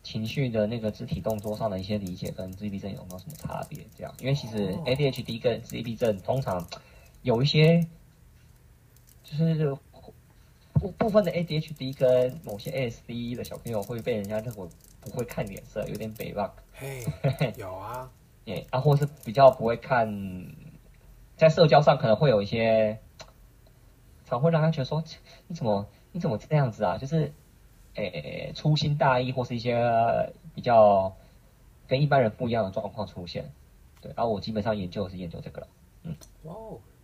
[0.01, 3.80] 情绪的那个肢体动作上的一些理解，跟自闭症有没有什么差别？
[3.97, 6.65] 这样，因为其实 ADHD 跟自闭症通常
[7.22, 7.85] 有一些，
[9.26, 9.76] 就是
[10.73, 14.69] 部部分的 ADHD 跟某些 ASD 的小朋友会被人家认为
[15.01, 16.49] 不会看脸色，有点北望。
[16.72, 17.03] 嘿，
[17.59, 18.09] 有啊，
[18.45, 20.45] 也，啊，或是比较不会看，
[21.35, 22.97] 在社交上可能会有一些。
[24.31, 25.03] 反会让他觉得说，
[25.45, 26.97] 你怎么你怎么这样子啊？
[26.97, 27.29] 就是，
[27.95, 29.75] 诶粗心大意或是一些
[30.55, 31.13] 比较
[31.85, 33.51] 跟一般人不一样的状况出现。
[33.99, 35.67] 对，然后我基本上研究是研究这个了。
[36.03, 36.55] 嗯，哇，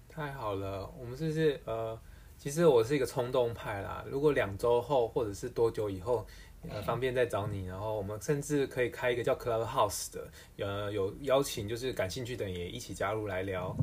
[0.07, 0.89] 太好了！
[0.97, 1.99] 我们是不是呃，
[2.37, 4.05] 其实我是一个冲动派啦。
[4.07, 6.25] 如果两周后或者是多久以后，
[6.69, 13.75] 呃，方便再找你，然后我们甚至可以开一个叫 Clubhouse 的，呃，有邀请就是感兴趣的人也一起加入来聊。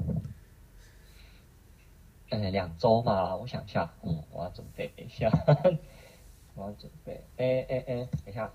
[2.30, 5.30] 呃，两周嘛，我想一下，嗯，我要准备一下，
[6.54, 8.50] 我要准备，哎哎哎，等一下，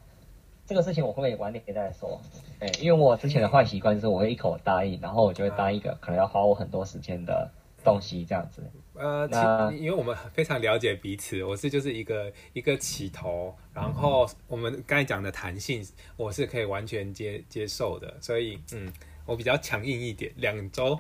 [0.66, 2.20] 这个事情我会不会晚点再说？
[2.60, 7.50] 哎，因为我之前的坏习惯就是我会一口答应，然后我就会答应一个可能要花我很多时间的
[7.84, 8.64] 东西，这样子。
[8.96, 15.82] 呃，那因为我们非常了解彼此，我是就是一个一个起头，然后我们刚才讲的弹性，
[16.18, 18.92] 我是可以完全接接受的，所以嗯，
[19.26, 21.00] 我比较强硬一点，两周。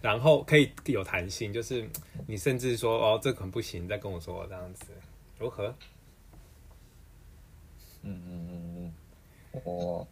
[0.00, 1.88] 然后可以有弹性，就是
[2.26, 4.86] 你甚至说哦，这可能不行，再跟我说这样子，
[5.38, 5.74] 如何？
[8.02, 8.92] 嗯嗯嗯
[9.52, 10.06] 嗯，我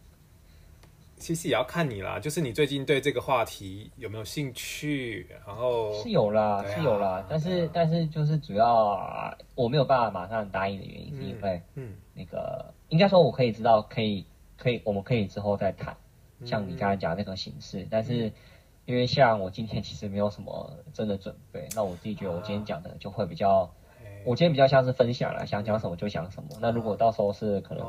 [1.17, 5.27] 其实也要看你啦，就是你最近对这个话题有没有兴趣？
[5.45, 14.25] 然后是有啦，是有啦，但是但是就是主要我没有办法马上答应的原因，是因为嗯，那个应该说我可以知道，可以
[14.57, 15.95] 可以，我们可以之后再谈，
[16.45, 18.31] 像你刚才讲那个形式，但是。
[18.85, 23.69] 因为像我今天其实没有什么真的准备，那我自己觉得我今天讲的就会比较，
[24.25, 26.49] 我今天比较像是分享了，想讲什么就讲什么。
[26.59, 27.87] 那如果到时候是可能，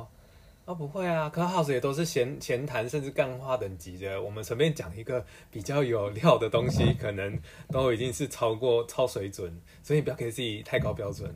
[0.66, 7.38] 啊不会啊，可 house 也都是闲闲谈甚至干话等级的，我们随便讲一个比较有料的东西，可能
[7.70, 11.28] 都已经是超过超水准，所以不要给自己太高标准。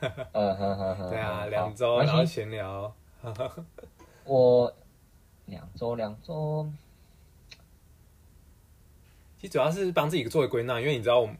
[0.00, 1.10] 嗯哼哼哼。
[1.10, 2.94] 对啊，好两周，然后闲聊。
[4.24, 4.72] 我
[5.46, 6.70] 两周两周，
[9.40, 11.36] 其实主要是帮自己做个归纳，因为你知道，我们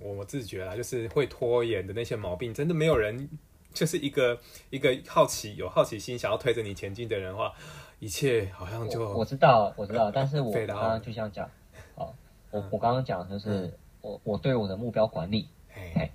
[0.00, 3.28] 我我自觉啦，就是会拖延的那些毛病，真的没有人，
[3.74, 4.38] 就是一个
[4.70, 7.52] 一个好奇有好奇心想要推着你前进的人的话，
[7.98, 11.50] 一切好像就我我知道我知道，但是我刚刚就像讲，
[11.96, 12.14] 好，
[12.52, 16.10] 我嗯我刚刚讲就是我我对我的目标管理，哎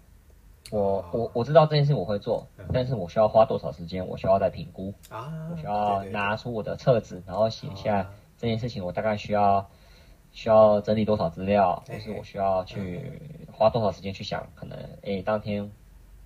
[0.72, 8.12] 我哦我我知道这件事我会做嗯，但是我需要花多少时间，我需要再评估，啊，我需要拿出我的册子，然后写下啊。
[8.38, 9.70] 这件事情我大概需要
[10.36, 13.00] 需要整理多少资料，哎或是我需要去
[13.52, 15.72] 花多少时间去想，可能诶当天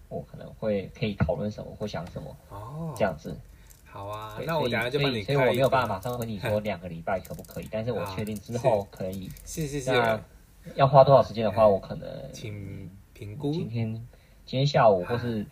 [0.10, 3.38] 我可能会可以讨论什么或想什么哦，这样子。
[3.86, 9.30] 好啊，对那我所以等下就帮你所以所以我没有办法马上跟你说 两个礼拜可不可以，但是我确定之后可以。
[9.46, 10.20] 是是是，那
[10.76, 13.94] 要花多少时间的话，我可能请评估，今天
[14.46, 15.46] 今天下午或是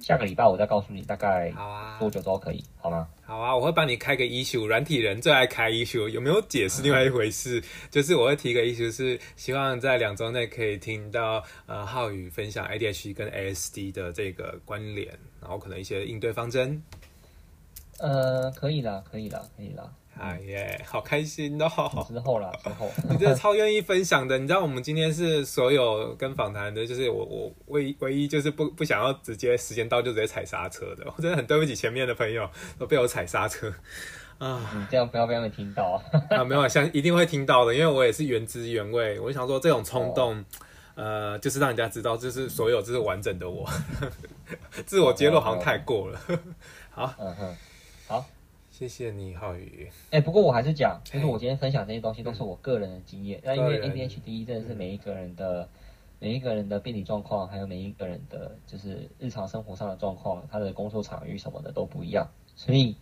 [0.00, 1.50] 下个礼拜我再告诉你大概
[1.98, 3.08] 多久都可以，好吗？
[3.32, 7.64] 好啊，我会帮你开个 issue，软体人最爱开 issue，有没有解释另外一回事？
[7.90, 16.82] 就是我会提个 issue，是希望在两周内可以听到呃浩宇分享 ADHD 跟 ASD 的这个关联，然后可能一些应对方针。
[18.00, 19.90] 呃，可以啦，可以啦，可以啦。
[20.22, 21.68] 哎耶，好开心哦！
[22.08, 22.88] 之后啦， 之后。
[23.10, 24.38] 你真的超愿意分享的。
[24.38, 31.04] 你知道我们今天是所有跟访谈的，就是我我唯唯一就是不不想要直接时间到就直接踩刹车的。
[31.16, 33.74] 我真的很对不起前面的朋友都被我踩刹车
[34.38, 34.70] 啊。
[34.76, 36.00] 你这样不要被他们听到
[36.30, 36.38] 啊！
[36.38, 39.18] 啊，没有，相一定会听到的，因为我也是原汁原味。
[39.18, 40.44] 我就想说，这种冲动，
[40.94, 43.68] 呃，就是让人家知道，就是所有这是完整的我，
[44.86, 46.20] 自我揭露好像太过了。
[46.90, 47.56] 好嗯哼，
[48.06, 48.24] 好。
[48.82, 49.88] 谢谢你，浩宇。
[50.10, 53.40] 哎、不过我还是讲，就是我今天分享这些东西都是我个人的经验。
[53.44, 55.68] 那因为 ADHD 真的是每一个人的、
[56.18, 62.28] 每一个人的病理状况，还有每一个人的就是日常生活上的状况，他的工作场域什么的都不一样。
[62.56, 62.96] 所以，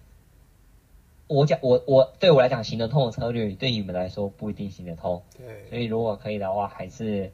[1.29, 5.23] 我讲我我对我来讲行得通的策略，对你们来说不一定行得通。
[5.39, 7.33] 对所，以如果可以的话，还是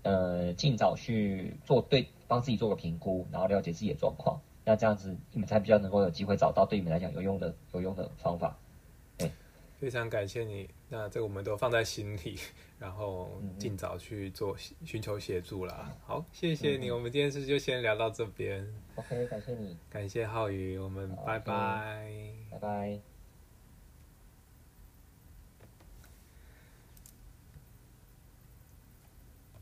[0.00, 4.40] 呃尽早去做对，帮自己做个评估，然后了解自己的状况。
[4.64, 8.56] 那这样子你们才比较能够有机会找到对你们来讲有用的有用的方法。
[9.78, 10.70] 非常感谢你。
[10.88, 12.38] 那这个我们都放在心里，
[12.78, 15.92] 然后嗯尽早去做寻求协助啦。
[16.06, 16.88] 好，谢谢你。
[16.92, 18.64] 我们今天是就先聊到这边
[18.94, 22.12] ，OK，感谢你，感谢浩宇，我们好拜拜。
[22.52, 23.11] 拜拜。